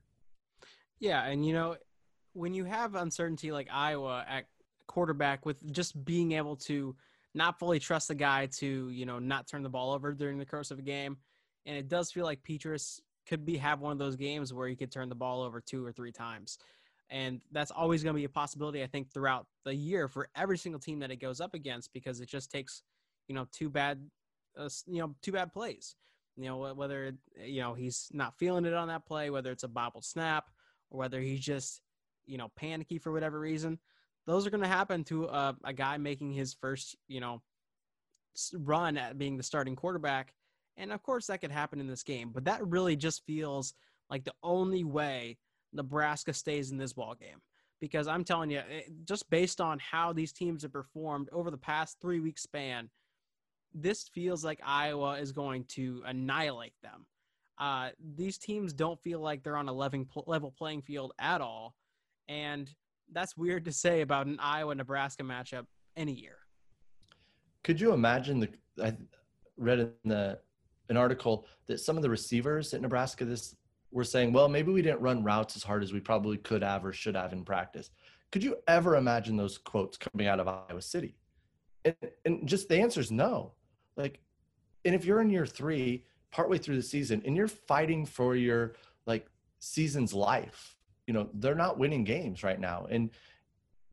Yeah, 0.99 1.25
and 1.25 1.45
you 1.45 1.53
know, 1.53 1.75
when 2.33 2.53
you 2.53 2.65
have 2.65 2.95
uncertainty 2.95 3.51
like 3.51 3.67
Iowa 3.71 4.25
at 4.27 4.45
quarterback 4.87 5.45
with 5.45 5.71
just 5.71 6.03
being 6.05 6.31
able 6.31 6.55
to 6.55 6.95
not 7.33 7.59
fully 7.59 7.79
trust 7.79 8.07
the 8.07 8.15
guy 8.15 8.47
to, 8.47 8.89
you 8.89 9.05
know, 9.05 9.19
not 9.19 9.47
turn 9.47 9.61
the 9.61 9.69
ball 9.69 9.93
over 9.93 10.13
during 10.13 10.37
the 10.37 10.45
course 10.45 10.71
of 10.71 10.79
a 10.79 10.83
game, 10.83 11.17
and 11.65 11.77
it 11.77 11.87
does 11.87 12.11
feel 12.11 12.25
like 12.25 12.41
Petras 12.43 12.99
could 13.27 13.45
be 13.45 13.57
have 13.57 13.81
one 13.81 13.91
of 13.91 13.97
those 13.97 14.15
games 14.15 14.53
where 14.53 14.67
he 14.67 14.75
could 14.75 14.91
turn 14.91 15.09
the 15.09 15.15
ball 15.15 15.41
over 15.41 15.59
two 15.59 15.85
or 15.85 15.91
three 15.91 16.11
times. 16.11 16.57
And 17.09 17.41
that's 17.51 17.71
always 17.71 18.03
going 18.03 18.13
to 18.15 18.19
be 18.19 18.25
a 18.25 18.29
possibility, 18.29 18.83
I 18.83 18.87
think, 18.87 19.11
throughout 19.11 19.47
the 19.63 19.73
year 19.73 20.07
for 20.07 20.27
every 20.35 20.57
single 20.57 20.79
team 20.79 20.99
that 20.99 21.11
it 21.11 21.17
goes 21.17 21.39
up 21.39 21.53
against 21.53 21.93
because 21.93 22.19
it 22.19 22.27
just 22.27 22.51
takes, 22.51 22.83
you 23.27 23.35
know, 23.35 23.47
two 23.51 23.69
bad, 23.69 24.09
uh, 24.57 24.69
you 24.85 24.99
know, 24.99 25.15
two 25.21 25.31
bad 25.31 25.53
plays. 25.53 25.95
You 26.35 26.45
know, 26.45 26.73
whether 26.75 27.13
you 27.43 27.61
know 27.61 27.73
he's 27.73 28.09
not 28.13 28.37
feeling 28.37 28.65
it 28.65 28.73
on 28.73 28.89
that 28.89 29.07
play, 29.07 29.31
whether 29.31 29.51
it's 29.51 29.63
a 29.63 29.67
bobbled 29.67 30.05
snap, 30.05 30.51
or 30.91 30.99
whether 30.99 31.19
he's 31.19 31.39
just, 31.39 31.81
you 32.27 32.37
know, 32.37 32.49
panicky 32.55 32.99
for 32.99 33.11
whatever 33.11 33.39
reason. 33.39 33.79
Those 34.27 34.45
are 34.45 34.51
going 34.51 34.61
to 34.61 34.67
happen 34.67 35.03
to 35.05 35.25
a, 35.25 35.55
a 35.63 35.73
guy 35.73 35.97
making 35.97 36.33
his 36.33 36.53
first, 36.53 36.95
you 37.07 37.21
know, 37.21 37.41
run 38.53 38.97
at 38.97 39.17
being 39.17 39.37
the 39.37 39.43
starting 39.43 39.75
quarterback. 39.75 40.33
And 40.75 40.91
of 40.91 41.01
course, 41.01 41.27
that 41.27 41.41
could 41.41 41.51
happen 41.51 41.79
in 41.79 41.87
this 41.87 42.03
game, 42.03 42.31
but 42.33 42.45
that 42.45 42.65
really 42.67 42.95
just 42.95 43.25
feels 43.25 43.73
like 44.09 44.23
the 44.23 44.35
only 44.43 44.83
way 44.83 45.37
Nebraska 45.73 46.33
stays 46.33 46.71
in 46.71 46.77
this 46.77 46.93
ball 46.93 47.15
game. 47.15 47.41
Because 47.79 48.07
I'm 48.07 48.23
telling 48.23 48.49
you, 48.49 48.61
just 49.05 49.29
based 49.29 49.61
on 49.61 49.77
how 49.79 50.11
these 50.11 50.33
teams 50.33 50.63
have 50.63 50.73
performed 50.73 51.29
over 51.31 51.51
the 51.51 51.57
past 51.57 51.97
three 52.01 52.19
week 52.19 52.39
span, 52.39 52.89
this 53.73 54.09
feels 54.13 54.43
like 54.43 54.59
Iowa 54.65 55.19
is 55.19 55.31
going 55.31 55.65
to 55.69 56.01
annihilate 56.05 56.73
them. 56.81 57.05
Uh, 57.59 57.89
these 58.15 58.37
teams 58.37 58.73
don't 58.73 58.99
feel 59.01 59.19
like 59.19 59.43
they're 59.43 59.57
on 59.57 59.69
a 59.69 59.73
level 59.73 60.53
playing 60.57 60.81
field 60.81 61.11
at 61.19 61.41
all, 61.41 61.75
and 62.27 62.69
that's 63.11 63.37
weird 63.37 63.65
to 63.65 63.71
say 63.71 64.01
about 64.01 64.27
an 64.27 64.39
Iowa 64.39 64.75
Nebraska 64.75 65.23
matchup 65.23 65.65
any 65.95 66.13
year. 66.13 66.37
Could 67.63 67.81
you 67.81 67.93
imagine 67.93 68.39
the? 68.39 68.49
I 68.83 68.95
read 69.57 69.79
in 69.79 69.91
the 70.05 70.39
an 70.89 70.97
article 70.97 71.45
that 71.65 71.79
some 71.79 71.97
of 71.97 72.03
the 72.03 72.09
receivers 72.09 72.73
at 72.73 72.81
Nebraska 72.81 73.25
this 73.25 73.55
were 73.91 74.03
saying, 74.03 74.33
well, 74.33 74.49
maybe 74.49 74.71
we 74.71 74.81
didn't 74.81 75.01
run 75.01 75.23
routes 75.23 75.55
as 75.55 75.63
hard 75.63 75.83
as 75.83 75.93
we 75.93 75.99
probably 75.99 76.37
could 76.37 76.63
have 76.63 76.85
or 76.85 76.91
should 76.91 77.15
have 77.15 77.33
in 77.33 77.43
practice. 77.43 77.89
Could 78.31 78.43
you 78.43 78.57
ever 78.67 78.95
imagine 78.95 79.37
those 79.37 79.57
quotes 79.57 79.97
coming 79.97 80.27
out 80.27 80.39
of 80.39 80.47
Iowa 80.47 80.81
City? 80.81 81.15
And, 81.85 81.95
and 82.25 82.47
just 82.47 82.67
the 82.67 82.77
answer 82.77 82.99
is 82.99 83.11
no. 83.11 83.53
Like, 83.95 84.19
and 84.83 84.93
if 84.93 85.05
you're 85.05 85.21
in 85.21 85.29
year 85.29 85.45
three, 85.45 86.03
partway 86.31 86.57
through 86.57 86.75
the 86.75 86.81
season, 86.83 87.21
and 87.25 87.35
you're 87.35 87.47
fighting 87.47 88.05
for 88.05 88.35
your 88.35 88.73
like 89.05 89.27
season's 89.59 90.13
life, 90.13 90.75
you 91.07 91.13
know, 91.13 91.29
they're 91.35 91.55
not 91.55 91.79
winning 91.79 92.03
games 92.03 92.43
right 92.43 92.59
now. 92.59 92.87
And 92.89 93.09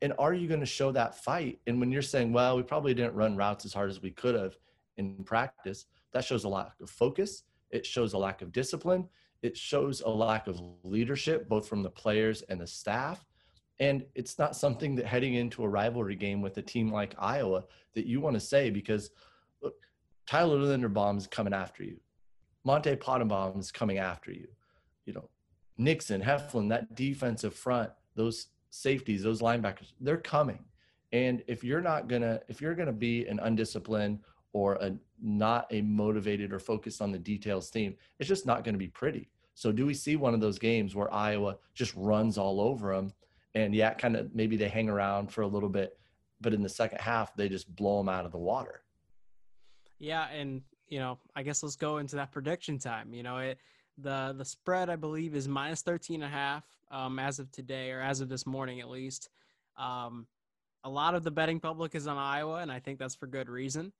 and 0.01 0.13
are 0.19 0.33
you 0.33 0.47
going 0.47 0.59
to 0.59 0.65
show 0.65 0.91
that 0.91 1.23
fight? 1.23 1.59
And 1.65 1.79
when 1.79 1.89
you're 1.89 2.01
saying, 2.01 2.33
well, 2.33 2.57
we 2.57 2.63
probably 2.63 2.93
didn't 2.93 3.15
run 3.15 3.37
routes 3.37 3.65
as 3.65 3.73
hard 3.73 3.89
as 3.89 4.01
we 4.01 4.11
could 4.11 4.35
have 4.35 4.57
in 4.97 5.23
practice, 5.23 5.85
that 6.11 6.25
shows 6.25 6.43
a 6.43 6.49
lack 6.49 6.73
of 6.81 6.89
focus. 6.89 7.43
It 7.71 7.85
shows 7.85 8.13
a 8.13 8.17
lack 8.17 8.41
of 8.41 8.51
discipline 8.51 9.07
it 9.45 9.55
shows 9.55 10.01
a 10.01 10.09
lack 10.09 10.47
of 10.47 10.59
leadership, 10.83 11.47
both 11.47 11.67
from 11.67 11.83
the 11.83 11.89
players 11.89 12.41
and 12.43 12.59
the 12.59 12.67
staff. 12.67 13.23
And 13.79 14.05
it's 14.15 14.39
not 14.39 14.55
something 14.55 14.95
that 14.95 15.05
heading 15.05 15.35
into 15.35 15.63
a 15.63 15.69
rivalry 15.69 16.15
game 16.15 16.41
with 16.41 16.57
a 16.57 16.61
team 16.61 16.91
like 16.91 17.13
Iowa 17.19 17.65
that 17.93 18.05
you 18.05 18.21
want 18.21 18.33
to 18.35 18.39
say 18.39 18.69
because 18.69 19.11
look, 19.61 19.75
Tyler 20.25 20.57
Linderbaum 20.57 21.17
is 21.17 21.27
coming 21.27 21.53
after 21.53 21.83
you. 21.83 21.99
Monte 22.63 22.95
Pottebaum 22.95 23.59
is 23.59 23.71
coming 23.71 23.99
after 23.99 24.31
you. 24.31 24.47
You 25.05 25.13
know, 25.13 25.29
Nixon, 25.77 26.21
Heflin, 26.21 26.69
that 26.69 26.95
defensive 26.95 27.53
front, 27.53 27.91
those 28.15 28.47
safeties, 28.71 29.21
those 29.21 29.41
linebackers, 29.41 29.93
they're 30.01 30.17
coming. 30.17 30.65
And 31.11 31.43
if 31.47 31.63
you're 31.63 31.81
not 31.81 32.07
gonna, 32.07 32.41
if 32.47 32.61
you're 32.61 32.75
gonna 32.75 32.91
be 32.91 33.27
an 33.27 33.39
undisciplined 33.39 34.19
or 34.53 34.75
a 34.75 34.95
not 35.21 35.67
a 35.71 35.81
motivated 35.81 36.51
or 36.51 36.59
focused 36.59 37.01
on 37.01 37.11
the 37.11 37.19
details 37.19 37.69
team, 37.69 37.95
it's 38.19 38.27
just 38.27 38.45
not 38.45 38.63
to 38.63 38.73
be 38.73 38.87
pretty. 38.87 39.29
So 39.55 39.71
do 39.71 39.85
we 39.85 39.93
see 39.93 40.17
one 40.17 40.33
of 40.33 40.41
those 40.41 40.59
games 40.59 40.95
where 40.95 41.11
Iowa 41.11 41.57
just 41.73 41.93
runs 41.95 42.37
all 42.37 42.59
over 42.59 42.93
them? 42.93 43.13
And 43.55 43.73
yeah, 43.73 43.93
kind 43.93 44.17
of 44.17 44.35
maybe 44.35 44.57
they 44.57 44.67
hang 44.67 44.89
around 44.89 45.31
for 45.31 45.41
a 45.41 45.47
little 45.47 45.69
bit, 45.69 45.97
but 46.41 46.53
in 46.53 46.61
the 46.61 46.69
second 46.69 46.99
half, 46.99 47.33
they 47.35 47.47
just 47.47 47.73
blow 47.73 47.97
them 47.99 48.09
out 48.09 48.25
of 48.25 48.33
the 48.33 48.37
water. 48.37 48.81
Yeah. 49.97 50.27
And, 50.27 50.61
you 50.89 50.99
know, 50.99 51.19
I 51.37 51.43
guess 51.43 51.63
let's 51.63 51.77
go 51.77 51.97
into 51.97 52.17
that 52.17 52.33
prediction 52.33 52.77
time. 52.77 53.13
You 53.13 53.23
know, 53.23 53.37
it, 53.37 53.57
the, 53.97 54.35
the 54.37 54.43
spread, 54.43 54.89
I 54.89 54.97
believe, 54.97 55.35
is 55.35 55.47
minus 55.47 55.81
13 55.81 56.15
and 56.15 56.23
a 56.25 56.27
half 56.27 56.65
um, 56.91 57.17
as 57.17 57.39
of 57.39 57.49
today 57.51 57.91
or 57.91 58.01
as 58.01 58.19
of 58.19 58.27
this 58.27 58.45
morning 58.45 58.81
at 58.81 58.89
least. 58.89 59.29
Um, 59.77 60.27
a 60.83 60.89
lot 60.89 61.15
of 61.15 61.23
the 61.23 61.31
betting 61.31 61.61
public 61.61 61.95
is 61.95 62.07
on 62.07 62.17
Iowa, 62.17 62.57
and 62.57 62.69
I 62.69 62.79
think 62.79 62.99
that's 62.99 63.15
for 63.15 63.25
good 63.25 63.49
reason. 63.49 63.93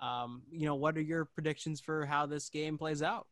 Um, 0.00 0.42
you 0.50 0.64
know, 0.64 0.74
what 0.74 0.96
are 0.96 1.02
your 1.02 1.26
predictions 1.26 1.78
for 1.78 2.06
how 2.06 2.24
this 2.24 2.48
game 2.48 2.78
plays 2.78 3.02
out? 3.02 3.26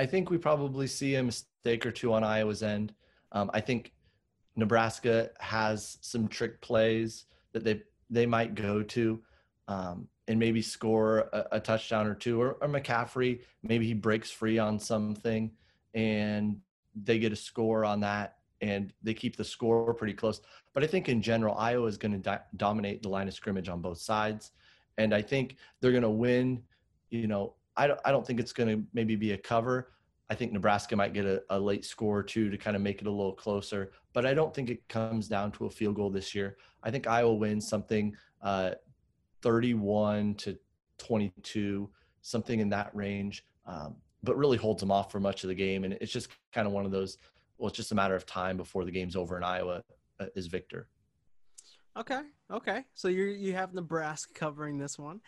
I 0.00 0.06
think 0.06 0.30
we 0.30 0.38
probably 0.38 0.86
see 0.86 1.16
a 1.16 1.22
mistake 1.22 1.84
or 1.84 1.90
two 1.90 2.14
on 2.14 2.24
Iowa's 2.24 2.62
end. 2.62 2.94
Um, 3.32 3.50
I 3.52 3.60
think 3.60 3.92
Nebraska 4.56 5.28
has 5.40 5.98
some 6.00 6.26
trick 6.26 6.62
plays 6.62 7.26
that 7.52 7.64
they 7.64 7.82
they 8.08 8.24
might 8.24 8.54
go 8.54 8.82
to 8.82 9.20
um, 9.68 10.08
and 10.26 10.38
maybe 10.38 10.62
score 10.62 11.28
a, 11.34 11.44
a, 11.52 11.60
touchdown 11.60 12.06
or 12.06 12.14
two. 12.14 12.40
Or, 12.40 12.52
or 12.62 12.68
McCaffrey, 12.68 13.40
maybe 13.62 13.86
he 13.86 13.92
breaks 13.92 14.30
free 14.30 14.58
on 14.58 14.78
something 14.78 15.50
and 15.92 16.56
they 16.94 17.18
get 17.18 17.32
a 17.32 17.36
score 17.36 17.84
on 17.84 18.00
that 18.00 18.38
and 18.62 18.94
they 19.02 19.12
keep 19.12 19.36
the 19.36 19.44
score 19.44 19.92
pretty 19.92 20.14
close. 20.14 20.40
But 20.72 20.82
I 20.82 20.86
think 20.86 21.10
in 21.10 21.20
general, 21.20 21.54
Iowa 21.58 21.86
is 21.86 21.98
going 21.98 22.22
to 22.22 22.42
dominate 22.56 23.02
the 23.02 23.10
line 23.10 23.28
of 23.28 23.34
scrimmage 23.34 23.68
on 23.68 23.82
both 23.82 23.98
sides. 23.98 24.52
And 24.96 25.14
I 25.14 25.20
think 25.20 25.56
they're 25.80 25.92
going 25.92 26.02
to 26.02 26.08
win, 26.08 26.62
you 27.10 27.26
know, 27.26 27.54
I 27.76 27.86
don't, 27.86 28.00
I 28.04 28.10
don't 28.10 28.26
think 28.26 28.40
it's 28.40 28.52
going 28.52 28.68
to 28.68 28.84
maybe 28.92 29.16
be 29.16 29.32
a 29.32 29.38
cover. 29.38 29.92
I 30.28 30.34
think 30.34 30.52
Nebraska 30.52 30.94
might 30.94 31.12
get 31.12 31.26
a, 31.26 31.42
a, 31.50 31.58
late 31.58 31.84
score 31.84 32.18
or 32.18 32.22
two 32.22 32.50
to 32.50 32.56
kind 32.56 32.76
of 32.76 32.82
make 32.82 33.00
it 33.00 33.08
a 33.08 33.10
little 33.10 33.32
closer, 33.32 33.90
but 34.12 34.24
I 34.24 34.32
don't 34.32 34.54
think 34.54 34.70
it 34.70 34.86
comes 34.88 35.26
down 35.26 35.50
to 35.52 35.66
a 35.66 35.70
field 35.70 35.96
goal 35.96 36.08
this 36.08 36.34
year. 36.34 36.56
I 36.84 36.90
think 36.90 37.08
Iowa 37.08 37.34
wins 37.34 37.68
something 37.68 38.14
uh, 38.42 38.72
31 39.42 40.34
to 40.36 40.56
22, 40.98 41.90
something 42.22 42.60
in 42.60 42.68
that 42.68 42.94
range, 42.94 43.44
um, 43.66 43.96
but 44.22 44.36
really 44.36 44.56
holds 44.56 44.80
them 44.80 44.92
off 44.92 45.10
for 45.10 45.18
much 45.18 45.42
of 45.42 45.48
the 45.48 45.54
game. 45.54 45.82
And 45.82 45.94
it's 45.94 46.12
just 46.12 46.28
kind 46.52 46.66
of 46.66 46.72
one 46.72 46.84
of 46.84 46.92
those, 46.92 47.18
well, 47.58 47.68
it's 47.68 47.76
just 47.76 47.90
a 47.90 47.96
matter 47.96 48.14
of 48.14 48.24
time 48.24 48.56
before 48.56 48.84
the 48.84 48.92
game's 48.92 49.16
over 49.16 49.34
and 49.34 49.44
Iowa 49.44 49.82
uh, 50.20 50.26
is 50.36 50.46
victor. 50.46 50.86
Okay, 51.96 52.20
okay. 52.50 52.84
So 52.94 53.08
you 53.08 53.24
you 53.24 53.54
have 53.54 53.74
Nebraska 53.74 54.32
covering 54.32 54.78
this 54.78 54.96
one. 54.96 55.20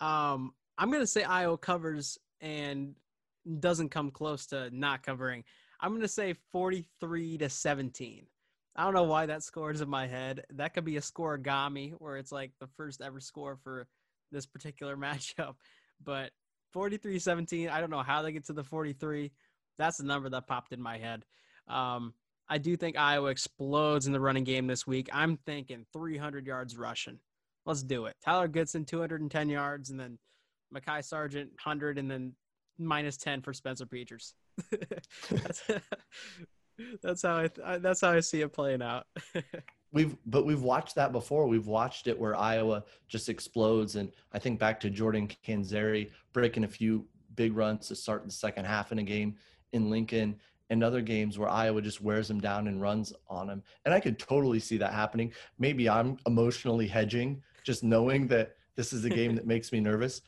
Um, 0.00 0.54
I'm 0.78 0.90
gonna 0.90 1.06
say 1.06 1.22
Iowa 1.22 1.58
covers 1.58 2.18
and 2.40 2.94
doesn't 3.60 3.90
come 3.90 4.10
close 4.10 4.46
to 4.46 4.70
not 4.70 5.02
covering. 5.02 5.44
I'm 5.80 5.94
gonna 5.94 6.08
say 6.08 6.34
43 6.52 7.38
to 7.38 7.48
17. 7.48 8.26
I 8.76 8.84
don't 8.84 8.94
know 8.94 9.04
why 9.04 9.26
that 9.26 9.42
score 9.42 9.70
is 9.70 9.80
in 9.80 9.88
my 9.88 10.06
head. 10.06 10.44
That 10.50 10.74
could 10.74 10.84
be 10.84 10.98
a 10.98 11.00
scorigami 11.00 11.92
where 11.98 12.18
it's 12.18 12.32
like 12.32 12.52
the 12.60 12.68
first 12.76 13.00
ever 13.00 13.20
score 13.20 13.56
for 13.56 13.86
this 14.32 14.46
particular 14.46 14.96
matchup. 14.96 15.54
But 16.04 16.30
43-17, 16.74 17.70
I 17.70 17.80
don't 17.80 17.90
know 17.90 18.02
how 18.02 18.20
they 18.20 18.32
get 18.32 18.44
to 18.46 18.52
the 18.52 18.64
43. 18.64 19.32
That's 19.78 19.96
the 19.96 20.04
number 20.04 20.28
that 20.28 20.46
popped 20.46 20.72
in 20.72 20.82
my 20.82 20.98
head. 20.98 21.24
Um, 21.68 22.12
I 22.48 22.58
do 22.58 22.76
think 22.76 22.98
Iowa 22.98 23.30
explodes 23.30 24.06
in 24.06 24.12
the 24.12 24.20
running 24.20 24.44
game 24.44 24.66
this 24.66 24.86
week. 24.86 25.08
I'm 25.12 25.38
thinking 25.38 25.86
300 25.92 26.46
yards 26.46 26.76
rushing. 26.76 27.18
Let's 27.64 27.82
do 27.82 28.06
it. 28.06 28.14
Tyler 28.24 28.46
Goodson, 28.46 28.84
210 28.84 29.48
yards, 29.48 29.90
and 29.90 29.98
then 29.98 30.18
Mekhi 30.74 31.04
Sargent, 31.04 31.50
100, 31.50 31.98
and 31.98 32.10
then 32.10 32.32
minus 32.78 33.16
10 33.16 33.42
for 33.42 33.52
Spencer 33.52 33.86
Petras. 33.86 34.34
that's, 35.30 35.62
that's 37.02 37.22
how 37.22 37.46
I 37.64 37.78
that's 37.78 38.00
how 38.00 38.12
I 38.12 38.20
see 38.20 38.42
it 38.42 38.52
playing 38.52 38.82
out. 38.82 39.06
we've 39.92 40.16
but 40.26 40.44
we've 40.44 40.62
watched 40.62 40.94
that 40.96 41.12
before. 41.12 41.46
We've 41.46 41.66
watched 41.66 42.06
it 42.06 42.18
where 42.18 42.36
Iowa 42.36 42.84
just 43.08 43.28
explodes, 43.28 43.96
and 43.96 44.12
I 44.32 44.38
think 44.38 44.58
back 44.58 44.80
to 44.80 44.90
Jordan 44.90 45.28
Canzeri 45.46 46.10
breaking 46.32 46.64
a 46.64 46.68
few 46.68 47.06
big 47.34 47.56
runs 47.56 47.88
to 47.88 47.96
start 47.96 48.24
the 48.24 48.30
second 48.30 48.64
half 48.64 48.92
in 48.92 48.98
a 48.98 49.02
game 49.02 49.36
in 49.72 49.90
Lincoln 49.90 50.36
and 50.70 50.82
other 50.82 51.00
games 51.00 51.38
where 51.38 51.48
Iowa 51.48 51.80
just 51.80 52.00
wears 52.00 52.28
them 52.28 52.40
down 52.40 52.66
and 52.66 52.82
runs 52.82 53.12
on 53.28 53.46
them. 53.46 53.62
And 53.84 53.94
I 53.94 54.00
could 54.00 54.18
totally 54.18 54.58
see 54.58 54.76
that 54.78 54.92
happening. 54.92 55.32
Maybe 55.58 55.88
I'm 55.88 56.16
emotionally 56.26 56.88
hedging, 56.88 57.42
just 57.62 57.84
knowing 57.84 58.26
that 58.28 58.56
this 58.74 58.92
is 58.92 59.04
a 59.04 59.10
game 59.10 59.34
that 59.36 59.46
makes 59.46 59.70
me 59.70 59.80
nervous. 59.80 60.22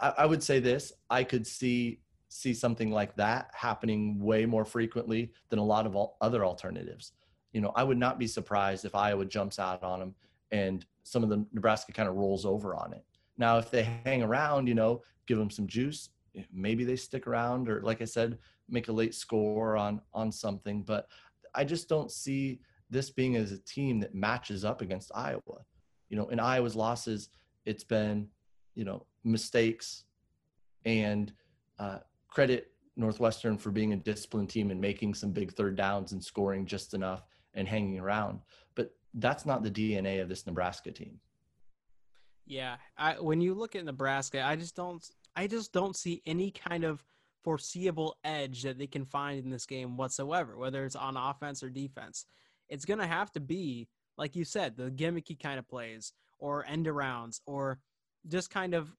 I, 0.00 0.14
I 0.18 0.26
would 0.26 0.42
say 0.42 0.58
this: 0.58 0.92
I 1.08 1.24
could 1.24 1.46
see 1.46 2.00
see 2.30 2.54
something 2.54 2.92
like 2.92 3.14
that 3.16 3.50
happening 3.52 4.18
way 4.20 4.46
more 4.46 4.64
frequently 4.64 5.32
than 5.48 5.58
a 5.58 5.64
lot 5.64 5.84
of 5.84 5.96
all 5.96 6.16
other 6.20 6.44
alternatives. 6.44 7.12
You 7.52 7.60
know, 7.60 7.72
I 7.74 7.82
would 7.82 7.98
not 7.98 8.20
be 8.20 8.28
surprised 8.28 8.84
if 8.84 8.94
Iowa 8.94 9.24
jumps 9.24 9.58
out 9.58 9.82
on 9.82 9.98
them 9.98 10.14
and 10.52 10.86
some 11.02 11.24
of 11.24 11.28
the 11.28 11.44
Nebraska 11.52 11.92
kind 11.92 12.08
of 12.08 12.14
rolls 12.14 12.46
over 12.46 12.76
on 12.76 12.92
it. 12.92 13.04
Now, 13.36 13.58
if 13.58 13.70
they 13.70 13.82
hang 14.04 14.22
around, 14.22 14.68
you 14.68 14.74
know, 14.74 15.02
give 15.26 15.38
them 15.38 15.50
some 15.50 15.66
juice, 15.66 16.10
eh, 16.36 16.42
maybe 16.52 16.84
they 16.84 16.94
stick 16.94 17.26
around, 17.26 17.68
or 17.68 17.80
like 17.82 18.00
I 18.00 18.04
said, 18.04 18.38
make 18.68 18.88
a 18.88 18.92
late 18.92 19.14
score 19.14 19.76
on 19.76 20.00
on 20.14 20.30
something. 20.30 20.82
But 20.82 21.08
I 21.54 21.64
just 21.64 21.88
don't 21.88 22.12
see 22.12 22.60
this 22.90 23.10
being 23.10 23.36
as 23.36 23.52
a 23.52 23.58
team 23.58 23.98
that 24.00 24.14
matches 24.14 24.64
up 24.64 24.82
against 24.82 25.10
Iowa. 25.14 25.64
You 26.08 26.16
know, 26.16 26.28
in 26.28 26.38
Iowa's 26.38 26.76
losses, 26.76 27.30
it's 27.64 27.84
been, 27.84 28.28
you 28.74 28.84
know, 28.84 29.06
mistakes 29.24 30.04
and 30.84 31.32
uh, 31.78 31.98
credit 32.28 32.72
Northwestern 32.96 33.58
for 33.58 33.70
being 33.70 33.92
a 33.92 33.96
disciplined 33.96 34.50
team 34.50 34.70
and 34.70 34.80
making 34.80 35.14
some 35.14 35.32
big 35.32 35.52
third 35.52 35.76
downs 35.76 36.12
and 36.12 36.22
scoring 36.22 36.66
just 36.66 36.94
enough 36.94 37.26
and 37.54 37.66
hanging 37.66 37.98
around. 37.98 38.40
But 38.74 38.94
that's 39.14 39.46
not 39.46 39.62
the 39.62 39.70
DNA 39.70 40.22
of 40.22 40.28
this 40.28 40.46
Nebraska 40.46 40.90
team. 40.90 41.20
Yeah, 42.46 42.76
I, 42.96 43.14
when 43.14 43.40
you 43.40 43.54
look 43.54 43.76
at 43.76 43.84
Nebraska, 43.84 44.44
I 44.44 44.56
just 44.56 44.74
don't 44.74 45.08
I 45.36 45.46
just 45.46 45.72
don't 45.72 45.96
see 45.96 46.22
any 46.26 46.50
kind 46.50 46.84
of 46.84 47.04
foreseeable 47.42 48.16
edge 48.24 48.62
that 48.62 48.78
they 48.78 48.86
can 48.86 49.04
find 49.04 49.42
in 49.42 49.50
this 49.50 49.66
game 49.66 49.96
whatsoever, 49.96 50.58
whether 50.58 50.84
it's 50.84 50.96
on 50.96 51.16
offense 51.16 51.62
or 51.62 51.70
defense. 51.70 52.26
It's 52.68 52.84
going 52.84 52.98
to 52.98 53.06
have 53.06 53.32
to 53.32 53.40
be, 53.40 53.88
like 54.18 54.36
you 54.36 54.44
said, 54.44 54.76
the 54.76 54.90
gimmicky 54.90 55.38
kind 55.40 55.58
of 55.58 55.68
plays 55.68 56.12
or 56.38 56.66
end 56.66 56.86
arounds 56.86 57.40
or 57.46 57.78
just 58.28 58.50
kind 58.50 58.74
of 58.74 58.94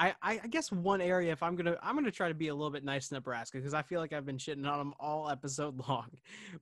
I, 0.00 0.14
I 0.42 0.46
guess 0.46 0.72
one 0.72 1.02
area 1.02 1.30
if 1.30 1.42
I'm 1.42 1.56
gonna 1.56 1.76
I'm 1.82 1.94
gonna 1.94 2.10
try 2.10 2.28
to 2.28 2.34
be 2.34 2.48
a 2.48 2.54
little 2.54 2.70
bit 2.70 2.84
nice 2.84 3.08
to 3.08 3.14
Nebraska 3.14 3.58
because 3.58 3.74
I 3.74 3.82
feel 3.82 4.00
like 4.00 4.14
I've 4.14 4.24
been 4.24 4.38
shitting 4.38 4.66
on 4.66 4.78
them 4.78 4.94
all 4.98 5.28
episode 5.28 5.78
long, 5.88 6.08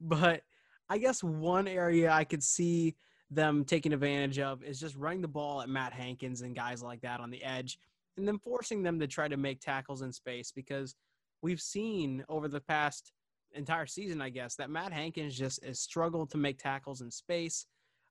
but 0.00 0.42
I 0.88 0.98
guess 0.98 1.22
one 1.22 1.68
area 1.68 2.10
I 2.10 2.24
could 2.24 2.42
see 2.42 2.96
them 3.30 3.64
taking 3.64 3.92
advantage 3.92 4.38
of 4.38 4.64
is 4.64 4.80
just 4.80 4.96
running 4.96 5.20
the 5.20 5.28
ball 5.28 5.62
at 5.62 5.68
Matt 5.68 5.92
Hankins 5.92 6.40
and 6.40 6.56
guys 6.56 6.82
like 6.82 7.00
that 7.02 7.20
on 7.20 7.30
the 7.30 7.44
edge, 7.44 7.78
and 8.16 8.26
then 8.26 8.38
forcing 8.38 8.82
them 8.82 8.98
to 8.98 9.06
try 9.06 9.28
to 9.28 9.36
make 9.36 9.60
tackles 9.60 10.02
in 10.02 10.12
space 10.12 10.50
because 10.50 10.96
we've 11.42 11.60
seen 11.60 12.24
over 12.28 12.48
the 12.48 12.60
past 12.60 13.12
entire 13.54 13.86
season, 13.86 14.20
I 14.20 14.30
guess, 14.30 14.56
that 14.56 14.70
Matt 14.70 14.92
Hankins 14.92 15.36
just 15.36 15.64
has 15.64 15.78
struggled 15.78 16.30
to 16.30 16.38
make 16.38 16.58
tackles 16.58 17.02
in 17.02 17.10
space. 17.10 17.66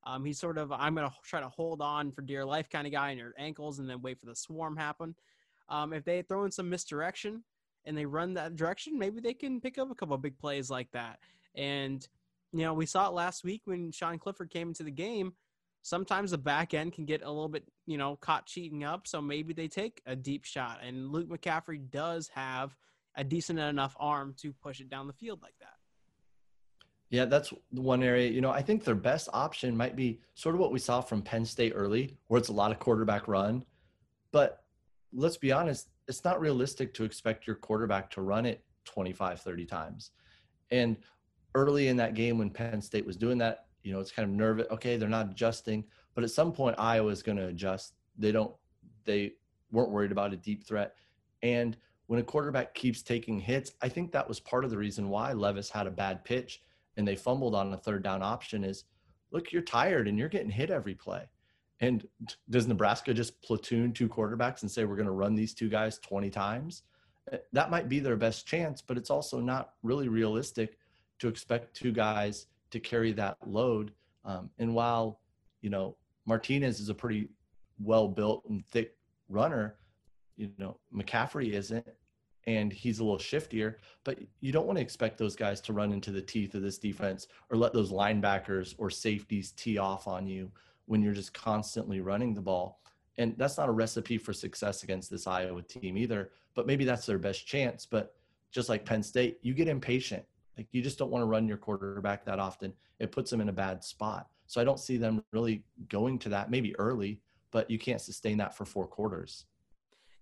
Um, 0.08 0.24
he's 0.24 0.40
sort 0.40 0.58
of 0.58 0.72
I'm 0.72 0.96
to 0.96 1.12
try 1.24 1.42
to 1.42 1.50
hold 1.50 1.82
on 1.82 2.14
for 2.14 2.22
dear 2.22 2.46
life 2.46 2.70
kind 2.70 2.88
of 2.88 2.94
guy 2.94 3.12
in 3.12 3.18
your 3.18 3.34
ankles 3.38 3.80
and 3.80 3.90
then 3.90 4.02
wait 4.02 4.20
for 4.20 4.26
the 4.26 4.36
swarm 4.36 4.78
happen. 4.78 5.16
Um, 5.68 5.92
if 5.92 6.06
they 6.06 6.22
throw 6.22 6.46
in 6.46 6.52
some 6.52 6.70
misdirection 6.70 7.44
and 7.84 7.98
they 7.98 8.06
run 8.06 8.34
that 8.36 8.56
direction, 8.56 8.98
maybe 8.98 9.20
they 9.20 9.34
can 9.34 9.60
pick 9.60 9.78
up 9.78 9.92
a 9.92 9.96
couple 9.96 10.18
big 10.18 10.40
plays 10.40 10.70
like 10.70 10.90
that. 10.92 11.20
And 11.56 12.08
you 12.54 12.62
know, 12.62 12.74
we 12.74 12.86
saw 12.86 13.08
it 13.08 13.14
last 13.14 13.44
week 13.44 13.64
when 13.66 13.92
Sean 13.92 14.18
Clifford 14.18 14.50
came 14.50 14.70
into 14.70 14.84
the 14.84 14.92
game. 14.92 15.34
Sometimes 15.82 16.32
the 16.32 16.38
back 16.38 16.74
end 16.74 16.94
can 16.94 17.06
get 17.06 17.22
a 17.22 17.30
little 17.30 17.50
bit, 17.50 17.66
you 17.86 17.98
know, 17.98 18.16
caught 18.16 18.46
cheating 18.46 18.86
up. 18.86 19.08
So 19.08 19.22
maybe 19.22 19.54
they 19.54 19.68
take 19.68 20.02
a 20.06 20.16
deep 20.16 20.46
shot. 20.46 20.80
And 20.84 21.12
Luke 21.12 21.30
McCaffrey 21.30 21.90
does 21.90 22.30
have 22.30 22.76
a 23.16 23.24
decent 23.24 23.60
enough 23.60 23.96
arm 24.00 24.36
to 24.42 24.54
push 24.54 24.80
it 24.80 24.90
down 24.90 25.08
the 25.08 25.14
field 25.14 25.42
like 25.42 25.56
that. 25.60 25.77
Yeah, 27.10 27.26
that's 27.26 27.54
one 27.72 28.04
area. 28.04 28.30
You 28.30 28.42
know, 28.42 28.52
I 28.52 28.62
think 28.62 28.84
their 28.84 28.96
best 28.96 29.30
option 29.32 29.78
might 29.78 29.96
be 29.96 30.20
sort 30.36 30.56
of 30.56 30.62
what 30.62 30.72
we 30.72 30.80
saw 30.80 31.00
from 31.00 31.22
Penn 31.22 31.46
State 31.46 31.74
early, 31.76 32.18
where 32.28 32.38
it's 32.38 32.50
a 32.50 32.54
lot 32.54 32.72
of 32.72 32.80
quarterback 32.80 33.28
run. 33.28 33.64
But 34.32 34.64
let's 35.14 35.38
be 35.38 35.52
honest, 35.54 35.88
it's 36.08 36.26
not 36.26 36.42
realistic 36.42 36.94
to 36.96 37.06
expect 37.06 37.48
your 37.48 37.56
quarterback 37.56 38.10
to 38.12 38.22
run 38.22 38.46
it 38.46 38.64
25, 38.86 39.40
30 39.40 39.66
times. 39.66 40.12
And 40.70 40.98
early 41.56 41.88
in 41.88 41.98
that 41.98 42.14
game 42.14 42.38
when 42.38 42.50
Penn 42.50 42.82
State 42.82 43.06
was 43.06 43.16
doing 43.16 43.38
that, 43.38 43.68
you 43.84 43.94
know, 43.94 44.02
it's 44.02 44.12
kind 44.12 44.30
of 44.30 44.36
nervous. 44.36 44.68
Okay, 44.72 44.98
they're 44.98 45.08
not 45.08 45.32
adjusting, 45.32 45.86
but 46.14 46.26
at 46.26 46.32
some 46.32 46.52
point 46.52 46.76
Iowa 46.78 47.10
is 47.10 47.24
going 47.24 47.38
to 47.38 47.48
adjust. 47.48 47.94
They 48.18 48.34
don't. 48.34 48.54
They 49.06 49.34
weren't 49.72 49.92
worried 49.92 50.12
about 50.12 50.34
a 50.34 50.38
deep 50.38 50.66
threat, 50.68 50.96
and 51.42 51.78
when 52.08 52.20
a 52.20 52.24
quarterback 52.24 52.74
keeps 52.74 53.02
taking 53.02 53.40
hits, 53.40 53.72
I 53.82 53.88
think 53.90 54.12
that 54.12 54.28
was 54.28 54.40
part 54.40 54.66
of 54.66 54.72
the 54.72 54.78
reason 54.78 55.10
why 55.10 55.34
Levis 55.34 55.70
had 55.70 55.88
a 55.88 55.92
bad 55.92 56.26
pitch 56.26 56.62
and 56.98 57.08
they 57.08 57.16
fumbled 57.16 57.56
on 57.56 57.74
a 57.74 57.78
third 57.78 58.04
down 58.04 58.22
option. 58.22 58.64
Is 58.64 58.84
look, 59.32 59.52
you're 59.52 59.62
tired 59.62 60.08
and 60.08 60.18
you're 60.18 60.30
getting 60.30 60.50
hit 60.50 60.70
every 60.70 60.96
play. 60.96 61.24
And 61.80 62.08
does 62.50 62.68
Nebraska 62.68 63.14
just 63.14 63.42
platoon 63.42 63.94
two 63.94 64.10
quarterbacks 64.10 64.64
and 64.64 64.72
say 64.72 64.84
we're 64.84 64.96
going 64.96 65.06
to 65.06 65.12
run 65.12 65.36
these 65.36 65.54
two 65.54 65.70
guys 65.70 66.00
20 66.00 66.30
times? 66.30 66.84
Eh, 67.32 67.38
that 67.54 67.70
might 67.70 67.88
be 67.88 68.00
their 68.00 68.16
best 68.16 68.48
chance, 68.48 68.82
but 68.82 68.98
it's 68.98 69.12
also 69.12 69.40
not 69.40 69.74
really 69.84 70.08
realistic 70.08 70.78
to 71.20 71.28
expect 71.28 71.76
two 71.76 71.92
guys 71.92 72.48
to 72.72 72.80
carry 72.80 73.12
that 73.14 73.38
load. 73.46 73.92
Um, 74.26 74.50
and 74.58 74.74
while, 74.74 75.20
you 75.62 75.70
know, 75.70 75.96
Martinez 76.26 76.80
is 76.80 76.90
a 76.90 76.94
pretty 76.94 77.30
well 77.80 78.08
built 78.08 78.44
and 78.50 78.66
thick 78.66 78.96
runner, 79.30 79.76
you 80.36 80.52
know, 80.58 80.78
McCaffrey 80.94 81.52
isn't, 81.52 81.88
and 82.48 82.72
he's 82.72 83.00
a 83.00 83.04
little 83.04 83.20
shiftier, 83.20 83.76
but 84.04 84.18
you 84.40 84.52
don't 84.52 84.66
want 84.66 84.78
to 84.78 84.82
expect 84.82 85.18
those 85.18 85.36
guys 85.36 85.62
to 85.62 85.74
run 85.74 85.92
into 85.92 86.12
the 86.12 86.22
teeth 86.22 86.56
of 86.56 86.62
this 86.62 86.78
defense 86.78 87.28
or 87.52 87.58
let 87.58 87.74
those 87.74 87.92
linebackers 87.92 88.74
or 88.78 88.90
safeties 88.90 89.52
tee 89.52 89.78
off 89.78 90.08
on 90.08 90.26
you 90.26 90.50
when 90.86 91.02
you're 91.02 91.14
just 91.14 91.34
constantly 91.34 92.00
running 92.00 92.34
the 92.34 92.42
ball. 92.42 92.82
And 93.18 93.36
that's 93.38 93.58
not 93.58 93.70
a 93.70 93.74
recipe 93.74 94.18
for 94.18 94.32
success 94.32 94.84
against 94.84 95.12
this 95.12 95.28
Iowa 95.28 95.62
team 95.62 95.98
either, 95.98 96.32
but 96.56 96.66
maybe 96.66 96.86
that's 96.86 97.06
their 97.06 97.18
best 97.18 97.46
chance. 97.46 97.86
But 97.86 98.16
just 98.52 98.70
like 98.70 98.86
Penn 98.86 99.04
State, 99.04 99.40
you 99.42 99.54
get 99.54 99.68
impatient 99.68 100.24
like 100.58 100.68
you 100.72 100.82
just 100.82 100.98
don't 100.98 101.12
want 101.12 101.22
to 101.22 101.28
run 101.28 101.48
your 101.48 101.58
quarterback 101.58 102.26
that 102.26 102.40
often. 102.40 102.74
It 103.00 103.12
puts 103.12 103.30
them 103.30 103.42
in 103.42 103.50
a 103.50 103.54
bad 103.54 103.84
spot. 103.84 104.28
So 104.48 104.60
I 104.60 104.64
don't 104.64 104.80
see 104.80 104.98
them 104.98 105.24
really 105.32 105.64
going 105.90 106.18
to 106.20 106.30
that. 106.30 106.50
Maybe 106.50 106.76
early, 106.80 107.22
but 107.52 107.70
you 107.70 107.78
can't 107.78 108.02
sustain 108.02 108.38
that 108.38 108.56
for 108.56 108.66
four 108.66 108.88
quarters. 108.88 109.46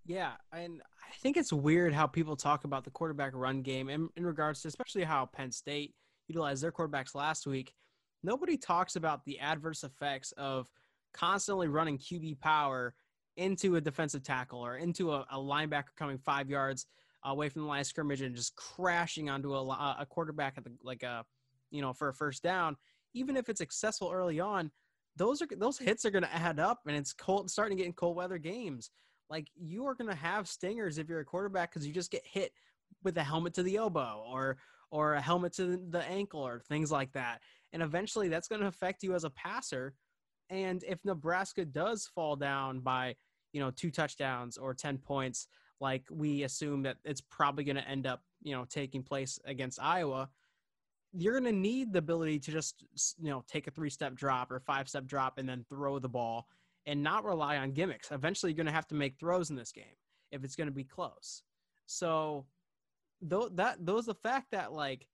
Yeah, 0.06 0.32
and 0.52 0.82
I 1.02 1.14
think 1.16 1.36
it's 1.36 1.52
weird 1.52 1.92
how 1.92 2.06
people 2.06 2.36
talk 2.36 2.64
about 2.64 2.84
the 2.84 2.90
quarterback 2.90 3.32
run 3.34 3.62
game 3.62 3.88
in, 3.88 4.08
in 4.16 4.24
regards 4.24 4.62
to 4.62 4.68
especially 4.68 5.02
how 5.02 5.26
Penn 5.26 5.50
State 5.50 5.94
utilized 6.28 6.62
their 6.62 6.72
quarterbacks 6.72 7.14
last 7.14 7.46
week. 7.46 7.72
Nobody 8.22 8.56
talks 8.56 8.96
about 8.96 9.24
the 9.24 9.38
adverse 9.40 9.82
effects 9.84 10.32
of 10.32 10.68
constantly 11.12 11.68
running 11.68 11.98
QB 11.98 12.40
power 12.40 12.94
into 13.36 13.76
a 13.76 13.80
defensive 13.80 14.22
tackle 14.22 14.64
or 14.64 14.76
into 14.76 15.12
a, 15.12 15.26
a 15.30 15.36
linebacker 15.36 15.94
coming 15.96 16.18
five 16.18 16.48
yards 16.48 16.86
away 17.24 17.48
from 17.48 17.62
the 17.62 17.68
line 17.68 17.80
of 17.80 17.86
scrimmage 17.86 18.22
and 18.22 18.34
just 18.34 18.54
crashing 18.54 19.28
onto 19.28 19.54
a, 19.54 19.96
a 20.00 20.06
quarterback 20.08 20.54
at 20.56 20.64
the 20.64 20.70
like 20.82 21.02
a 21.02 21.24
you 21.70 21.82
know 21.82 21.92
for 21.92 22.08
a 22.08 22.14
first 22.14 22.42
down 22.42 22.76
even 23.14 23.36
if 23.36 23.48
it's 23.48 23.58
successful 23.58 24.10
early 24.12 24.38
on 24.38 24.70
those 25.16 25.42
are 25.42 25.48
those 25.58 25.78
hits 25.78 26.04
are 26.04 26.10
going 26.10 26.22
to 26.22 26.34
add 26.34 26.60
up 26.60 26.80
and 26.86 26.96
it's 26.96 27.12
cold 27.12 27.50
starting 27.50 27.76
to 27.76 27.82
get 27.82 27.88
in 27.88 27.92
cold 27.92 28.16
weather 28.16 28.38
games 28.38 28.90
like 29.30 29.48
you 29.56 29.86
are 29.86 29.94
going 29.94 30.10
to 30.10 30.16
have 30.16 30.48
stingers 30.48 30.98
if 30.98 31.08
you're 31.08 31.20
a 31.20 31.24
quarterback 31.24 31.72
because 31.72 31.86
you 31.86 31.92
just 31.92 32.10
get 32.10 32.22
hit 32.24 32.52
with 33.02 33.16
a 33.18 33.24
helmet 33.24 33.54
to 33.54 33.62
the 33.62 33.76
elbow 33.76 34.24
or 34.26 34.56
or 34.90 35.14
a 35.14 35.20
helmet 35.20 35.52
to 35.54 35.80
the 35.90 36.04
ankle 36.04 36.46
or 36.46 36.60
things 36.60 36.92
like 36.92 37.12
that. 37.12 37.40
And 37.72 37.82
eventually 37.82 38.28
that's 38.28 38.48
going 38.48 38.60
to 38.60 38.68
affect 38.68 39.02
you 39.02 39.14
as 39.14 39.24
a 39.24 39.30
passer. 39.30 39.94
And 40.48 40.84
if 40.84 41.04
nebraska 41.04 41.64
does 41.64 42.06
fall 42.06 42.36
down 42.36 42.80
by 42.80 43.16
you 43.52 43.60
know 43.60 43.70
two 43.70 43.90
touchdowns 43.90 44.56
or 44.56 44.74
10 44.74 44.98
points 44.98 45.48
like 45.80 46.04
we 46.10 46.42
assume 46.42 46.82
that 46.82 46.96
it's 47.04 47.20
probably 47.20 47.64
going 47.64 47.76
to 47.76 47.88
end 47.88 48.06
up, 48.06 48.22
you 48.42 48.54
know, 48.54 48.64
taking 48.68 49.02
place 49.02 49.38
against 49.44 49.78
Iowa, 49.82 50.28
you're 51.12 51.38
going 51.38 51.52
to 51.52 51.58
need 51.58 51.92
the 51.92 51.98
ability 51.98 52.38
to 52.40 52.50
just, 52.50 52.84
you 53.20 53.30
know, 53.30 53.44
take 53.46 53.66
a 53.66 53.70
three 53.70 53.90
step 53.90 54.14
drop 54.14 54.50
or 54.50 54.60
five 54.60 54.88
step 54.88 55.06
drop 55.06 55.38
and 55.38 55.48
then 55.48 55.64
throw 55.68 55.98
the 55.98 56.08
ball 56.08 56.48
and 56.86 57.02
not 57.02 57.24
rely 57.24 57.56
on 57.56 57.72
gimmicks. 57.72 58.10
Eventually, 58.10 58.52
you're 58.52 58.56
going 58.56 58.66
to 58.66 58.72
have 58.72 58.88
to 58.88 58.94
make 58.94 59.18
throws 59.18 59.50
in 59.50 59.56
this 59.56 59.72
game 59.72 59.84
if 60.30 60.44
it's 60.44 60.56
going 60.56 60.68
to 60.68 60.74
be 60.74 60.84
close. 60.84 61.42
So, 61.86 62.46
though 63.20 63.48
that 63.54 63.84
those 63.84 64.06
the 64.06 64.14
fact 64.14 64.50
that 64.52 64.72
like 64.72 65.06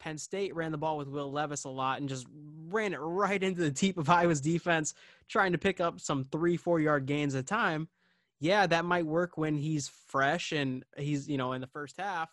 Penn 0.00 0.18
State 0.18 0.54
ran 0.54 0.72
the 0.72 0.78
ball 0.78 0.96
with 0.96 1.08
Will 1.08 1.30
Levis 1.30 1.64
a 1.64 1.68
lot 1.68 2.00
and 2.00 2.08
just 2.08 2.26
ran 2.68 2.92
it 2.92 2.98
right 2.98 3.42
into 3.42 3.62
the 3.62 3.70
deep 3.70 3.98
of 3.98 4.08
Iowa's 4.08 4.40
defense, 4.40 4.94
trying 5.28 5.52
to 5.52 5.58
pick 5.58 5.80
up 5.80 6.00
some 6.00 6.26
three, 6.30 6.56
four 6.56 6.80
yard 6.80 7.06
gains 7.06 7.34
at 7.34 7.40
a 7.40 7.44
time 7.44 7.88
yeah, 8.40 8.66
that 8.66 8.84
might 8.84 9.06
work 9.06 9.36
when 9.36 9.56
he's 9.56 9.88
fresh 9.88 10.52
and 10.52 10.84
he's, 10.96 11.28
you 11.28 11.36
know, 11.36 11.52
in 11.52 11.60
the 11.60 11.66
first 11.66 11.96
half. 11.98 12.30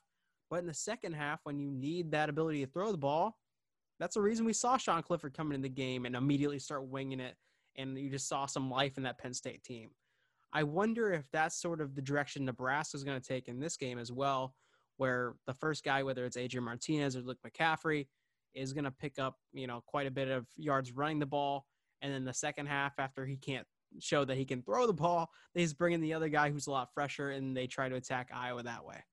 But 0.50 0.60
in 0.60 0.68
the 0.68 0.74
second 0.74 1.14
half, 1.14 1.40
when 1.44 1.60
you 1.60 1.72
need 1.72 2.12
that 2.12 2.30
ability 2.30 2.64
to 2.64 2.72
throw 2.72 2.92
the 2.92 2.98
ball, 2.98 3.38
that's 4.00 4.16
the 4.16 4.22
reason 4.22 4.46
we 4.46 4.54
saw 4.54 4.78
Sean 4.78 5.02
Clifford 5.02 5.34
come 5.36 5.52
in 5.52 5.62
the 5.62 5.70
game 5.70 6.06
and 6.06 6.16
immediately 6.16 6.60
start 6.60 6.88
winging 6.88 7.20
it. 7.20 7.36
And 7.78 7.98
you 7.98 8.10
just 8.10 8.28
saw 8.28 8.46
some 8.46 8.70
life 8.70 8.98
in 8.98 9.04
that 9.04 9.18
Penn 9.18 9.34
State 9.34 9.64
team. 9.64 9.90
I 10.54 10.64
wonder 10.64 11.12
if 11.12 11.30
that's 11.32 11.62
sort 11.62 11.82
of 11.82 11.96
the 11.96 12.02
direction 12.02 12.46
Nebraska 12.46 12.96
is 12.96 13.04
going 13.04 13.20
to 13.20 13.28
take 13.28 13.48
in 13.50 13.60
this 13.60 13.76
game 13.76 14.00
as 14.00 14.12
well, 14.12 14.56
where 14.98 15.36
the 15.48 15.54
first 15.54 15.84
guy, 15.84 16.04
whether 16.04 16.26
it's 16.26 16.38
Adrian 16.38 16.64
Martinez 16.64 17.18
or 17.18 17.22
Luke 17.22 17.40
McCaffrey, 17.46 18.08
is 18.54 18.72
going 18.72 18.86
to 18.86 18.92
pick 18.92 19.20
up, 19.20 19.36
you 19.52 19.68
know, 19.68 19.84
quite 19.86 20.08
a 20.08 20.12
bit 20.12 20.30
of 20.30 20.48
yards 20.56 20.94
running 20.94 21.20
the 21.20 21.26
ball. 21.26 21.66
And 22.02 22.14
then 22.14 22.24
the 22.24 22.34
second 22.34 22.68
half, 22.68 22.94
after 23.00 23.26
he 23.26 23.36
can't 23.36 23.68
show 24.00 24.24
that 24.26 24.38
he 24.38 24.46
can 24.46 24.62
throw 24.62 24.88
the 24.88 24.94
ball, 24.94 25.30
he's 25.54 25.74
bringing 25.74 26.00
the 26.00 26.14
other 26.14 26.30
guy 26.30 26.50
who's 26.50 26.68
a 26.68 26.72
lot 26.72 26.94
fresher, 26.94 27.32
and 27.32 27.56
they 27.56 27.68
try 27.68 27.90
to 27.90 27.96
attack 27.96 28.30
Iowa 28.34 28.64
that 28.64 28.86
way. 28.86 29.04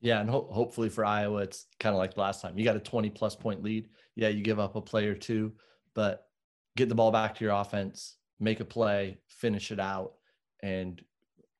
Yeah, 0.00 0.20
and 0.20 0.30
ho- 0.30 0.48
hopefully 0.50 0.88
for 0.88 1.04
Iowa, 1.04 1.42
it's 1.42 1.66
kind 1.78 1.94
of 1.94 1.98
like 1.98 2.16
last 2.16 2.40
time. 2.40 2.58
You 2.58 2.64
got 2.64 2.76
a 2.76 2.80
20 2.80 3.10
plus 3.10 3.36
point 3.36 3.62
lead. 3.62 3.88
Yeah, 4.16 4.28
you 4.28 4.42
give 4.42 4.58
up 4.58 4.74
a 4.76 4.80
play 4.80 5.06
or 5.06 5.14
two, 5.14 5.52
but 5.94 6.29
get 6.76 6.88
the 6.88 6.94
ball 6.94 7.10
back 7.10 7.34
to 7.36 7.44
your 7.44 7.54
offense, 7.54 8.16
make 8.38 8.60
a 8.60 8.64
play, 8.64 9.18
finish 9.28 9.70
it 9.70 9.80
out, 9.80 10.14
and 10.62 11.02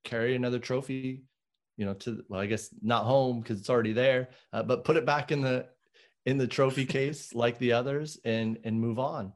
carry 0.04 0.34
another 0.34 0.58
trophy. 0.58 1.24
You 1.76 1.86
know, 1.86 1.94
to 1.94 2.22
well, 2.28 2.40
I 2.40 2.46
guess 2.46 2.68
not 2.82 3.04
home 3.04 3.40
because 3.40 3.58
it's 3.58 3.70
already 3.70 3.92
there, 3.92 4.28
uh, 4.52 4.62
but 4.62 4.84
put 4.84 4.96
it 4.96 5.06
back 5.06 5.32
in 5.32 5.40
the 5.40 5.66
in 6.26 6.36
the 6.36 6.46
trophy 6.46 6.84
case 6.98 7.34
like 7.34 7.58
the 7.58 7.72
others, 7.72 8.18
and 8.24 8.58
and 8.64 8.80
move 8.80 8.98
on. 8.98 9.32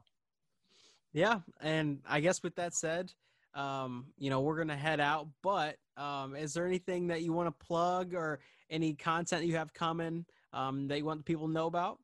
Yeah, 1.13 1.39
and 1.61 1.99
I 2.07 2.19
guess 2.19 2.43
with 2.43 2.55
that 2.57 2.73
said, 2.73 3.11
um, 3.53 4.07
you 4.17 4.29
know, 4.29 4.41
we're 4.41 4.57
gonna 4.57 4.75
head 4.75 4.99
out. 4.99 5.27
But 5.41 5.77
um, 5.97 6.35
is 6.35 6.53
there 6.53 6.67
anything 6.67 7.07
that 7.07 7.21
you 7.21 7.33
want 7.33 7.47
to 7.47 7.65
plug 7.65 8.13
or 8.13 8.39
any 8.69 8.93
content 8.93 9.45
you 9.45 9.55
have 9.55 9.73
coming 9.73 10.25
um, 10.53 10.87
that 10.87 10.97
you 10.97 11.05
want 11.05 11.25
people 11.25 11.47
to 11.47 11.53
know 11.53 11.67
about? 11.67 11.99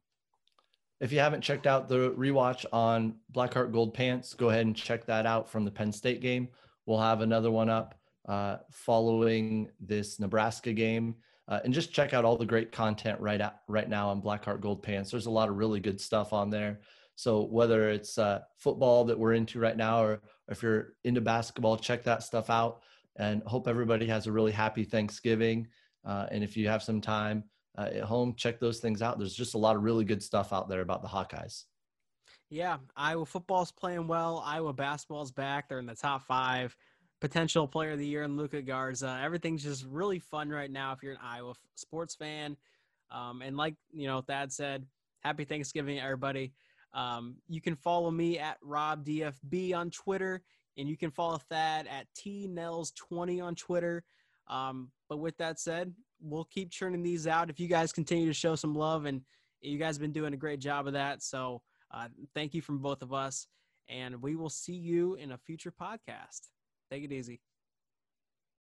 If 1.02 1.12
you 1.12 1.20
haven't 1.20 1.42
checked 1.42 1.66
out 1.66 1.90
the 1.90 2.12
rewatch 2.12 2.64
on 2.72 3.16
Blackheart 3.34 3.72
Gold 3.72 3.96
Pants, 3.96 4.36
go 4.36 4.50
ahead 4.50 4.68
and 4.68 4.76
check 4.76 5.04
that 5.08 5.26
out 5.26 5.50
from 5.50 5.66
the 5.66 5.72
Penn 5.72 5.92
State 5.92 6.22
game. 6.22 6.50
We'll 6.86 7.00
have 7.00 7.22
another 7.22 7.50
one 7.50 7.72
up 7.72 7.96
uh, 8.30 8.58
following 8.70 9.72
this 9.80 10.20
Nebraska 10.20 10.74
game. 10.74 11.16
Uh, 11.48 11.60
and 11.64 11.74
just 11.74 11.92
check 11.92 12.14
out 12.14 12.24
all 12.24 12.38
the 12.38 12.46
great 12.46 12.72
content 12.72 13.20
right 13.20 13.42
at, 13.42 13.62
right 13.68 13.90
now 13.90 14.10
on 14.10 14.22
Blackheart 14.22 14.62
Gold 14.62 14.84
Pants. 14.84 15.10
There's 15.10 15.26
a 15.26 15.32
lot 15.32 15.50
of 15.50 15.58
really 15.58 15.80
good 15.80 16.00
stuff 16.00 16.34
on 16.34 16.52
there. 16.52 16.82
So 17.16 17.46
whether 17.46 17.90
it's 17.90 18.20
uh, 18.20 18.42
football 18.60 19.04
that 19.06 19.18
we're 19.18 19.34
into 19.34 19.60
right 19.60 19.76
now, 19.76 20.04
or 20.04 20.22
if 20.50 20.62
you're 20.62 20.94
into 21.04 21.20
basketball, 21.20 21.78
check 21.78 22.04
that 22.04 22.22
stuff 22.22 22.52
out. 22.52 22.84
And 23.16 23.42
hope 23.48 23.68
everybody 23.68 24.06
has 24.06 24.28
a 24.28 24.32
really 24.32 24.52
happy 24.52 24.84
Thanksgiving. 24.84 25.68
Uh, 26.06 26.28
and 26.30 26.44
if 26.44 26.56
you 26.56 26.68
have 26.68 26.84
some 26.84 27.02
time 27.02 27.46
uh, 27.78 27.90
at 27.94 28.04
home, 28.04 28.34
check 28.36 28.60
those 28.60 28.80
things 28.80 29.02
out. 29.02 29.18
There's 29.18 29.34
just 29.34 29.54
a 29.54 29.58
lot 29.58 29.76
of 29.76 29.84
really 29.84 30.06
good 30.06 30.22
stuff 30.22 30.52
out 30.54 30.68
there 30.70 30.82
about 30.82 31.02
the 31.02 31.08
Hawkeyes. 31.08 31.64
Yeah, 32.50 32.78
Iowa 32.98 33.26
football's 33.26 33.72
playing 33.72 34.08
well. 34.08 34.44
Iowa 34.46 34.74
basketball's 34.74 35.32
back. 35.32 35.70
They're 35.70 35.80
in 35.80 35.86
the 35.86 35.96
top 35.96 36.24
five. 36.24 36.76
Potential 37.22 37.68
player 37.68 37.92
of 37.92 38.00
the 38.00 38.06
year 38.06 38.24
in 38.24 38.36
Luka 38.36 38.62
Garza. 38.62 39.20
Everything's 39.24 39.64
just 39.64 39.86
really 39.86 40.20
fun 40.20 40.50
right 40.50 40.70
now 40.70 40.92
if 40.92 41.02
you're 41.02 41.14
an 41.14 41.20
Iowa 41.24 41.54
sports 41.76 42.16
fan. 42.16 42.58
Um, 43.10 43.42
and 43.42 43.56
like 43.56 43.76
you 43.94 44.08
know, 44.08 44.22
Thad 44.22 44.52
said, 44.52 44.86
happy 45.22 45.46
Thanksgiving, 45.46 46.00
everybody. 46.00 46.54
Um, 46.94 47.38
you 47.48 47.62
can 47.62 47.76
follow 47.76 48.12
me 48.12 48.38
at 48.38 48.58
RobDFB 48.62 49.74
on 49.74 49.92
Twitter, 49.92 50.42
and 50.78 50.90
you 50.90 50.98
can 50.98 51.12
follow 51.12 51.38
Thad 51.38 51.88
at 51.88 52.08
TNels20 52.16 53.42
on 53.42 53.56
Twitter. 53.56 54.04
Um, 54.48 54.92
but 55.08 55.20
with 55.20 55.38
that 55.38 55.60
said, 55.60 55.94
we'll 56.22 56.46
keep 56.46 56.72
churning 56.72 57.04
these 57.04 57.28
out. 57.28 57.50
If 57.50 57.60
you 57.60 57.68
guys 57.68 57.92
continue 57.92 58.28
to 58.28 58.34
show 58.34 58.56
some 58.56 58.74
love, 58.76 59.06
and 59.06 59.22
you 59.62 59.78
guys 59.78 59.96
have 59.96 60.02
been 60.02 60.12
doing 60.12 60.34
a 60.34 60.38
great 60.38 60.60
job 60.60 60.88
of 60.88 60.94
that. 60.94 61.22
So 61.22 61.62
uh, 61.92 62.08
thank 62.34 62.54
you 62.54 62.62
from 62.62 62.80
both 62.80 63.02
of 63.02 63.14
us. 63.14 63.48
And 63.90 64.22
we 64.22 64.36
will 64.36 64.50
see 64.50 64.76
you 64.76 65.16
in 65.16 65.32
a 65.32 65.38
future 65.38 65.72
podcast. 65.72 66.50
Take 66.90 67.04
it 67.04 67.12
easy. 67.12 67.42